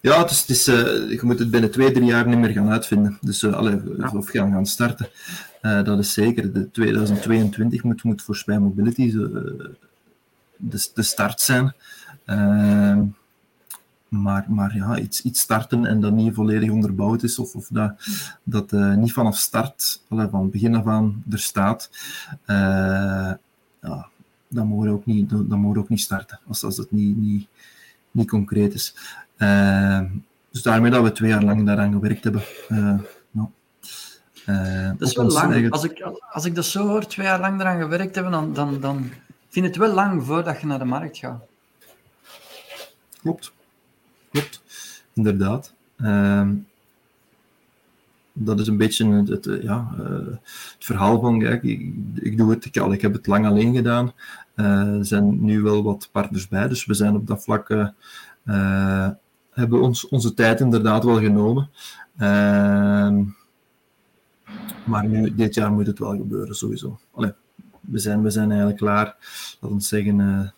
[0.02, 0.76] Ja, het is, het is uh,
[1.12, 3.18] je moet het binnen twee, drie jaar niet meer gaan uitvinden.
[3.22, 4.12] Dus uh, allee, ja.
[4.16, 5.10] of gaan, gaan starten.
[5.62, 6.54] Uh, dat is zeker.
[6.54, 9.76] De 2022 moet, moet voor Spy Mobility de,
[10.94, 11.74] de start zijn.
[12.30, 13.06] Ehm,
[14.08, 17.94] maar, maar ja, iets, iets starten en dat niet volledig onderbouwd is, of, of dat,
[18.44, 21.90] dat uh, niet vanaf start, van begin af aan er staat,
[22.46, 23.34] uh,
[23.82, 24.08] ja,
[24.48, 27.18] dan mogen we ook niet, dan mogen we ook niet starten, als, als het niet,
[27.18, 27.48] niet,
[28.12, 28.96] niet concreet is.
[29.38, 30.02] Uh,
[30.52, 32.42] dus daarmee dat we twee jaar lang daaraan gewerkt hebben.
[33.32, 33.52] No.
[34.98, 35.52] dat is wel lang.
[35.52, 35.72] Eigen...
[35.72, 36.02] Als, ik,
[36.32, 39.10] als ik dat zo hoor, twee jaar lang eraan gewerkt hebben, dan, dan, dan
[39.50, 41.49] vind ik het wel lang voordat je naar de markt gaat.
[43.22, 43.52] Klopt
[44.32, 44.62] klopt.
[45.14, 45.74] Inderdaad.
[45.98, 46.50] Uh,
[48.34, 50.06] dat is een beetje het, het ja, uh,
[50.76, 54.12] het verhaal van, kijk, ik, doe het, al, ik heb het lang alleen gedaan.
[54.56, 57.94] Uh, er zijn nu wel wat partners bij, dus we zijn op dat vlak,
[59.52, 61.70] hebben ons, onze tijd inderdaad wel genomen.
[62.18, 63.24] Ehm,
[64.86, 67.00] maar nu, dit jaar moet het wel gebeuren, sowieso.
[67.12, 67.34] Allee,
[67.80, 69.16] we, zijn, we zijn eigenlijk klaar,
[69.60, 70.54] laten we zeggen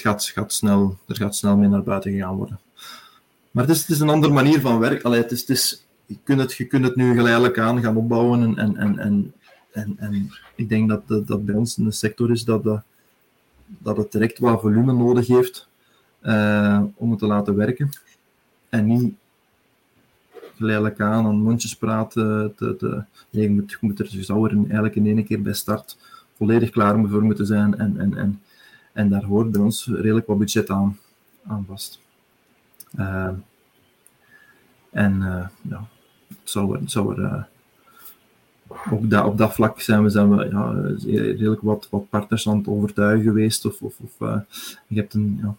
[0.00, 2.60] gaat, gaat snel, er gaat snel mee naar buiten gegaan worden.
[3.50, 5.02] Maar het is, het is een andere manier van werk.
[5.02, 7.96] Allee, het is, het is, je, kunt het, je kunt het nu geleidelijk aan gaan
[7.96, 8.42] opbouwen.
[8.42, 9.32] En, en, en, en,
[9.72, 12.82] en, en ik denk dat, dat, bij ons in de sector is dat, dat,
[13.66, 15.68] dat het direct wat volume nodig heeft
[16.22, 17.90] uh, om het te laten werken.
[18.68, 19.14] En niet
[20.56, 24.08] geleidelijk aan aan mondjespraat te, te, nee, je, moet, je moet er
[24.52, 25.96] eigenlijk in één keer bij start
[26.36, 28.40] volledig klaar voor moeten zijn en, en, en
[28.92, 30.98] en daar hoort bij ons redelijk wat budget aan,
[31.46, 32.00] aan vast.
[32.98, 33.28] Uh,
[34.90, 35.86] en uh, ja,
[36.44, 37.42] zou er, uh,
[38.92, 40.70] ook dat, op dat vlak zijn we, zijn we ja,
[41.12, 43.64] redelijk wat, wat partners aan het overtuigen geweest.
[43.64, 44.44] Of, of, of
[44.86, 45.56] je hebt een,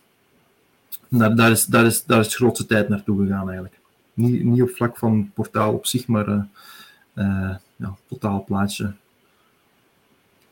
[1.07, 3.79] ja, daar, is, daar, is, daar is de grootste tijd naartoe gegaan eigenlijk.
[4.13, 6.47] Niet, niet op vlak van portaal op zich, maar
[7.75, 8.93] ja, totaal plaatje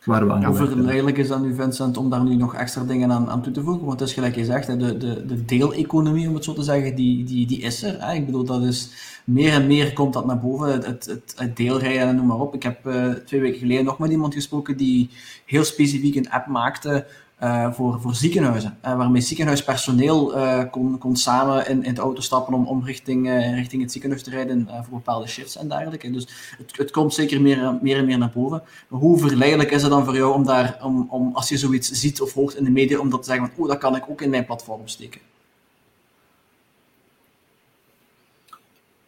[0.05, 3.11] waar we aan ja, Verleidelijk is dan nu, Vincent, om daar nu nog extra dingen
[3.11, 3.85] aan, aan toe te voegen.
[3.85, 6.95] Want het is gelijk je zegt, de, de, de deeleconomie, om het zo te zeggen,
[6.95, 8.05] die, die, die is er.
[8.05, 8.13] Hè?
[8.13, 8.91] Ik bedoel, dat is
[9.23, 10.71] meer en meer komt dat naar boven.
[10.71, 12.53] Het, het, het deelrijden en noem maar op.
[12.53, 15.09] Ik heb uh, twee weken geleden nog met iemand gesproken die
[15.45, 17.05] heel specifiek een app maakte
[17.43, 18.77] uh, voor, voor ziekenhuizen.
[18.85, 23.29] Uh, waarmee ziekenhuispersoneel uh, kon, kon samen in, in de auto stappen om, om richting,
[23.55, 26.11] richting het ziekenhuis te rijden voor bepaalde shifts en dergelijke.
[26.11, 28.63] Dus het, het komt zeker meer, meer en meer naar boven.
[28.87, 31.91] Maar hoe verleidelijk is het dan voor jou om daar, om, om, als je zoiets
[31.91, 34.09] ziet of hoort in de media, om dat te zeggen van, oh, dat kan ik
[34.09, 35.21] ook in mijn platform steken?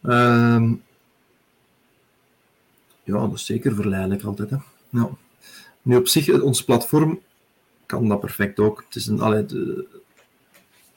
[0.02, 0.82] Um,
[3.02, 4.50] ja, dat is zeker verleidelijk altijd.
[4.50, 4.56] Hè.
[5.82, 7.20] Nu op zich, ons platform
[7.92, 8.84] kan dat perfect ook.
[8.86, 9.86] Het is een, allee, de,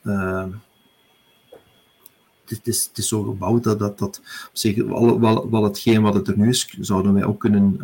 [0.03, 0.45] uh,
[2.45, 6.27] het, is, is zo gebouwd dat, dat, dat op zich, wel, wel, hetgeen wat het
[6.27, 7.79] er nu is, zouden wij ook kunnen,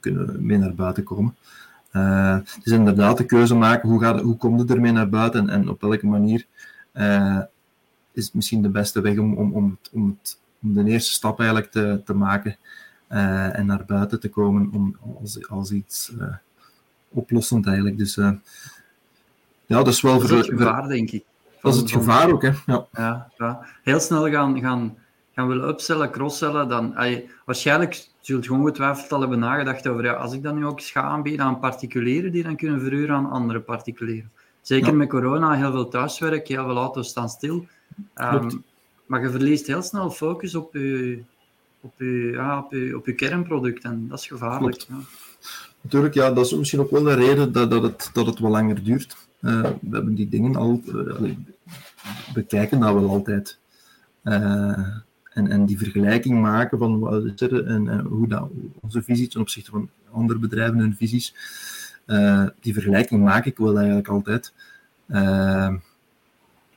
[0.00, 1.36] kunnen mee naar buiten komen.
[1.92, 5.48] Uh, het is inderdaad de keuze maken, hoe, gaat, hoe komt het ermee naar buiten
[5.48, 6.46] en, op welke manier
[6.94, 7.40] uh,
[8.12, 10.18] is het misschien de beste weg om, om, om, om,
[10.62, 12.56] om de eerste stap eigenlijk te, te maken
[13.08, 16.12] uh, en naar buiten te komen om, als, als iets
[17.16, 17.98] oplossend eigenlijk.
[17.98, 18.30] Dus uh,
[19.66, 20.18] ja, dat is wel...
[20.18, 21.24] Dat is het gevaar, denk ik.
[21.62, 22.52] Dat is het gevaar ook, hè.
[22.66, 22.86] Ja.
[22.92, 23.66] Ja, ja.
[23.82, 24.96] Heel snel gaan, gaan,
[25.34, 26.96] gaan willen upsellen, crossellen, dan...
[26.96, 30.82] Ay, waarschijnlijk zult je ongetwijfeld al hebben nagedacht over, ja, als ik dat nu ook
[30.82, 34.30] ga aanbieden aan particulieren, die dan kunnen verhuren aan andere particulieren.
[34.60, 37.66] Zeker met corona, heel veel thuiswerk, heel veel auto's staan stil.
[38.14, 38.64] Um,
[39.06, 41.22] maar je verliest heel snel focus op je,
[41.80, 44.80] op je, ja, op je, op je kernproduct en dat is gevaarlijk.
[44.88, 44.94] Ja.
[45.86, 48.50] Natuurlijk, ja, dat is misschien ook wel de reden dat, dat, het, dat het wat
[48.50, 49.16] langer duurt.
[49.40, 51.30] Uh, we hebben die dingen al, uh,
[52.34, 53.58] bekijken dat wel altijd.
[54.24, 54.96] Uh,
[55.32, 58.48] en, en die vergelijking maken van wat is er en, en hoe dat,
[58.80, 61.34] onze visies ten opzichte van andere bedrijven hun visies,
[62.60, 64.52] die vergelijking maak ik wel eigenlijk altijd.
[65.06, 65.80] maar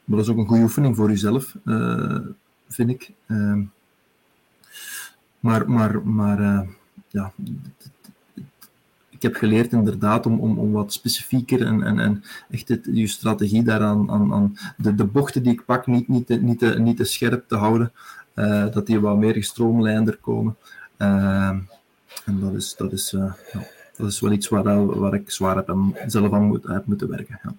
[0.06, 1.56] dat is ook een goede oefening voor jezelf,
[2.68, 3.11] vind ik.
[5.40, 6.68] maar maar, maar
[7.07, 7.34] ja,
[9.20, 13.64] ik heb geleerd inderdaad om, om, om wat specifieker en, en, en echt je strategie
[13.64, 17.04] daaraan, aan, aan de, de bochten die ik pak, niet, niet, te, niet, niet te
[17.04, 17.91] scherp te houden,
[18.36, 20.56] uh, dat die wat meer gestroomlijnder komen.
[20.98, 21.48] Uh,
[22.26, 23.64] en dat is, dat, is, uh, ja,
[23.96, 27.10] dat is wel iets waar, waar ik zwaar heb en zelf aan moet, heb moeten
[27.10, 27.40] werken.
[27.44, 27.54] Ja.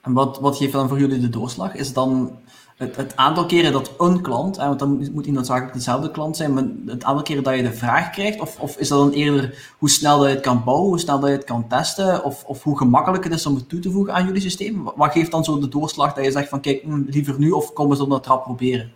[0.00, 1.74] En wat, wat geeft dan voor jullie de doorslag?
[1.74, 2.38] Is dan
[2.78, 6.64] het, aantal keren dat een klant, want dan moet niet noodzakelijk dezelfde klant zijn, maar
[6.86, 9.90] het aantal keren dat je de vraag krijgt, of, of is dat dan eerder hoe
[9.90, 12.62] snel dat je het kan bouwen, hoe snel dat je het kan testen, of, of
[12.62, 14.90] hoe gemakkelijk het is om het toe te voegen aan jullie systeem?
[14.96, 17.72] Wat geeft dan zo de doorslag dat je zegt van kijk, hm, liever nu of
[17.72, 18.92] kom eens op dat trap proberen?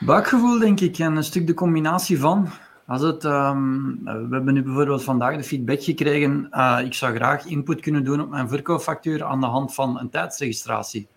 [0.00, 2.48] Buikgevoel denk ik en een stuk de combinatie van.
[2.90, 6.48] Als het, ehm, we hebben nu bijvoorbeeld vandaag de feedback gekregen.
[6.50, 10.10] Uh, ik zou graag input kunnen doen op mijn verkoopfactuur aan de hand van een
[10.10, 11.08] tijdsregistratie.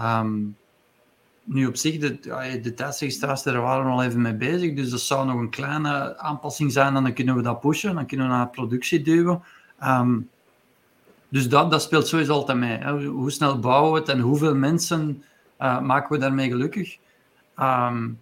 [0.00, 0.56] Um,
[1.44, 2.18] nu op zich, de,
[2.62, 4.74] de tijdsregistratie, daar waren we al even mee bezig.
[4.74, 6.96] Dus dat zou nog een kleine aanpassing zijn.
[6.96, 7.94] En dan kunnen we dat pushen.
[7.94, 9.42] Dan kunnen we naar productie duwen.
[9.84, 10.28] Um,
[11.28, 12.78] dus dat, dat speelt sowieso altijd mee.
[12.78, 13.04] Hè.
[13.06, 15.24] Hoe snel bouwen we het en hoeveel mensen
[15.60, 16.98] uh, maken we daarmee gelukkig?
[17.58, 18.20] Um,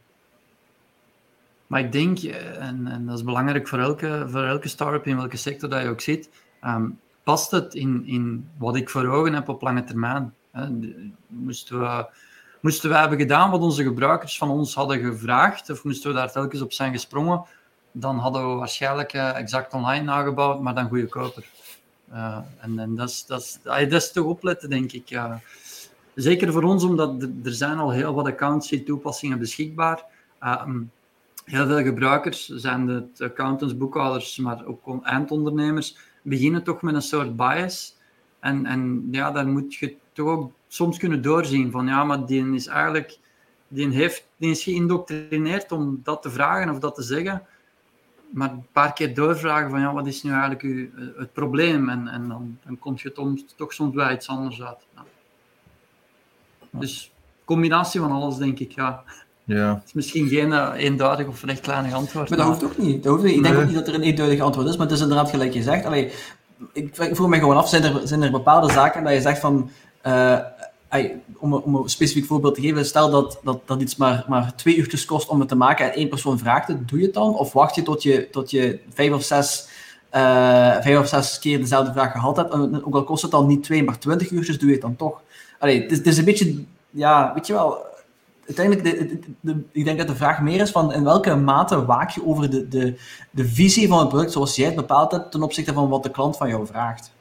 [1.68, 5.16] maar ik denk, eh, en, en, dat is belangrijk voor elke, voor elke start-up in
[5.16, 6.30] welke sector dat je ook zit,
[6.64, 10.34] um, past het in, in wat ik voor ogen heb op lange termijn?
[10.52, 10.66] Hè?
[11.26, 12.06] Moesten we,
[12.60, 16.32] moesten we hebben gedaan wat onze gebruikers van ons hadden gevraagd, of moesten we daar
[16.32, 17.44] telkens op zijn gesprongen,
[17.92, 21.44] dan hadden we waarschijnlijk uh, exact online nagebouwd, maar dan goedkoper.
[22.12, 25.10] Uh, en, en dat, is, dat, is, dat is toch opletten, denk ik.
[25.10, 25.34] Uh,
[26.14, 30.04] zeker voor ons, omdat er zijn al heel wat accountancy toepassingen beschikbaar.
[30.42, 30.62] Uh,
[31.50, 37.36] heel veel gebruikers, zijn de accountants, boekhouders, maar ook eindondernemers, beginnen toch met een soort
[37.36, 37.96] bias.
[38.40, 42.54] En, en ja, daar moet je toch ook soms kunnen doorzien van ja, maar die
[42.54, 43.18] is eigenlijk
[43.68, 47.42] die, heeft, die is geïndoctrineerd om dat te vragen of dat te zeggen.
[48.30, 51.88] Maar een paar keer doorvragen van ja, wat is nu eigenlijk uw, het probleem?
[51.88, 54.86] En, en dan, dan komt je toch, toch soms bij iets anders uit.
[54.94, 55.04] Ja.
[56.70, 57.12] Dus
[57.44, 59.04] combinatie van alles, denk ik, ja.
[59.48, 59.74] Ja.
[59.74, 62.28] Het is misschien geen uh, eenduidig of rechtlijnig antwoord.
[62.28, 63.02] Maar dat hoeft ook niet.
[63.02, 63.36] Dat hoeft niet.
[63.36, 65.52] Ik denk ook niet dat er een eenduidig antwoord is, maar het is inderdaad gelijk
[65.52, 65.84] je zegt.
[65.84, 66.12] Allee,
[66.72, 69.40] ik, ik vroeg me gewoon af, zijn er, zijn er bepaalde zaken dat je zegt
[69.40, 69.70] van...
[70.06, 70.38] Uh,
[71.38, 74.76] om, om, een specifiek voorbeeld te geven, stel dat, dat, dat iets maar, maar twee
[74.76, 77.34] uurtjes kost om het te maken en één persoon vraagt het, doe je het dan?
[77.34, 79.68] Of wacht je tot je, tot je vijf of zes,
[80.14, 82.52] uh, vijf of zes keer dezelfde vraag gehad hebt?
[82.52, 84.96] En ook al kost het dan niet twee, maar twintig uurtjes, doe je het dan
[84.96, 85.22] toch?
[85.58, 87.86] Allee, het, is, het is een beetje, ja, weet je wel,
[88.48, 92.10] uiteindelijk, de, de, ik denk dat de vraag meer is van in welke mate waak
[92.10, 92.98] je over de, de,
[93.30, 96.10] de visie van het product zoals jij het bepaald hebt ten opzichte van wat de
[96.10, 97.12] klant van jou vraagt.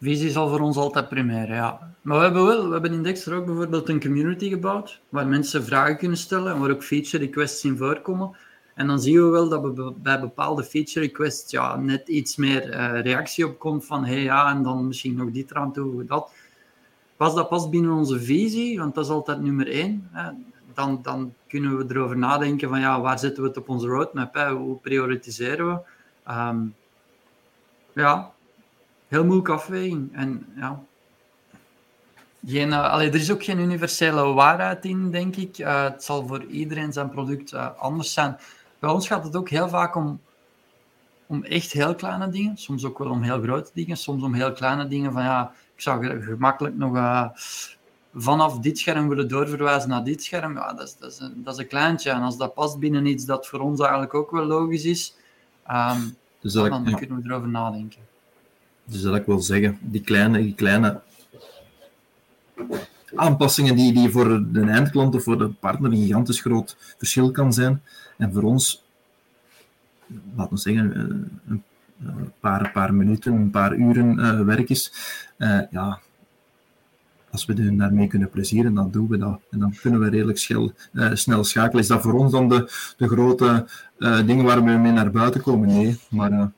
[0.00, 1.94] Visie zal voor ons altijd primair, ja.
[2.02, 5.64] Maar we hebben wel, we hebben in Dexter ook bijvoorbeeld een community gebouwd, waar mensen
[5.64, 8.36] vragen kunnen stellen en waar ook feature requests in voorkomen.
[8.74, 12.68] En dan zien we wel dat we bij bepaalde feature requests ja, net iets meer
[12.68, 16.30] uh, reactie op komt van hey ja, en dan misschien nog dit eraan toe, dat.
[17.22, 20.08] Pas dat past binnen onze visie, want dat is altijd nummer één.
[20.12, 20.30] Hè,
[20.74, 24.34] dan, dan kunnen we erover nadenken van ja, waar zetten we het op onze roadmap?
[24.34, 24.52] Hè?
[24.52, 25.80] Hoe prioritiseren we?
[26.32, 26.74] Um,
[27.92, 28.32] ja,
[29.08, 30.16] heel moeilijke afweging.
[30.16, 30.82] En ja,
[32.46, 35.58] geen, uh, allee, er is ook geen universele waarheid in, denk ik.
[35.58, 38.36] Uh, het zal voor iedereen zijn product uh, anders zijn.
[38.78, 40.20] Bij ons gaat het ook heel vaak om,
[41.26, 42.56] om echt heel kleine dingen.
[42.56, 43.96] Soms ook wel om heel grote dingen.
[43.96, 45.52] Soms om heel kleine dingen van ja,
[45.82, 47.28] zou gemakkelijk nog uh,
[48.14, 50.54] vanaf dit scherm willen doorverwijzen naar dit scherm.
[50.54, 52.10] Ja, dat is, dat, is een, dat is een kleintje.
[52.10, 55.16] En als dat past binnen iets dat voor ons eigenlijk ook wel logisch is,
[55.70, 58.00] um, dus dat dan, ik, kunnen we erover nadenken.
[58.84, 61.00] Dus dat ik wil zeggen, die kleine, die kleine
[63.14, 67.52] aanpassingen die, die voor de eindklant of voor de partner een gigantisch groot verschil kan
[67.52, 67.82] zijn.
[68.18, 68.84] En voor ons,
[70.36, 70.98] laten we zeggen,
[71.46, 71.64] een
[72.06, 74.92] een paar, paar minuten, een paar uren werk is.
[75.42, 76.00] Uh, ja,
[77.30, 79.40] als we hun daarmee kunnen plezieren, dan doen we dat.
[79.50, 81.82] En dan kunnen we redelijk uh, snel schakelen.
[81.82, 83.66] Is dat voor ons dan de, de grote
[83.98, 85.68] dingen waar we mee naar buiten komen?
[85.68, 86.50] Nee, maar het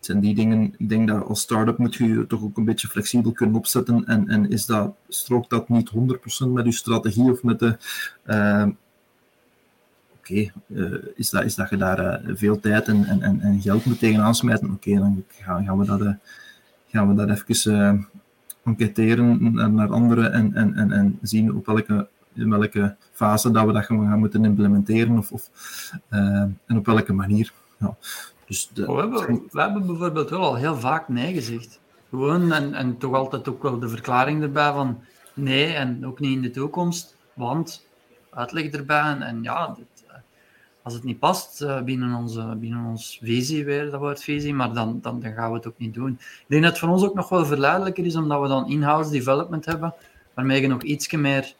[0.00, 2.88] zijn die dingen, ik denk dat als start-up moet je je toch ook een beetje
[2.88, 4.06] flexibel kunnen opzetten.
[4.06, 7.76] En, en is dat, strookt dat niet 100% met je strategie of met de
[10.18, 10.52] oké,
[11.14, 14.70] is, dat, is dat je daar veel tijd en, en, en geld moet tegenaan smijten,
[14.70, 16.16] oké, dan gaan, gaan, we dat,
[16.96, 18.08] gaan we dat even
[18.64, 23.72] enquêteren naar, anderen en, en, en, en zien op welke, in welke fase dat we
[23.72, 25.50] dat gaan, moeten implementeren of, of
[26.08, 27.52] en op welke manier.
[27.78, 27.96] Ja.
[28.46, 31.80] Dus de, we, hebben, we hebben bijvoorbeeld wel al heel vaak nee gezegd.
[32.10, 34.98] Gewoon, en, en toch altijd ook wel de verklaring erbij van
[35.34, 37.86] nee en ook niet in de toekomst, want
[38.30, 39.76] uitleg erbij en, en ja,
[40.86, 44.72] als het niet past uh, binnen, onze, binnen ons visie, weer dat woord visie, maar
[44.72, 46.10] dan, dan, dan, gaan we het ook niet doen.
[46.20, 49.10] Ik denk dat het voor ons ook nog wel verleidelijker is, omdat we dan in-house
[49.10, 49.94] development hebben,
[50.34, 51.54] waarmee je nog iets meer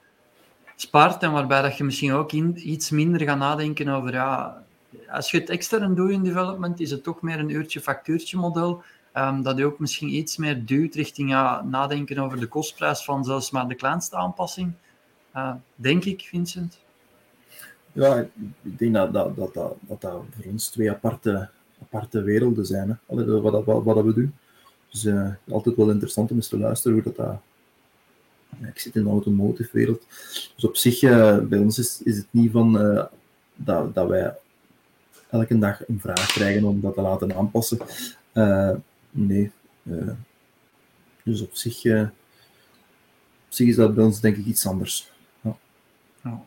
[0.77, 4.63] spaart en waarbij dat je misschien ook iets minder gaat nadenken over, ja,
[5.11, 8.83] als je het extern doet in development, is het toch meer een uurtje-factuurtje model,
[9.15, 13.25] um, dat je ook misschien iets meer duwt richting ja, nadenken over de kostprijs van
[13.25, 14.73] zelfs maar de kleinste aanpassing.
[15.37, 16.85] Uh, denk ik, Vincent.
[17.97, 18.27] Ja,
[18.63, 20.01] ik denk dat dat, dat, dat, dat,
[20.31, 21.49] voor ons twee aparte,
[21.83, 22.89] aparte werelden zijn.
[22.89, 23.25] Hè.
[23.41, 24.35] Wat, wat, wat, we doen.
[24.91, 29.05] Dus uh, altijd wel interessant om eens te luisteren hoe dat, dat ik zit in
[29.05, 30.07] de automotive wereld.
[30.55, 33.05] Dus op zich, uh, bij ons is, is het niet van uh,
[33.55, 34.35] dat, dat wij
[35.31, 37.79] elke dag een vraag krijgen om dat te laten aanpassen.
[39.11, 39.53] Nee.
[41.23, 41.85] Dus op zich,
[43.49, 45.13] is dat bij ons denk ik iets anders.
[45.41, 45.57] Ja,
[46.23, 46.45] ja.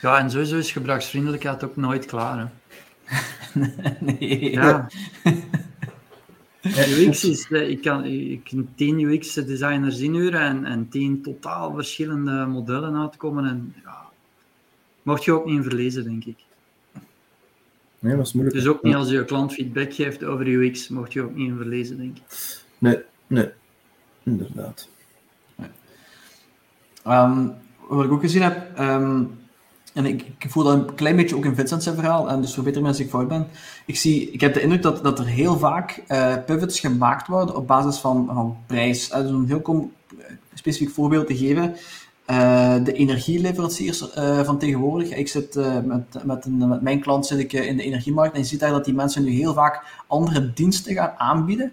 [0.00, 2.38] Ja en sowieso is gebruiksvriendelijkheid ook nooit klaar.
[2.38, 2.46] Hè?
[4.00, 4.50] nee.
[4.50, 4.88] Ja.
[6.62, 13.00] UX is, ik kan, ik kan 10 UX-designers inhuren en, en 10 totaal verschillende modellen
[13.00, 13.44] uitkomen.
[13.44, 14.08] En ja,
[15.02, 16.38] mocht je ook niet in verlezen, denk ik.
[17.98, 18.56] Nee, dat is moeilijk.
[18.56, 21.56] Dus ook niet als je klant feedback geeft over UX, mocht je ook niet in
[21.56, 22.22] verlezen, denk ik.
[22.78, 23.50] Nee, nee,
[24.22, 24.88] inderdaad.
[27.06, 27.54] Um,
[27.88, 29.40] wat ik ook gezien heb, um,
[29.92, 32.82] en ik, voel dat een klein beetje ook in Vincent zijn verhaal, en dus verbeter
[32.82, 33.48] me als ik fout ben.
[33.86, 37.56] Ik, zie, ik heb de indruk dat, dat er heel vaak uh, pivots gemaakt worden
[37.56, 39.10] op basis van, van prijs.
[39.10, 39.90] Uh, om een heel
[40.54, 41.76] specifiek voorbeeld te geven.
[42.84, 44.04] De energieleveranciers
[44.44, 45.10] van tegenwoordig.
[45.10, 45.54] Ik zit
[45.84, 48.70] met, met, een, met, mijn klant zit ik in de energiemarkt en je ziet daar
[48.70, 51.72] dat die mensen nu heel vaak andere diensten gaan aanbieden.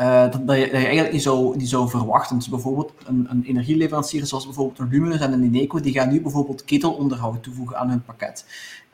[0.00, 2.36] Uh, dat, dat, je, eigenlijk niet zou, niet zou verwachten.
[2.36, 4.88] Dus bijvoorbeeld een, een energieleverancier zoals bijvoorbeeld een
[5.20, 8.44] en een Ineco, die gaan nu bijvoorbeeld ketelonderhoud toevoegen aan hun pakket.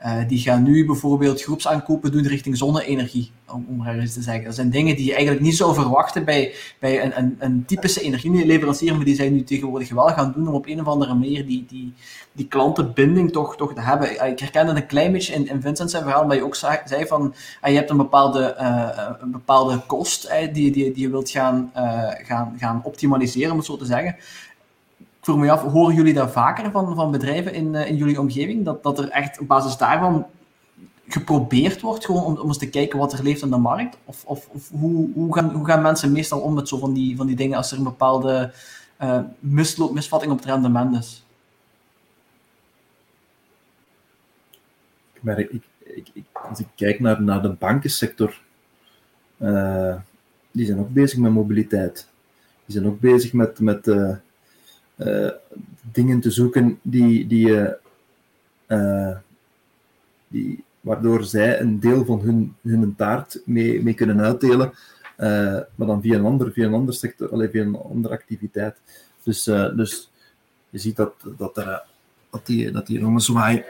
[0.06, 4.44] Uh, die gaan nu bijvoorbeeld groepsaankopen doen richting zonne-energie, om, om maar eens te zeggen.
[4.44, 8.00] Dat zijn dingen die je eigenlijk niet zou verwachten bij, bij een, een, een typische
[8.00, 11.46] energieleverancier, maar die zij nu tegenwoordig wel gaan doen om op een of andere manier
[11.46, 11.92] die, die,
[12.32, 14.26] die klantenbinding toch, toch te hebben.
[14.26, 17.34] Ik herkende een klein beetje in, in Vincent zijn verhaal, maar je ook zei, van,
[17.62, 21.70] je hebt een bepaalde, uh, een bepaalde kost uh, die, die, die je wilt gaan,
[22.22, 24.16] gaan, gaan optimaliseren, om het zo te zeggen
[25.22, 28.64] vroeg me af, horen jullie dat vaker van, van bedrijven in, uh, in jullie omgeving?
[28.64, 30.26] Dat, dat er echt op basis daarvan
[31.08, 33.96] geprobeerd wordt, gewoon om, om eens te kijken wat er leeft in de markt?
[34.04, 37.16] Of, of, of hoe, hoe, gaan, hoe gaan mensen meestal om met zo van die,
[37.16, 38.52] van die dingen als er een bepaalde
[39.02, 41.24] uh, misloop, misvatting op het rendement is?
[45.20, 48.40] Maar ik, ik, ik, als ik kijk naar, naar de bankensector,
[49.38, 49.94] uh,
[50.50, 52.08] die zijn ook bezig met mobiliteit.
[52.64, 53.86] Die zijn ook bezig met, met
[55.92, 57.76] dingen te zoeken die, die,
[58.68, 59.16] uh,
[60.28, 64.72] die, waardoor zij een deel van hun, hun taart mee, mee kunnen uitdelen,
[65.74, 68.76] maar dan via een ander, via een ander sector, alleen via een andere activiteit.
[69.22, 69.44] Dus,
[69.76, 70.10] dus
[70.70, 73.64] je ziet dat, dat, dat, die, dat die zwaai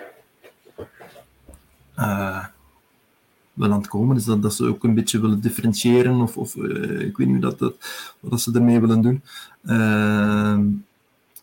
[3.52, 6.56] wel aan het komen is, dat, dat ze ook een beetje willen differentiëren, of, of
[6.56, 7.74] ik weet niet dat, dat,
[8.20, 9.22] wat ze ermee willen doen.
[9.64, 10.58] Uh,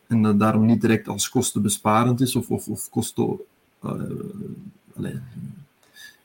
[0.09, 3.39] en dat daarom niet direct als kostenbesparend is of, of, of kosten.
[3.85, 3.91] Uh,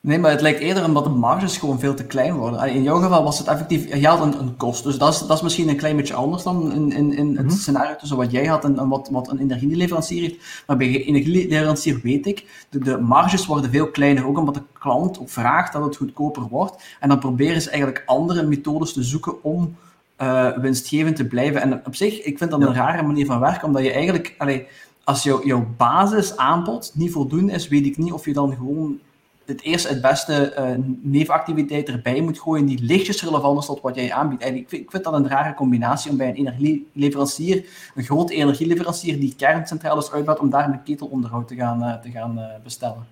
[0.05, 2.69] Nee, maar het lijkt eerder omdat de marges gewoon veel te klein worden.
[2.69, 4.83] In jouw geval was het effectief, je had een, een kost.
[4.83, 7.45] Dus dat is, dat is misschien een klein beetje anders dan in, in, in het
[7.45, 7.55] mhm.
[7.55, 10.63] scenario tussen wat jij had en, en, wat, wat een energieleverancier heeft.
[10.67, 14.63] Maar bij een energieleverancier weet ik, de, de marges worden veel kleiner, ook omdat de
[14.79, 16.83] klant vraagt dat het goedkoper wordt.
[16.99, 19.75] En dan proberen ze eigenlijk andere methodes te zoeken om
[20.21, 21.61] uh, winstgevend te blijven.
[21.61, 24.67] En op zich, ik vind dat een rare manier van werken, omdat je eigenlijk, allee,
[25.03, 28.99] als jou, jouw basisaanbod niet voldoende is, weet ik niet of je dan gewoon
[29.45, 33.95] het eerste, het beste uh, nevenactiviteit erbij moet gooien die lichtjes relevant is tot wat
[33.95, 34.43] jij aanbiedt.
[34.43, 37.65] En ik vind, ik vind dat een rare combinatie om bij een energieleverancier,
[37.95, 42.39] een grote energieleverancier die kerncentrales uitbouwt, om daar een ketelonderhoud te gaan, uh, te gaan
[42.39, 43.07] uh, bestellen.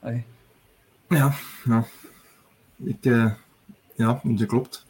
[0.00, 0.24] Allee.
[1.08, 1.32] Ja,
[1.64, 1.84] ja.
[2.84, 3.04] Ik,
[3.94, 4.85] ja, dat klopt.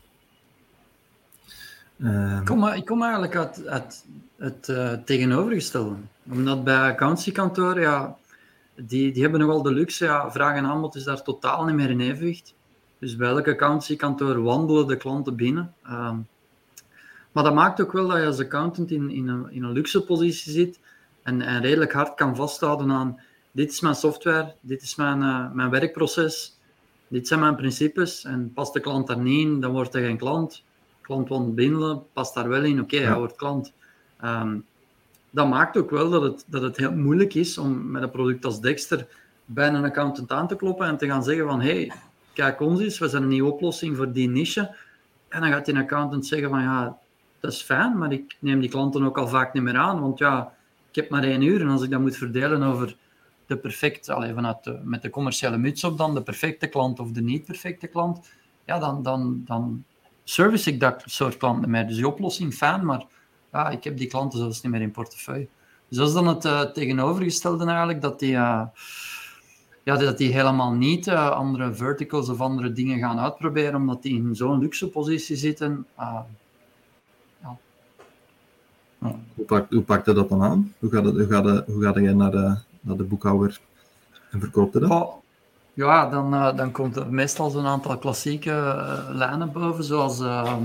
[1.97, 4.05] Uh, ik, kom, ik kom eigenlijk uit,
[4.37, 5.95] het uh, tegenovergestelde.
[6.31, 8.17] Omdat bij accountancykantoren, ja,
[8.75, 11.91] die, die hebben nogal de luxe, ja, vraag en aanbod is daar totaal niet meer
[11.91, 12.55] in evenwicht.
[12.99, 15.75] Dus bij elk accountancykantoor wandelen de klanten binnen.
[15.85, 16.13] Uh,
[17.33, 20.05] maar dat maakt ook wel dat je als accountant in, in, een, in een luxe
[20.05, 20.79] positie zit
[21.23, 23.21] en, en redelijk hard kan vasthouden aan
[23.57, 26.59] dit is mijn software, dit is mijn, uh, mijn werkproces,
[27.09, 30.17] dit zijn mijn principes en past de klant daar niet in, dan wordt hij geen
[30.17, 30.63] klant
[31.07, 32.81] klant want binnen past daar wel in.
[32.81, 33.73] Oké, okay, hij wordt klant.
[34.25, 34.65] Um,
[35.31, 38.45] dat maakt ook wel dat het, dat het heel moeilijk is om met een product
[38.45, 39.07] als Dexter
[39.45, 41.93] bij een accountant aan te kloppen en te gaan zeggen van hey,
[42.33, 44.75] kijk ons eens, we zijn een nieuwe oplossing voor die niche.
[45.29, 46.99] En dan gaat die accountant zeggen van ja,
[47.41, 50.19] dat is fijn, maar ik neem die klanten ook al vaak niet meer aan, want
[50.19, 50.53] ja,
[50.89, 52.97] ik heb maar één uur en als ik dat moet verdelen over
[53.47, 57.11] de perfecte, allez, vanuit de, met de commerciële muts op dan, de perfecte klant of
[57.11, 58.31] de niet perfecte klant,
[58.65, 59.85] ja, dan, dan, dan,
[60.29, 61.87] service ik dat soort klanten meer.
[61.87, 63.05] Dus die oplossing fijn, maar
[63.53, 65.49] ja, ik heb die klanten zelfs niet meer in portefeuille.
[65.89, 68.63] Dus dat is dan het uh, tegenovergestelde eigenlijk, dat die, uh,
[69.83, 74.17] ja, dat die helemaal niet uh, andere verticals of andere dingen gaan uitproberen, omdat die
[74.17, 75.87] in zo'n luxe positie zitten.
[75.97, 76.27] Ja.
[79.35, 80.75] Hoe, pakt, hoe pakte dat dan aan?
[80.79, 83.61] Hoe gaat, het, hoe gaat, het, hoe gaat jij naar de, naar de boekhouder
[84.31, 85.25] en verkoopt dat?
[85.77, 90.57] Ja, dan, uh, dan komt er meestal zo'n aantal klassieke uh, lijnen boven, zoals uh,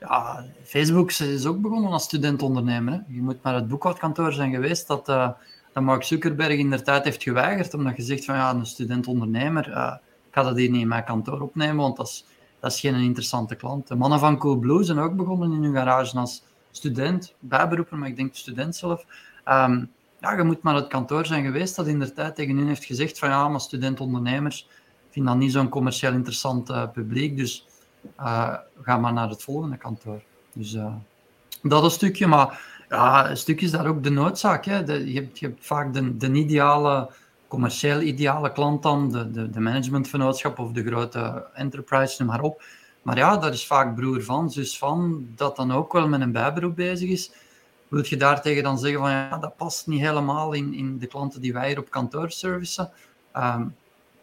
[0.00, 3.04] ja, Facebook is ook begonnen als studentondernemer.
[3.08, 5.28] Je moet maar het boekhoudkantoor zijn geweest dat, uh,
[5.72, 9.66] dat Mark Zuckerberg in de tijd heeft geweigerd, omdat je zegt van ja, een studentondernemer,
[10.28, 12.24] ik ga dat hier niet in mijn kantoor opnemen, want dat is,
[12.60, 13.88] dat is geen interessante klant.
[13.88, 18.16] De mannen van Coolblue zijn ook begonnen in hun garage als student, bijberoepen, maar ik
[18.16, 19.04] denk student zelf.
[19.48, 19.90] Um,
[20.22, 23.18] ja, je moet maar het kantoor zijn geweest dat in tijd tegen hen heeft gezegd
[23.18, 24.68] van ja, maar student-ondernemers
[25.10, 27.66] vinden dat niet zo'n commercieel interessant uh, publiek, dus
[28.20, 30.22] uh, ga maar naar het volgende kantoor.
[30.52, 30.94] Dus uh,
[31.62, 34.64] dat een stukje, maar ja, een stukje is daar ook de noodzaak.
[34.64, 34.84] Hè.
[34.84, 37.10] De, je, hebt, je hebt vaak de, de ideale,
[37.48, 42.62] commercieel ideale klant dan, de, de, de of de grote enterprise, noem maar op.
[43.02, 46.32] Maar ja, daar is vaak broer van, zus van, dat dan ook wel met een
[46.32, 47.32] bijberoep bezig is
[47.92, 51.40] wil je daartegen dan zeggen van ja, dat past niet helemaal in, in de klanten
[51.40, 52.90] die wij hier op kantoor servicen?
[53.36, 53.74] Um,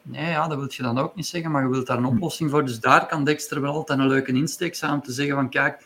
[0.02, 2.16] nee, ja, dat wil je dan ook niet zeggen, maar je wilt daar een hm.
[2.16, 2.66] oplossing voor.
[2.66, 5.84] Dus daar kan Dexter wel altijd een leuke insteek zijn om te zeggen van kijk,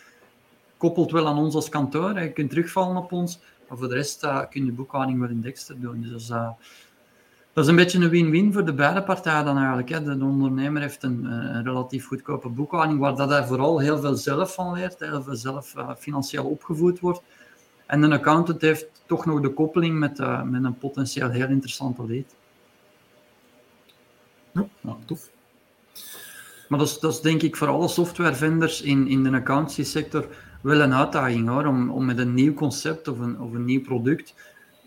[0.78, 3.40] koppelt wel aan ons als kantoor, je kunt terugvallen op ons,
[3.70, 6.02] maar voor de rest uh, kun je boekhouding wel in Dexter doen.
[6.02, 6.50] Dus uh,
[7.54, 9.90] dat is een beetje een win-win voor de beide partijen dan eigenlijk.
[9.90, 10.04] Hè.
[10.04, 14.54] De ondernemer heeft een, een, relatief goedkope boekhouding, waar dat hij vooral heel veel zelf
[14.54, 17.22] van leert, heel veel zelf uh, financieel opgevoed wordt.
[17.94, 22.06] En een accountant heeft toch nog de koppeling met, uh, met een potentieel heel interessante
[22.06, 22.36] lead.
[24.52, 25.30] Ja, ja tof.
[26.68, 30.28] Maar dat is, dat is denk ik voor alle softwarevendors in, in de accountancy sector
[30.62, 33.82] wel een uitdaging hoor, om, om met een nieuw concept of een, of een nieuw
[33.82, 34.34] product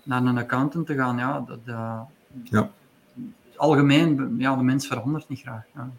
[0.03, 1.19] naar een accountant te gaan.
[1.19, 2.01] Ja, dat, uh,
[2.45, 2.71] ja.
[3.57, 5.65] Algemeen, ja, de mens verandert niet graag.
[5.75, 5.91] Ja.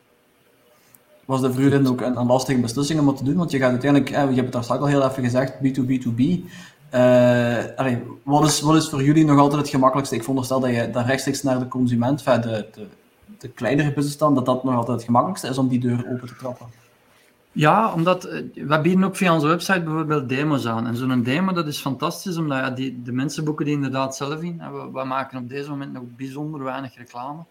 [1.25, 3.35] Was de voor u ook een, een, lastige beslissing om dat te doen?
[3.35, 6.49] Want je gaat uiteindelijk, je hebt het daar straks al heel even gezegd, B2B2B.
[7.75, 10.15] Allee, wat, is, wat is voor jullie nog altijd het gemakkelijkste?
[10.15, 12.87] Ik veronderstel dat je dan rechtstreeks naar de consument, de, de,
[13.37, 16.35] de kleinere business dat dat nog altijd het gemakkelijkste is om die deur open te
[16.35, 16.67] trappen.
[17.57, 20.87] Ja, omdat eh, we bieden ook via onze website bijvoorbeeld demo's aan.
[20.87, 24.41] En zo'n demo dat is fantastisch, omdat ja, die, de mensen boeken die inderdaad zelf
[24.41, 24.57] in.
[24.57, 27.45] We, we, maken op deze moment nog bijzonder weinig reclame.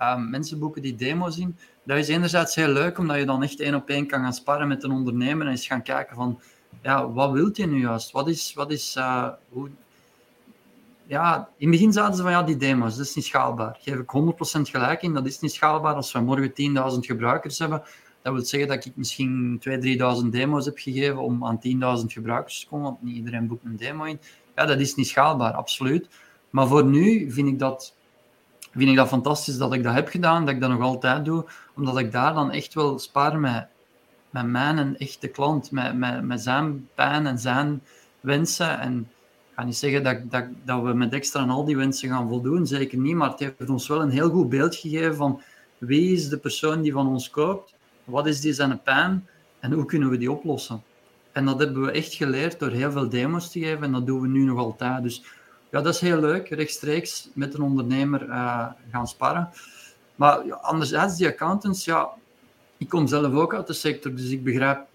[0.00, 1.56] Uh, mensen boeken die demo's in.
[1.84, 4.68] Dat is enerzijds heel leuk, omdat je dan echt één op één kan gaan sparren
[4.68, 6.40] met een ondernemer en eens gaan kijken van
[6.82, 8.10] ja, wat wilt je nu juist?
[8.10, 9.70] Wat is, wat is uh, hoe...
[11.06, 13.78] Ja, in het begin zaten ze van, ja, die demo's, dat is niet schaalbaar.
[13.80, 14.12] Geef ik
[14.58, 15.94] 100% gelijk in, dat is niet schaalbaar.
[15.94, 16.50] Als we morgen
[16.94, 17.82] 10.000 gebruikers hebben,
[18.22, 19.74] dat wil zeggen dat ik misschien 2.000,
[20.24, 21.60] 3.000 demo's heb gegeven om aan
[22.00, 24.20] 10.000 gebruikers te komen, want niet iedereen boekt een demo in.
[24.56, 26.08] Ja, dat is niet schaalbaar, absoluut.
[26.50, 27.94] Maar voor nu vind ik dat,
[28.72, 31.44] vind ik dat fantastisch dat ik dat heb gedaan, dat ik dat nog altijd doe,
[31.76, 33.66] omdat ik daar dan echt wel spaar met
[34.32, 37.82] met mijn echte klant, met, met, met zijn pijn en zijn
[38.20, 38.80] wensen.
[38.80, 42.08] En ik ga niet zeggen dat, dat, dat we met extra aan al die wensen
[42.08, 45.40] gaan voldoen, zeker niet, maar het heeft ons wel een heel goed beeld gegeven van
[45.78, 49.26] wie is de persoon die van ons koopt, wat is die zijn pijn
[49.60, 50.82] en hoe kunnen we die oplossen.
[51.32, 54.20] En dat hebben we echt geleerd door heel veel demos te geven en dat doen
[54.20, 55.02] we nu nog altijd.
[55.02, 55.22] Dus
[55.70, 59.50] ja, dat is heel leuk, rechtstreeks met een ondernemer uh, gaan sparren.
[60.14, 62.10] Maar ja, anderzijds, die accountants, ja,
[62.82, 64.44] ik kom zelf ook uit de sector, dus ik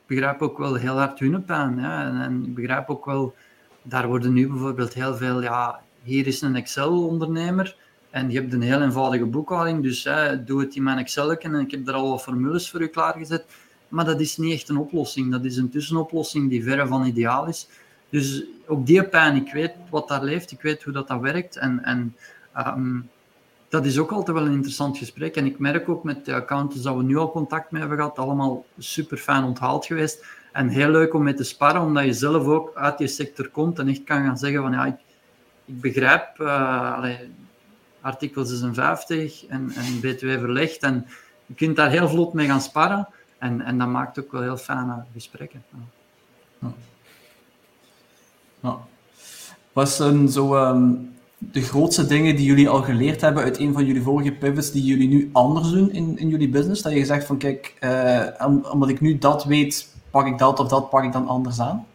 [0.07, 1.79] begrijp, ook wel heel hard hun pijn.
[1.79, 3.35] En, ik begrijp ook wel,
[3.81, 7.75] daar worden nu bijvoorbeeld heel veel, ja, hier is een Excel-ondernemer
[8.09, 10.09] en je hebt een heel eenvoudige boekhouding, dus
[10.45, 13.45] doe het in mijn Excel en ik heb daar al wat formules voor u klaargezet.
[13.87, 17.47] Maar dat is niet echt een oplossing, dat is een tussenoplossing die verre van ideaal
[17.47, 17.67] is.
[18.09, 21.55] Dus ook die pijn, ik weet wat daar leeft, ik weet hoe dat, dat werkt
[21.55, 22.15] en, en
[22.57, 23.09] um,
[23.69, 25.35] dat is ook altijd wel een interessant gesprek.
[25.35, 28.17] En ik merk ook met de accountants dat we nu al contact mee hebben gehad,
[28.17, 30.25] allemaal super fijn onthaald geweest.
[30.51, 33.79] En heel leuk om mee te sparren, omdat je zelf ook uit die sector komt
[33.79, 34.99] en echt kan gaan zeggen van ja, ik,
[35.65, 37.09] ik begrijp uh,
[38.01, 40.79] artikel 56 en, en BTW verlegd.
[40.79, 41.05] En
[41.45, 43.07] je kunt daar heel vlot mee gaan sparren.
[43.37, 45.63] En, en dat maakt ook wel heel fijne gesprekken.
[46.59, 46.71] Ja.
[48.59, 48.77] Ja.
[49.73, 50.55] Was een zo...
[50.55, 54.71] Um de grootste dingen die jullie al geleerd hebben uit een van jullie vorige pivots
[54.71, 56.81] die jullie nu anders doen in, in jullie business?
[56.81, 60.67] Dat je zegt van kijk, uh, omdat ik nu dat weet, pak ik dat of
[60.67, 61.85] dat pak ik dan anders aan?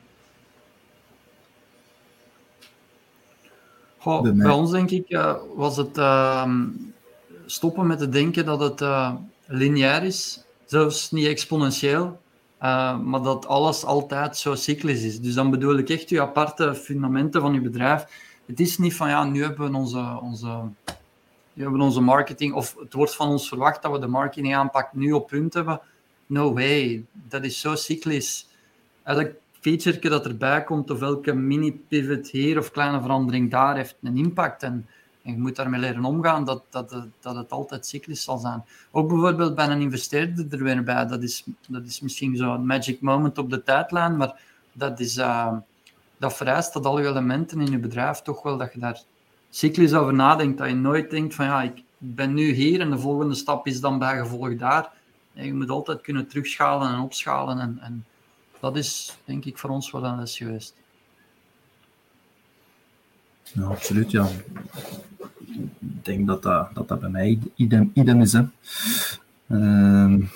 [3.98, 6.52] Goh, bij ons denk ik uh, was het uh,
[7.46, 9.14] stoppen met te denken dat het uh,
[9.46, 12.20] lineair is, zelfs niet exponentieel,
[13.02, 15.20] maar dat alles altijd zo cyclisch is.
[15.20, 18.06] Dus dan bedoel ik echt je aparte fundamenten van je bedrijf
[18.52, 20.60] het is niet van ja, nu hebben we onze, onze,
[21.54, 24.92] hebben we onze marketing, of het wordt van ons verwacht dat we de marketing aanpak
[24.92, 25.80] nu op punt hebben.
[26.26, 28.48] No way, dat is zo cyclisch.
[29.02, 29.30] Elk
[29.60, 34.62] feature dat erbij komt, of elke mini-pivot hier of kleine verandering daar, heeft een impact.
[34.62, 34.86] En
[35.22, 38.64] En je moet daarmee leren omgaan dat, dat, dat, dat het altijd cyclisch zal zijn.
[38.90, 41.06] Ook bijvoorbeeld bij een investeerder er weer bij.
[41.06, 44.40] Dat is, dat is misschien zo'n magic moment op de tijdlijn, maar
[44.72, 45.56] dat, is, uh,
[46.22, 49.02] dat vereist dat alle elementen in je bedrijf toch wel dat je daar
[49.50, 50.58] cyclisch over nadenkt.
[50.58, 53.80] Dat je nooit denkt van ja, ik ben nu hier en de volgende stap is
[53.80, 54.90] dan bijgevolg daar.
[55.32, 57.58] je moet altijd kunnen terugschalen en opschalen.
[57.58, 58.04] En, en
[58.60, 60.74] dat is denk ik voor ons wel een les geweest.
[63.42, 64.28] Ja, absoluut, ja.
[65.78, 68.32] Ik denk dat dat, dat, dat bij mij idem, idem is.
[68.32, 68.42] Hè.
[69.46, 70.28] Uh...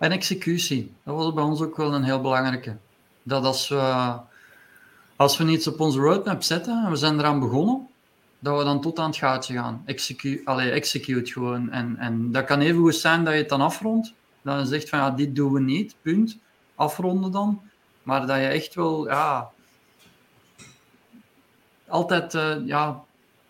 [0.00, 2.76] En executie, dat was bij ons ook wel een heel belangrijke.
[3.22, 4.16] Dat als we,
[5.16, 7.88] als we iets op onze roadmap zetten en we zijn eraan begonnen,
[8.38, 9.82] dat we dan tot aan het gaatje gaan.
[9.84, 11.70] Execute, allee, execute gewoon.
[11.70, 14.12] En, en dat kan even goed zijn dat je het dan afrondt.
[14.42, 16.38] Je zegt van ja, dit doen we niet, punt.
[16.74, 17.60] Afronden dan.
[18.02, 19.50] Maar dat je echt wel, ja,
[21.88, 23.02] altijd uh, ja,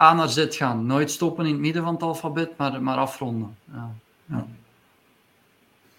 [0.03, 0.87] A naar Z gaan.
[0.87, 3.57] Nooit stoppen in het midden van het alfabet, maar, maar afronden.
[3.73, 3.91] Ja.
[4.25, 4.47] ja.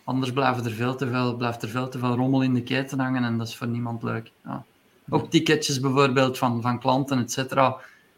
[0.03, 2.99] Anders blijft er, veel te veel, blijft er veel te veel rommel in de keten
[2.99, 4.31] hangen en dat is voor niemand leuk.
[4.43, 4.63] Ja.
[5.09, 7.77] Ook ticketjes bijvoorbeeld van, van klanten, et cetera.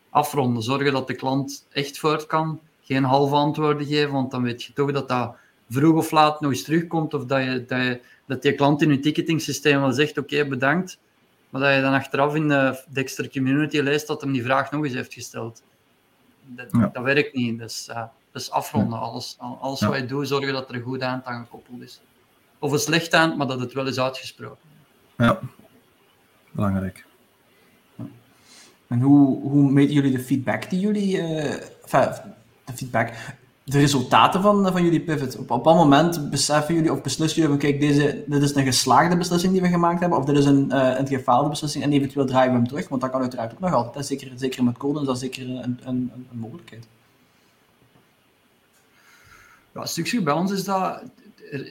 [0.10, 0.64] Afronden.
[0.64, 2.60] Zorgen dat de klant echt voort kan.
[2.82, 5.36] Geen halve antwoorden geven, want dan weet je toch dat dat
[5.70, 7.14] vroeg of laat nog eens terugkomt.
[7.14, 10.46] Of dat, je, dat, je, dat die klant in je ticketing systeem wel zegt: Oké,
[10.46, 10.98] bedankt.
[11.50, 14.84] Maar dat je dan achteraf in de Dexter Community leest dat hem die vraag nog
[14.84, 15.62] eens heeft gesteld.
[16.46, 17.60] Dat, dat werkt niet.
[17.60, 18.04] Dus, uh,
[18.34, 19.00] dus afronden.
[19.00, 22.02] Alles, alles wat je doet, zorgen dat er een goed eind aan gekoppeld is.
[22.60, 24.70] Of een slecht eind, maar dat het wel is uitgesproken.
[25.18, 25.40] Ja,
[26.52, 27.06] belangrijk.
[28.88, 31.18] En hoe, hoe meten jullie de feedback die jullie...
[31.18, 31.56] Uh,
[32.66, 33.14] de feedback
[33.64, 35.38] de resultaten van, van jullie pivot?
[35.38, 38.64] Op, op wat moment beseffen jullie of beslissen jullie van kijk, deze, dit is een
[38.64, 41.92] geslaagde beslissing die we gemaakt hebben, of dit is een, uh, een gefaalde beslissing en
[41.92, 44.06] eventueel draaien we hem terug, want dat kan uiteraard ook nog altijd.
[44.06, 46.88] Zeker, zeker met code is dat zeker een, een, een mogelijkheid.
[49.74, 51.02] Ja, stukje bij ons is dat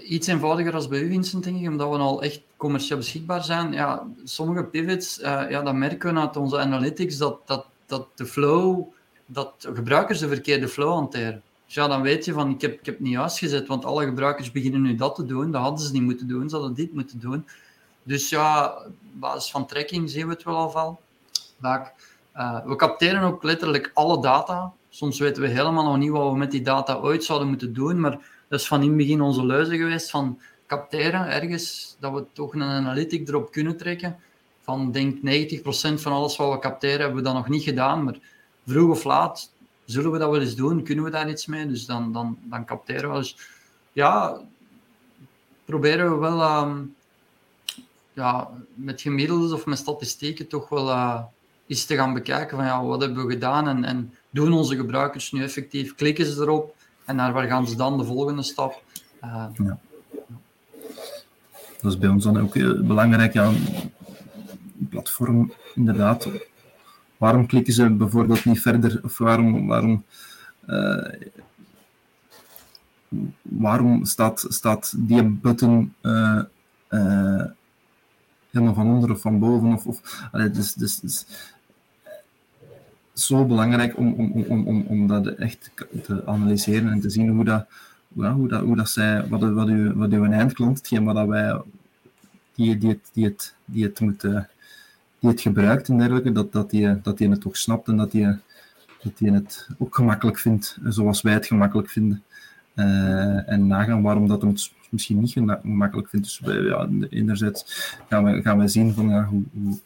[0.05, 3.73] iets eenvoudiger als bij u, Vincent, denk ik, omdat we al echt commercieel beschikbaar zijn.
[3.73, 8.27] Ja, sommige pivots, uh, ja, dat merken we uit onze analytics, dat, dat, dat de
[8.27, 8.85] flow,
[9.27, 11.43] dat gebruikers de verkeerde flow hanteren.
[11.65, 14.53] Dus ja, dan weet je van, ik heb, ik heb niet uitgezet, want alle gebruikers
[14.53, 15.51] beginnen nu dat te doen.
[15.51, 17.47] Dat hadden ze niet moeten doen, ze hadden dit moeten doen.
[18.03, 21.01] Dus ja, op basis van tracking zien we het wel al.
[22.37, 24.73] Uh, we capteren ook letterlijk alle data.
[24.95, 28.01] Soms weten we helemaal nog niet wat we met die data ooit zouden moeten doen,
[28.01, 32.25] maar dat is van in het begin onze leuze geweest van capteren ergens, dat we
[32.33, 34.17] toch een analytic erop kunnen trekken.
[34.61, 35.21] Van denk 90%
[35.95, 38.19] van alles wat we capteren hebben we dan nog niet gedaan, maar
[38.67, 39.53] vroeg of laat
[39.85, 40.83] zullen we dat wel eens doen?
[40.83, 41.67] Kunnen we daar iets mee?
[41.67, 43.17] Dus dan, dan, dan capteren we.
[43.17, 43.37] Dus
[43.93, 44.41] ja,
[45.65, 46.95] proberen we wel um,
[48.13, 51.23] ja, met gemiddelde of met statistieken toch wel uh,
[51.67, 55.33] eens te gaan bekijken van ja, wat hebben we gedaan en, en doen onze gebruikers
[55.33, 55.95] nu effectief?
[55.95, 58.83] Klikken ze erop en naar waar gaan ze dan de volgende stap?
[59.25, 59.79] Uh, ja.
[61.81, 62.53] Dat is bij ons dan ook
[62.87, 63.33] belangrijk.
[63.33, 63.53] Ja,
[64.91, 66.29] platform inderdaad
[67.23, 69.01] waarom klikken ze bijvoorbeeld niet verder?
[69.03, 70.05] Of waarom, waarom,
[70.67, 71.13] uh,
[73.43, 75.95] waarom staat, staat die button
[78.51, 79.73] helemaal van onder of van boven?
[79.73, 81.27] Of, of, dus, dus, dus,
[83.13, 85.71] zo belangrijk om, om, om, om, om dat echt
[86.03, 87.67] te analyseren en te zien hoe dat,
[88.09, 91.61] ja, hoe dat, hoe dat zij, wat, wat, uw, wat uw eindklant, hetgeen wat wij,
[92.55, 94.25] die, die, het, die, het, die het moet
[95.23, 98.11] die het gebruikt en dergelijke, dat, dat, die, dat die het ook snapt en dat
[98.11, 98.27] die,
[99.03, 102.23] dat die het ook gemakkelijk vindt, zoals wij het gemakkelijk vinden.
[102.75, 106.27] Uh, en nagaan waarom dat het misschien niet gemakkelijk vindt.
[106.27, 109.79] Dus ja, enerzijds gaan we, gaan we zien van hoe, hoe,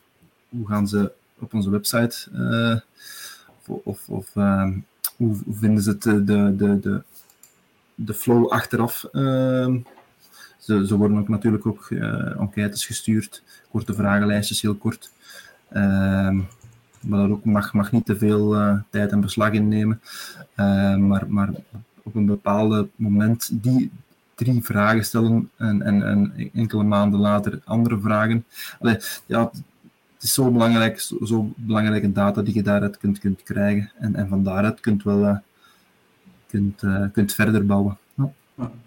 [0.48, 2.76] hoe gaan ze op onze website uh,
[3.84, 4.82] of, of hoe,
[5.16, 7.02] hoe, vinden ze het, de, de, de,
[7.94, 9.04] de flow achteraf.
[10.58, 11.90] Ze, ze, worden ook natuurlijk ook
[12.38, 15.10] enquêtes gestuurd, korte vragenlijstjes, heel kort.
[15.68, 16.40] Ehm,
[17.00, 18.50] maar dat ook mag, mag niet te veel
[18.90, 20.00] tijd en beslag innemen.
[20.98, 21.50] Maar, maar
[22.02, 23.90] op een bepaald moment die
[24.36, 28.44] drie vragen stellen en, en, en enkele maanden later andere vragen.
[28.80, 28.96] Allee,
[29.26, 29.50] ja,
[30.16, 33.90] het is zo belangrijk, zo, zo, belangrijke data die je daaruit kunt, kunt krijgen.
[33.98, 35.36] En, en van daaruit kunt wel uh,
[36.46, 37.98] kunt, uh, kunt verder bouwen.
[38.14, 38.30] Ja.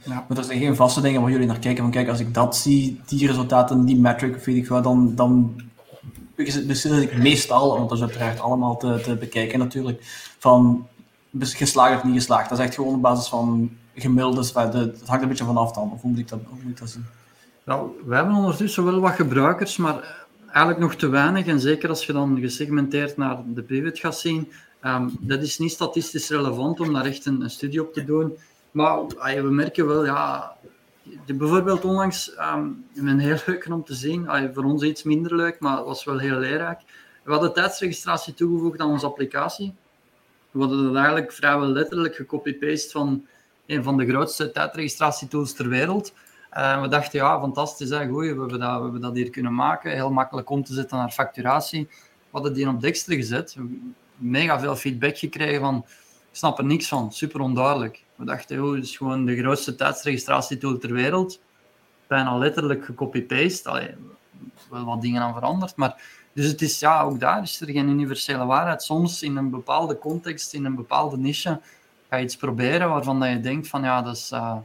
[0.03, 1.83] Ja, maar er zijn geen vaste dingen waar jullie naar kijken.
[1.83, 5.61] Van kijk, als ik dat zie, die resultaten, die metric, weet ik wel, dan, dan
[6.35, 9.99] beslis ik meestal, want dat is uiteraard allemaal te, te bekijken natuurlijk,
[10.39, 10.87] van
[11.39, 12.49] geslaagd of niet geslaagd.
[12.49, 16.01] Dat is echt gewoon op basis van gemiddeldes, het hangt een beetje vanaf dan, of
[16.01, 17.05] hoe moet ik dat, hoe moet ik dat zien?
[17.65, 21.45] Nou, we hebben ondertussen wel wat gebruikers, maar eigenlijk nog te weinig.
[21.45, 24.51] En zeker als je dan gesegmenteerd naar de pivot gaat zien,
[24.83, 28.37] um, dat is niet statistisch relevant om daar echt een, studie op te doen.
[28.71, 29.07] Maar
[29.41, 30.55] we merken wel, ja,
[31.25, 35.77] bijvoorbeeld onlangs, um, een heel leuk om te zien, voor ons iets minder leuk, maar
[35.77, 36.79] het was wel heel leerrijk.
[37.23, 39.73] We hadden tijdsregistratie toegevoegd aan onze applicatie.
[40.51, 43.25] We hadden dat eigenlijk vrijwel letterlijk gecopy-paste van
[43.65, 46.13] een van de grootste tijdregistratietools ter wereld.
[46.53, 49.55] Uh, we dachten, ja, fantastisch, hè, goeie, we, hebben dat, we hebben dat hier kunnen
[49.55, 49.91] maken.
[49.91, 51.87] Heel makkelijk om te zetten naar facturatie.
[51.89, 53.55] We hadden die op Dexter gezet.
[54.15, 55.77] Mega veel feedback gekregen van,
[56.31, 58.03] ik snap er niks van, super onduidelijk.
[58.15, 61.39] We dachten, joh, het is gewoon de grootste tijdsregistratietool ter wereld.
[62.07, 63.95] Bijna letterlijk gecopy-paste.
[64.69, 66.17] Wel wat dingen aan veranderd, maar...
[66.33, 68.83] Dus het is, ja, ook daar is er geen universele waarheid.
[68.83, 71.61] Soms in een bepaalde context, in een bepaalde niche,
[72.09, 74.31] ga je iets proberen waarvan dat je denkt van, ja, dat is...
[74.31, 74.57] Uh,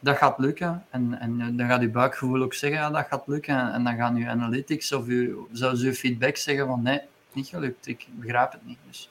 [0.00, 0.84] dat gaat lukken.
[0.90, 3.72] En, en dan gaat je buikgevoel ook zeggen, ja, dat gaat lukken.
[3.72, 7.00] En dan gaan je analytics of je, zelfs je feedback zeggen van, nee,
[7.32, 8.78] niet gelukt, ik begrijp het niet.
[8.88, 9.10] Dus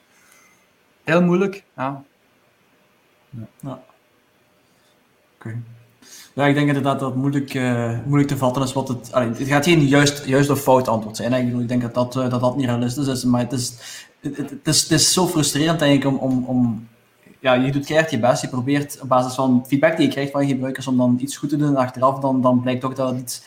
[1.04, 2.02] heel moeilijk, ja.
[3.60, 3.82] ja.
[5.34, 5.62] Oké.
[6.34, 9.10] Ja, ik denk inderdaad dat het moeilijk, uh, moeilijk te vatten is wat het...
[9.12, 11.32] Het gaat geen juist, juist of fout antwoord zijn.
[11.32, 13.74] Ik, ik denk dat dat, uh, dat dat niet realistisch is, maar het is,
[14.20, 16.88] het, het, is, het is zo frustrerend, denk ik, om, om, om
[17.40, 18.42] ja, je doet keihard je best.
[18.42, 21.36] Je probeert op basis van feedback die je krijgt van je gebruikers om dan iets
[21.36, 21.68] goed te doen.
[21.68, 23.42] En achteraf dan, dan blijkt toch dat het iets...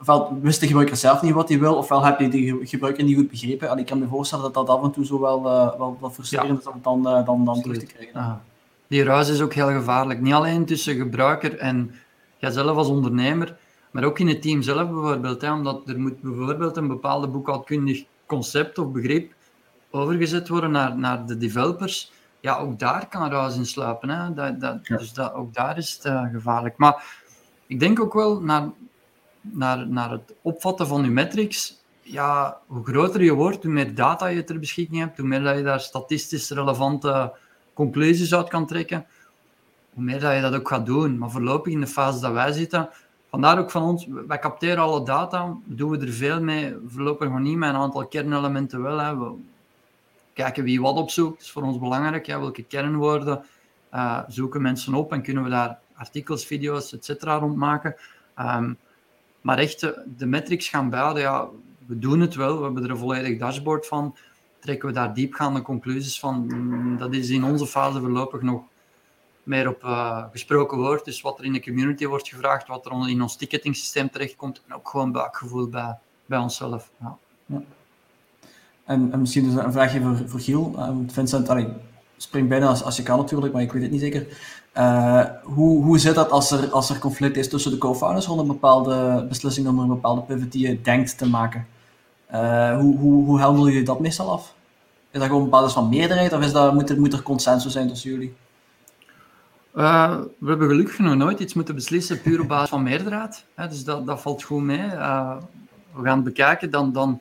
[0.00, 3.16] Ofwel wist de gebruiker zelf niet wat hij wil, ofwel heb je de gebruiker niet
[3.16, 3.70] goed begrepen.
[3.70, 6.10] En ik kan me voorstellen dat dat af en toe zo wel, uh, wel, wel
[6.10, 8.42] frustrerend is om het dan, uh, dan, dan terug te krijgen.
[8.86, 10.20] Die ruis is ook heel gevaarlijk.
[10.20, 11.94] Niet alleen tussen gebruiker en
[12.36, 13.56] jijzelf als ondernemer,
[13.90, 15.40] maar ook in het team zelf bijvoorbeeld.
[15.40, 19.32] Hè, omdat er moet bijvoorbeeld een bepaalde boekhoudkundig concept of begrip
[19.90, 24.08] overgezet worden naar, naar de developers ja, ook daar kan ruis in sluipen.
[24.08, 24.34] Hè.
[24.34, 26.76] Dat, dat, Dus dat, ook daar is het uh, gevaarlijk.
[26.76, 27.04] Maar
[27.66, 28.70] ik denk ook wel naar,
[29.40, 31.76] naar, naar het opvatten van je metrics.
[32.02, 35.56] Ja, hoe groter je wordt, hoe meer data je ter beschikking hebt, hoe meer dat
[35.56, 37.32] je daar statistisch relevante
[37.72, 39.06] conclusies uit kan trekken,
[39.92, 41.18] hoe meer dat je dat ook gaat doen.
[41.18, 42.88] Maar voorlopig in de fase dat wij zitten,
[43.30, 47.38] vandaar ook van ons, wij capteren alle data, doen we er veel mee, voorlopig nog
[47.38, 48.98] niet, met een aantal kernelementen wel.
[48.98, 49.16] Hè.
[49.16, 49.32] We,
[50.42, 51.42] kijken wie wat opzoekt.
[51.42, 52.26] Is voor ons belangrijk.
[52.26, 53.44] Ja, welke kernwoorden
[53.94, 57.22] uh, zoeken mensen op en kunnen we daar artikels, video's, etc.
[57.22, 57.96] rond maken.
[58.38, 58.78] Um,
[59.40, 61.48] maar echt de, de metrics gaan bijhouden, ja,
[61.86, 62.58] we doen het wel.
[62.58, 64.16] We hebben er een volledig dashboard van.
[64.58, 66.46] Trekken we daar diepgaande conclusies van?
[66.46, 68.62] Mm, dat is in onze fase voorlopig nog
[69.42, 71.04] meer op uh, gesproken woord.
[71.04, 74.62] Dus wat er in de community wordt gevraagd, wat er in ons ticketing systeem terechtkomt.
[74.66, 76.90] En ook gewoon buikgevoel bij, bij onszelf.
[77.00, 77.16] Ja.
[78.88, 80.74] En, en, misschien dus een vraagje voor, voor Giel.
[80.78, 81.68] Um, Vincent, allee,
[82.16, 84.26] spring bijna als, als je kan natuurlijk, maar ik weet het niet zeker.
[84.76, 88.40] Uh, hoe, hoe zit dat als er, als er conflict is tussen de co-founders rond
[88.40, 91.66] een bepaalde beslissing om een bepaalde pivot die je denkt te maken?
[92.32, 94.54] Uh, hoe, hoe, hoe handel je dat meestal af?
[95.10, 97.72] Is dat gewoon op basis van meerderheid of is dat, moet, er, moet er consensus
[97.72, 98.34] zijn tussen jullie?
[99.74, 103.44] Uh, we hebben gelukkig nog nooit iets moeten beslissen puur op basis van meerderheid.
[103.54, 104.88] Dus dat, dat valt goed mee.
[104.88, 106.70] we gaan het bekijken.
[106.70, 107.20] Dan, dan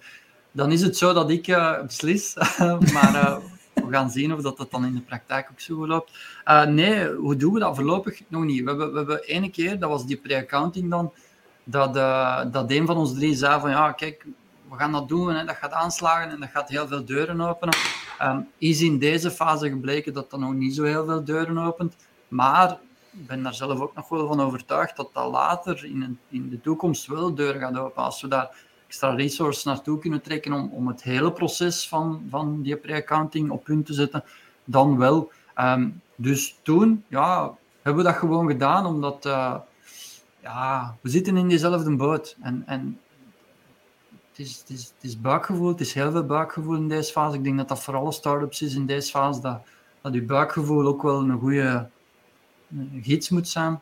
[0.52, 2.34] dan is het zo dat ik uh, beslis.
[2.94, 3.38] maar uh,
[3.74, 6.12] we gaan zien of dat, dat dan in de praktijk ook zo loopt.
[6.46, 7.76] Uh, nee, hoe doen we dat?
[7.76, 8.64] Voorlopig nog niet.
[8.64, 11.12] We hebben, we hebben ene keer, dat was die pre-accounting dan,
[11.64, 11.94] dat,
[12.54, 14.26] dat een van ons drie zei van ja, kijk,
[14.70, 17.76] we gaan dat doen, hè, dat gaat aanslagen en dat gaat heel veel deuren openen.
[18.22, 21.96] Um, is in deze fase gebleken dat dat nog niet zo heel veel deuren opent.
[22.28, 22.80] Maar
[23.12, 26.62] ik ben daar zelf ook nog wel van overtuigd dat dat later in, in de
[26.62, 28.06] toekomst wel deuren gaat openen.
[28.06, 28.56] Als we daar
[28.88, 33.64] extra resources naartoe kunnen trekken om, om het hele proces van, van die pre-accounting op
[33.64, 34.24] punt te zetten,
[34.64, 35.32] dan wel.
[35.54, 39.56] Ehm, dus toen ja, hebben we dat gewoon gedaan, omdat uh,
[40.40, 42.36] ja, we zitten in diezelfde boot.
[42.42, 43.00] En, en
[44.30, 47.38] het, is, het, is, het is buikgevoel, het is heel veel buikgevoel in deze fase.
[47.38, 49.62] Ik denk dat dat voor alle start-ups is in deze fase, dat,
[50.02, 51.90] dat je buikgevoel ook wel een goede
[53.02, 53.80] gids moet zijn.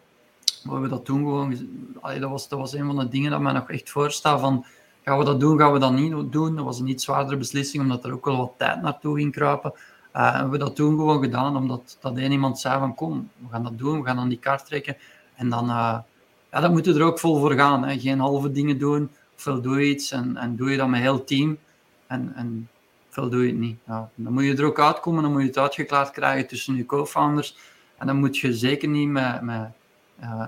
[0.64, 1.68] Maar we dat toen gewoon...
[2.02, 4.66] dat, was, dat was een van de dingen dat mij nog echt voorstaat van
[5.06, 6.56] Gaan we dat doen, gaan we dat niet doen?
[6.56, 9.74] Dat was een iets zwaardere beslissing, omdat er ook wel wat tijd naartoe ging kruipen.
[10.16, 13.30] Uh, en we hebben dat toen gewoon gedaan, omdat dat één iemand zei van kom,
[13.38, 14.98] we gaan dat doen, we gaan aan die kaart trekken.
[15.36, 15.98] En dan, uh,
[16.52, 17.84] ja, dan moet je er ook vol voor gaan.
[17.84, 18.00] Hè.
[18.00, 21.24] Geen halve dingen doen, ofwel doe je iets en, en doe je dat met heel
[21.24, 21.58] team.
[22.08, 22.70] En, en
[23.14, 23.78] doe je het niet.
[23.88, 26.86] Ja, dan moet je er ook uitkomen, dan moet je het uitgeklaard krijgen tussen je
[26.86, 27.58] co-founders.
[27.98, 29.70] En dan moet je zeker niet met, met
[30.22, 30.46] uh,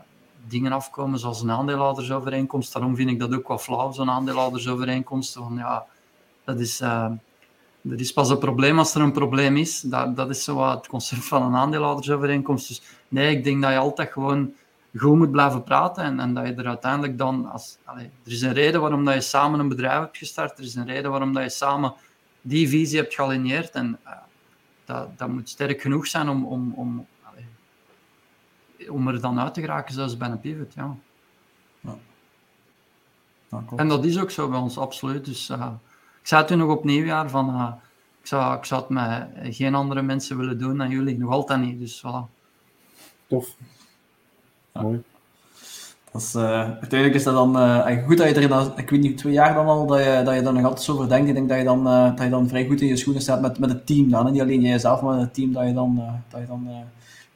[0.47, 2.73] dingen afkomen, zoals een aandeelhoudersovereenkomst.
[2.73, 5.33] Daarom vind ik dat ook wel flauw, zo'n aandeelhoudersovereenkomst.
[5.33, 5.85] Van, ja,
[6.43, 7.11] dat is, uh,
[7.81, 9.81] dat is pas een probleem als er een probleem is.
[9.81, 12.67] Dat, dat is zo het concept van een aandeelhoudersovereenkomst.
[12.67, 14.53] Dus nee, ik denk dat je altijd gewoon
[14.95, 17.51] goed moet blijven praten en, en dat je er uiteindelijk dan...
[17.51, 20.75] Als, er is een reden waarom dat je samen een bedrijf hebt gestart, er is
[20.75, 21.93] een reden waarom dat je samen
[22.41, 24.11] die visie hebt gealineerd en uh,
[24.85, 27.07] dat, dat moet sterk genoeg zijn om, om, om,
[28.89, 30.95] om er dan uit te geraken, zoals bij een pivot, ja.
[31.81, 31.97] ja.
[33.75, 35.25] en dat is ook zo bij ons, absoluut.
[35.25, 35.67] Dus uh,
[36.21, 37.49] ik zei toen nog op nieuwjaar van...
[37.49, 37.71] Uh,
[38.27, 41.17] ik zou, ik zou het met geen andere mensen willen doen dan jullie.
[41.17, 41.79] Nog altijd niet.
[41.79, 42.35] Dus voilà.
[43.27, 43.55] Tof.
[44.73, 45.03] Mooi.
[46.11, 49.01] Dat is, uh, uiteindelijk is dat dan uh, goed dat je er dan, ik weet
[49.01, 51.27] niet, twee jaar dan al, dat je, dat je er nog altijd zo over denkt.
[51.27, 53.41] Ik denk dat je dan, uh, dat je dan vrij goed in je schoenen staat
[53.41, 54.25] met, met het team dan.
[54.25, 54.31] Hè?
[54.31, 56.69] Niet alleen jijzelf, maar het team, dat je dan, dat je dan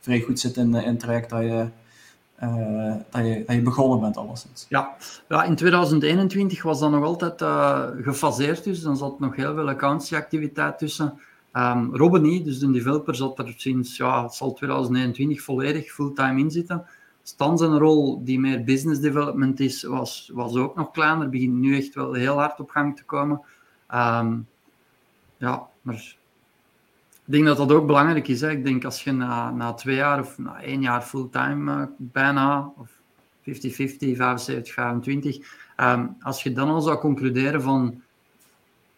[0.02, 1.68] vrij goed zit in, in het traject dat je,
[3.12, 4.66] dat, je, dat je begonnen bent alleszins.
[4.70, 4.96] Ja.
[5.30, 7.42] ja, in 2021 was dat nog altijd
[8.04, 11.20] gefaseerd, dus dan zat nog heel veel accountancy-activiteit tussen.
[11.54, 16.86] Um, Robin dus de developer zat er sinds, ja, zal 2021 volledig fulltime in zitten.
[17.24, 21.30] Stan zijn rol, die meer business development is, was, was ook nog kleiner.
[21.30, 23.42] Begint nu echt wel heel hard op gang te komen.
[23.94, 24.48] Um,
[25.38, 26.16] ja, maar
[27.32, 28.42] ik denk dat dat ook belangrijk is.
[28.42, 28.50] Hè.
[28.50, 32.72] Ik denk als je na, na twee jaar of na één jaar fulltime uh, bijna,
[32.78, 32.90] of
[33.50, 35.46] 50-50, 75-25,
[35.78, 38.02] um, als je dan al zou concluderen van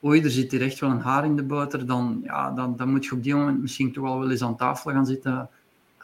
[0.04, 2.90] oei, er zit hier echt wel een haar in de boter, dan, ja, dan, dan
[2.90, 5.50] moet je op die moment misschien toch wel wel eens aan tafel gaan zitten,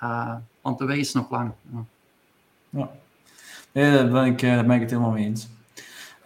[0.04, 1.52] uh, want de weg is nog lang.
[1.72, 1.86] Ja.
[2.70, 2.90] Ja,
[3.72, 5.48] nee, daar ben ik, daar ben ik het helemaal mee eens.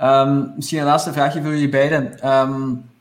[0.02, 2.30] Um, misschien een laatste vraagje voor jullie beiden.
[2.30, 2.92] Um,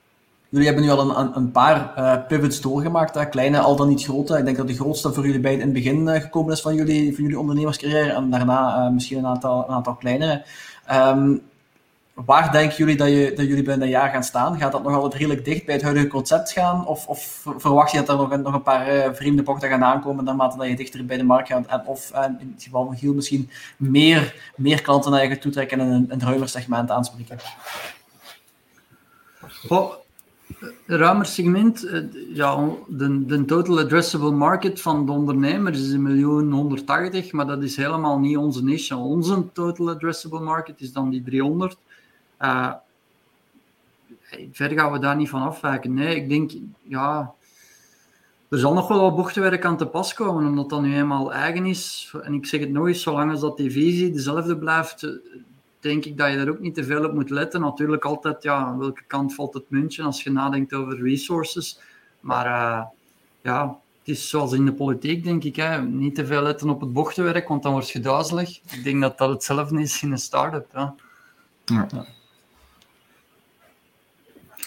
[0.53, 4.39] jullie hebben nu al een, een paar uh, pivots doorgemaakt, kleine, al dan niet grote.
[4.39, 6.75] Ik denk dat de grootste voor jullie beiden in het begin uh, gekomen is van
[6.75, 10.45] jullie, van jullie ondernemerscarrière en daarna uh, misschien een aantal, een aantal kleinere.
[10.93, 11.43] Um,
[12.15, 14.59] Waar denken jullie dat, je, dat jullie binnen een jaar gaan staan?
[14.59, 16.87] Gaat dat nog altijd redelijk dicht bij het huidige concept gaan?
[16.87, 20.25] Of, of verwacht je dat er nog een, nog een paar vreemde bochten gaan aankomen
[20.25, 21.67] naarmate dat je dichter bij de markt gaat?
[21.67, 25.81] En, of in het geval van Giel misschien meer, meer klanten naar je gaat toetrekken
[25.81, 27.39] en een, een ruimer segment aanspreken?
[30.87, 32.03] Ruimer segment, eh,
[32.35, 37.63] ja, de, de total addressable market van de ondernemer is een miljoen 180, maar dat
[37.63, 38.97] is helemaal niet onze niche.
[38.97, 41.77] Onze total addressable market is dan die 300.
[42.41, 42.73] Uh,
[44.53, 45.95] verder gaan we daar niet van afwijken.
[45.95, 46.51] Nee, ik denk,
[46.83, 47.35] ja,
[48.49, 51.67] er zal nog wel wat bochtenwerk aan te pas komen, omdat dat nu eenmaal eigen
[51.67, 52.15] is.
[52.23, 55.21] En ik zeg het eens, zolang als dat die visie dezelfde blijft,
[55.83, 57.61] denk ik dat je daar ook niet te veel op moet letten.
[57.61, 61.81] Natuurlijk altijd, ja, aan welke kant valt het muntje als je nadenkt over resources.
[62.21, 62.85] Maar uh,
[63.43, 65.57] ja, het is zoals in de politiek, denk ik.
[65.57, 65.83] Hè.
[65.83, 68.61] Niet te veel letten op het bochtenwerk, want dan word je duizelig.
[68.71, 70.67] Ik denk dat dat hetzelfde is in een start-up.
[70.73, 70.95] Ja.
[71.65, 72.07] ja.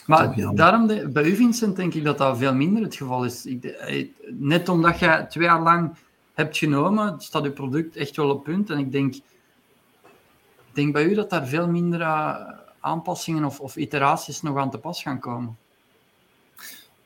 [0.06, 3.46] Maar daarom, de, bij u Vincent, denk ik dat dat veel minder het geval is.
[3.46, 5.96] Ik, eh, net omdat je twee jaar lang
[6.34, 8.70] hebt genomen, staat je product echt wel op punt.
[8.70, 9.16] En ik denk,
[10.76, 12.36] denk bij u dat daar veel minder uh,
[12.80, 15.58] aanpassingen of, of, iteraties nog aan te pas gaan komen.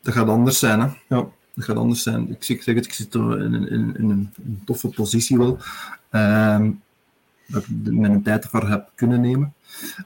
[0.02, 0.88] Dat gaat anders zijn, hè?
[1.08, 2.32] Ja, dat gaat anders zijn.
[2.32, 4.34] Ik zeg, het, ik zit in, in, een,
[4.66, 5.58] toffe positie wel.
[6.12, 6.68] Uh,
[7.46, 9.54] dat ik mijn tijd ervoor heb kunnen nemen.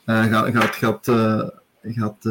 [0.06, 1.48] Uh, gaat, gaat, gaat uh,
[1.82, 2.24] gaat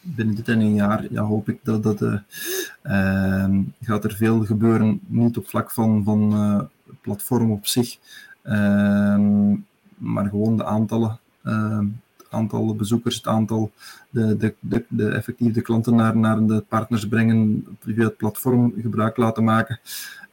[0.00, 3.44] binnen dit en een jaar ja, hoop ik dat, dat uh,
[3.80, 6.70] gaat er veel gebeuren, niet op vlak van, van
[7.00, 7.98] platform op zich,
[8.46, 9.50] ehm,
[9.96, 13.70] maar gewoon de aantallen, het aantal bezoekers, het aantal,
[14.10, 18.74] de, de, de, de effectief de klanten naar, naar de partners brengen, via het platform
[18.80, 19.80] gebruik laten maken.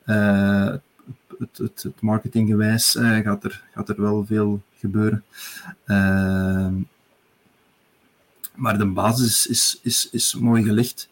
[0.03, 5.23] het, het, het, marketinggewijs gaat, er, gaat er wel veel gebeuren.
[5.85, 6.67] Uh,
[8.55, 11.09] maar de basis is, is, is mooi gelegd.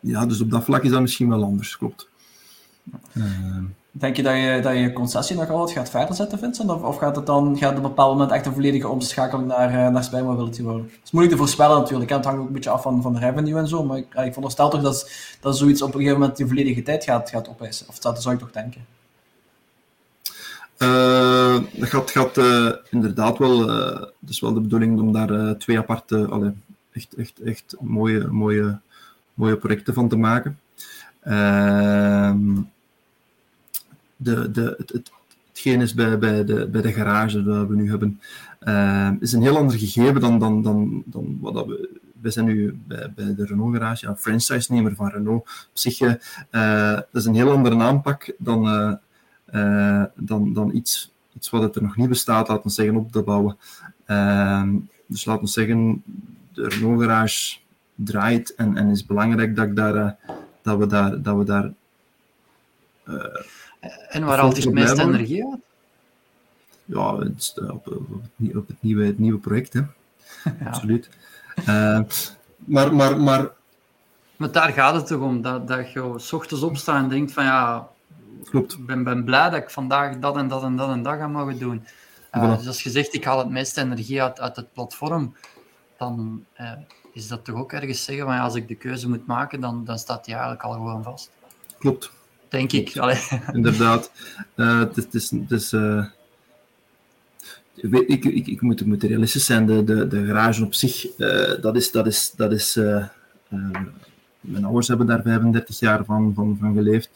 [0.00, 2.08] Ja, dus op dat vlak is dat misschien wel anders, klopt.
[3.98, 6.70] Denk je dat je dat je concessie nog altijd gaat verder zetten, Vincent?
[6.70, 9.70] Of, of gaat het dan gaat op een bepaald moment echt een volledige omschakeling naar,
[9.70, 10.46] uh, naar worden?
[10.46, 12.10] Het is moeilijk te voorspellen natuurlijk.
[12.10, 13.84] Het hangt ook een beetje af van, van de revenue en zo.
[13.84, 15.10] Maar ik, ik veronderstel toch dat,
[15.40, 17.88] dat zoiets op een gegeven moment die volledige tijd gaat, gaat opeisen.
[17.88, 18.84] Of dat zou ik toch denken?
[20.78, 25.56] Uh, dat gaat, gaat uh, inderdaad wel, uh, het is wel de bedoeling om daar
[25.56, 26.52] twee aparte, allee,
[26.92, 28.78] echt, echt, echt mooie, mooie,
[29.34, 30.58] mooie projecten van te maken.
[31.20, 32.52] Ehm,
[34.16, 35.10] de, de, het, het,
[35.48, 38.20] hetgeen is bij, bij, de, bij de garage dat we nu hebben,
[39.20, 42.04] is een heel ander gegeven dan, dan, dan, dan wat dat we.
[42.22, 45.42] Zijn nu bij, de Renault garage, ja, franchise-nemer van Renault.
[45.42, 48.66] Op zich, dat is een heel andere aanpak dan,
[49.54, 53.22] uh, dan, dan iets, iets wat er nog niet bestaat, laten we zeggen, op te
[53.22, 53.56] bouwen.
[54.06, 54.62] Uh,
[55.06, 56.02] dus laten we zeggen,
[56.52, 57.56] de Renault Garage
[57.94, 60.10] draait en, en is belangrijk dat, ik daar, uh,
[60.62, 61.72] dat, we daar, dat we daar
[64.08, 65.60] en waar haalt je het meeste energie uit?
[66.84, 69.80] Ja, het, op, op, het, op het, nieuwe, het nieuwe project, hè.
[70.68, 71.08] Absoluut.
[71.58, 72.00] Uh,
[72.64, 73.50] maar, maar, maar...
[74.36, 77.44] Maar daar gaat het toch om, dat, dat je s ochtends opstaat en denkt van
[77.44, 77.88] ja,
[78.50, 78.72] Klopt.
[78.72, 81.26] ik ben, ben blij dat ik vandaag dat en dat en dat en dat ga
[81.26, 81.86] mogen doen.
[82.34, 85.34] Uh, Dus als je zegt, ik haal het meeste energie uit, uit het platform,
[85.96, 86.72] dan uh,
[87.12, 89.84] is dat toch ook ergens zeggen van ja, als ik de keuze moet maken, dan,
[89.84, 91.30] dan staat die eigenlijk al gewoon vast.
[91.78, 92.10] Klopt.
[92.48, 92.94] Denk ik.
[93.52, 94.10] Inderdaad.
[94.56, 95.72] Uh, het is, het is,
[97.74, 99.66] ik, ik, ik, ik, moet, ik moet realistisch zijn.
[99.66, 101.90] De, de, de garage op zich, uh, dat is.
[101.90, 102.74] Dat is, dat is
[104.40, 107.10] mijn ouders hebben daar 35 jaar van, van, van geleefd.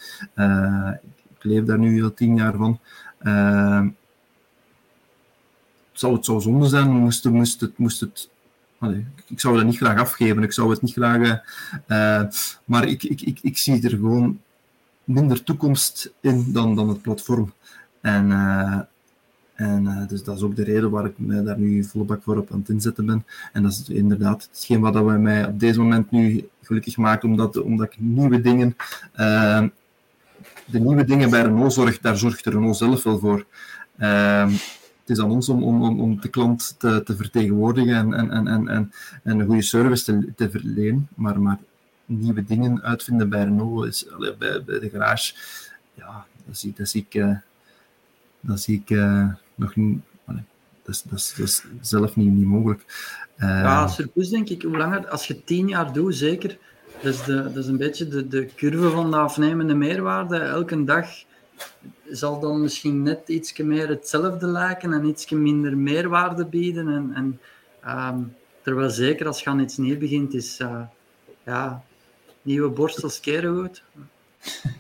[1.39, 2.79] ik leef daar nu al 10 jaar van.
[5.93, 7.79] zou het zou zonde zijn, moest, moest het.
[7.79, 8.29] Moest het
[8.79, 10.43] Allee, ik zou dat niet graag afgeven.
[10.43, 11.41] Ik zou het niet graag.
[12.65, 14.41] maar ik, ik, ik, ik zie er gewoon
[15.13, 17.53] minder toekomst in dan, dan het platform.
[18.01, 18.31] En
[19.61, 22.23] en uh, dus dat is ook de reden waar ik mij daar nu volle bak
[22.23, 23.25] voor op aan het inzetten ben.
[23.53, 27.63] En dat is inderdaad hetgeen wat we mij op deze moment nu gelukkig maakt, omdat,
[27.63, 28.77] omdat ik nieuwe dingen,
[29.17, 29.65] uh,
[30.65, 33.47] de nieuwe dingen bij Renault zorg, daar zorgt Renault zelf wel voor.
[33.99, 34.49] Uh,
[35.01, 38.69] het is aan ons om, om, om de klant te, te vertegenwoordigen en, en, en,
[38.69, 38.93] en,
[39.23, 41.59] en een goede service te, te verlenen, maar, maar
[42.11, 45.35] nieuwe dingen uitvinden bij Renault, is, bij, bij de garage,
[45.95, 47.25] ja, dat zie, dat zie ik,
[48.41, 48.97] dat zie ik
[49.55, 50.01] nog niet.
[50.83, 52.85] Dat, is, dat, dat zelf niet, niet mogelijk.
[53.39, 56.59] Uh, ja, Surplus denk ik, hoe langer, als je tien jaar doet, zeker.
[57.03, 60.37] Dat is, de, dat is een beetje de, de curve van de afnemende meerwaarde.
[60.37, 61.09] Elke dag
[62.11, 66.89] zal dan misschien net iets meer hetzelfde lijken en iets minder meerwaarde bieden.
[66.89, 67.41] En, en
[68.15, 70.61] um, terwijl zeker als je aan iets nieuw begint, is
[71.45, 71.85] ja,
[72.43, 73.83] nieuwe borstels keren goed.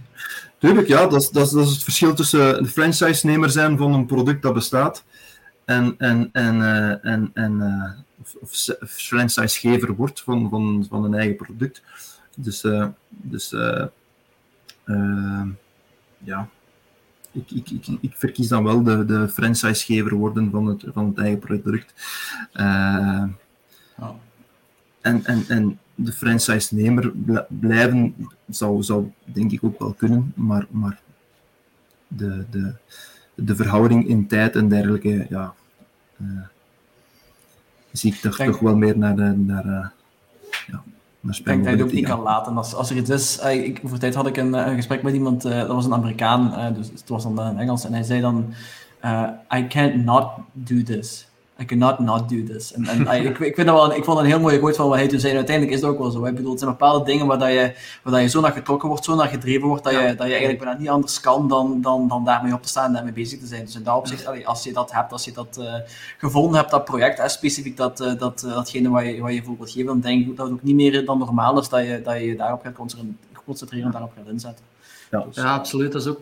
[0.58, 3.92] Tuurlijk, ja, dat is, dat, is, dat is het verschil tussen een franchise-nemer zijn van
[3.92, 5.04] een product dat bestaat
[5.64, 11.14] en, en, en, uh, en, en uh, of, of franchise-gever wordt van, van, van een
[11.14, 11.82] eigen product.
[12.36, 13.50] Dus, uh, dus
[16.18, 16.48] ja,
[17.32, 21.18] ik, ik, ik, ik verkies dan wel de, de franchise-gever worden van het, van het
[21.18, 21.94] eigen product.
[23.98, 24.14] Oh.
[25.00, 27.12] En, en, en de franchise-nemer
[27.48, 28.14] blijven
[28.48, 31.00] zou, zou denk ik ook wel kunnen, maar, maar
[32.08, 32.72] de, de,
[33.34, 35.54] de verhouding in tijd en dergelijke, ja,
[36.16, 36.28] uh,
[37.92, 39.86] zie ik toch, toch wel meer naar, de, naar, uh,
[40.66, 40.82] ja,
[41.20, 42.56] naar Ik denk dat je het ook niet kan laten.
[42.56, 45.14] Als, als er iets is, uh, ik, voor tijd had ik een, een gesprek met
[45.14, 48.52] iemand, dat was een Amerikaan, dus het was dan in Engels, en hij zei dan,
[49.54, 51.28] I can't not do this.
[51.60, 52.72] I cannot not do this.
[52.72, 54.96] En, en ik, ik, vind dat wel, ik vond een heel mooie quote van wat
[54.96, 55.34] hij toen zei.
[55.34, 56.24] Uiteindelijk is het ook wel zo.
[56.24, 57.72] Ik bedoel, het zijn bepaalde dingen waar, dat je,
[58.02, 60.32] waar dat je zo naar getrokken wordt, zo naar gedreven wordt, dat je, dat je
[60.32, 63.38] eigenlijk bijna niet anders kan dan, dan, dan daarmee op te staan en daarmee bezig
[63.38, 63.64] te zijn.
[63.64, 65.74] Dus in dat opzicht, als je dat hebt, als je dat uh,
[66.18, 69.42] gevonden hebt, dat project, hè, specifiek dat, uh, dat, uh, datgene wat je, wat je
[69.42, 71.84] voor wilt geven, dan denk ik dat het ook niet meer dan normaal is dat
[71.84, 73.04] je dat je daarop gaat
[73.44, 74.64] concentreren en daarop gaat inzetten.
[75.10, 75.92] Ja, dus, ja absoluut.
[75.92, 76.20] Dat is ook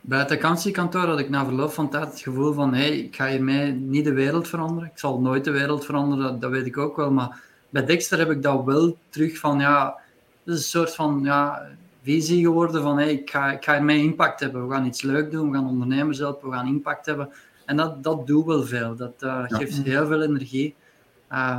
[0.00, 3.26] bij het vakantiekantoor had ik na verloop van tijd het gevoel van hey, ik ga
[3.26, 4.88] hiermee niet de wereld veranderen.
[4.88, 7.10] Ik zal nooit de wereld veranderen, dat, weet ik ook wel.
[7.10, 9.96] Maar bij Dexter heb ik dat wel terug van ja,
[10.44, 11.66] het is een soort van ja,
[12.02, 14.68] visie geworden van hey, ik, ga, ik ga hiermee impact hebben.
[14.68, 17.28] We gaan iets leuk doen, we gaan ondernemers helpen, we gaan impact hebben.
[17.64, 18.96] En dat, dat doet wel veel.
[18.96, 20.74] Dat uh, geeft heel veel energie.
[21.32, 21.58] Uh,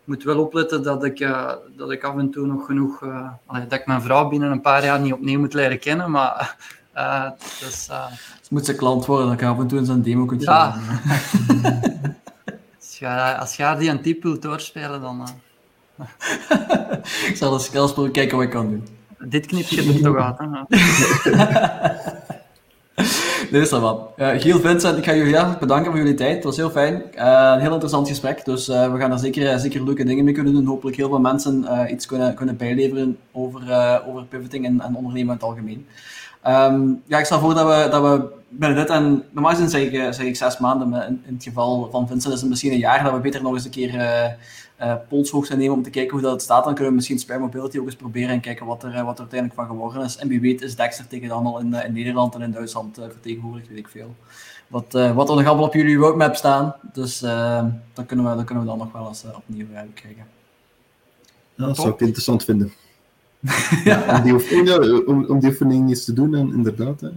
[0.00, 3.02] ik moet wel opletten dat ik, uh, dat ik af en toe nog genoeg...
[3.02, 6.56] Uh, dat ik mijn vrouw binnen een paar jaar niet opnieuw moet leren kennen, maar
[6.96, 8.06] uh, dus, uh,
[8.40, 10.76] dus moet ze klant worden, dat ik af en toe in zo'n demo kunt ja.
[12.78, 15.20] als, je, als je die een type wilt doorspelen, dan...
[15.20, 15.26] Uh...
[17.30, 18.86] ik zal de skills kijken wat ik kan doen.
[19.18, 20.46] Dit knip je er toch uit, hè?
[23.50, 24.10] Dit is dat wat.
[24.16, 26.34] Uh, Giel, Vincent, ik ga jullie heel bedanken voor jullie tijd.
[26.34, 26.94] Het was heel fijn.
[26.94, 28.44] Uh, een heel interessant gesprek.
[28.44, 30.66] Dus uh, we gaan er zeker, zeker leuke dingen mee kunnen doen.
[30.66, 33.60] Hopelijk heel veel mensen iets kunnen, kunnen bijleveren over,
[34.06, 35.86] over pivoting en, en ondernemen in het algemeen.
[36.48, 39.82] Um, ja, ik stel voor dat we, dat we binnen dit en normaal gezien zeg
[39.82, 42.72] ik, zeg ik zes maanden, maar in, in, het geval van Vincent is het misschien
[42.72, 44.24] een jaar, dat we beter nog eens een keer uh,
[44.80, 46.64] uh, polshoogte nemen om te kijken hoe dat staat.
[46.64, 49.14] Dan kunnen we misschien Spare Mobility ook eens proberen en kijken wat er, uh, wat
[49.14, 50.16] er uiteindelijk van geworden is.
[50.16, 53.68] En wie weet is Dexter tegen dan al in, in Nederland en in Duitsland vertegenwoordigd,
[53.68, 54.14] weet ik veel.
[54.66, 56.74] Wat, wat er nog allemaal op jullie roadmap staan.
[56.92, 60.26] Dus dan, kunnen we, dan kunnen we dan nog wel eens opnieuw kijken.
[61.54, 62.72] Ja, dat zou ik interessant vinden.
[63.84, 64.16] Ja.
[64.16, 67.00] om, die oefening, om, om, die oefening eens te doen, en inderdaad.
[67.00, 67.08] Hè,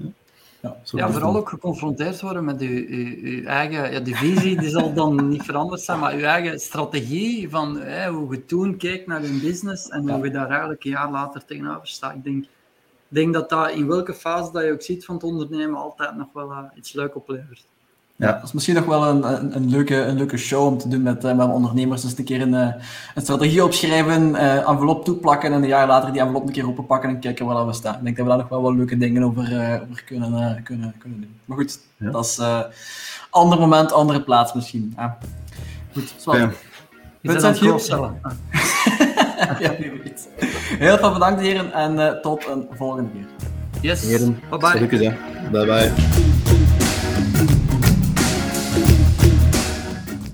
[0.62, 3.92] ja, ja vooral ook geconfronteerd worden met uw, uw, uw eigen...
[3.92, 8.34] Ja, visie die zal dan niet veranderd zijn, maar uw eigen strategie van hè, hoe
[8.34, 11.88] je toen keek naar uw business en hoe je daar eigenlijk een jaar later tegenover
[11.88, 12.16] staat.
[12.16, 12.46] Ik denk,
[13.08, 16.28] denk dat dat in welke fase dat je ook ziet van het ondernemen altijd nog
[16.34, 17.66] wel uh, iets leuk oplevert.
[18.20, 20.88] Ja, dat is misschien nog wel een, een, een, leuke, een leuke show om te
[20.88, 22.02] doen met, uh, met ondernemers.
[22.02, 22.74] Dus een keer een, een
[23.16, 27.20] strategie opschrijven, uh, envelop toeplakken en een jaar later die envelop een keer openpakken en
[27.20, 27.96] kijken waar we staan.
[27.96, 29.42] Ik denk dat we daar nog wel wat leuke dingen over,
[29.90, 31.36] over kunnen, kunnen, kunnen doen.
[31.46, 32.12] Maar goed, ja.
[32.12, 32.64] dat is een
[33.30, 34.94] ander moment, andere plaats misschien.
[34.96, 35.18] Ja.
[35.94, 36.56] Goed, zwart.
[39.60, 39.76] Ja.
[39.78, 40.30] Wie weet.
[40.80, 43.26] Heel veel bedankt heren en uh, tot een volgende keer.
[43.82, 44.02] Yes.
[44.02, 45.16] Heren, bye bye.
[45.52, 46.39] Bye bye.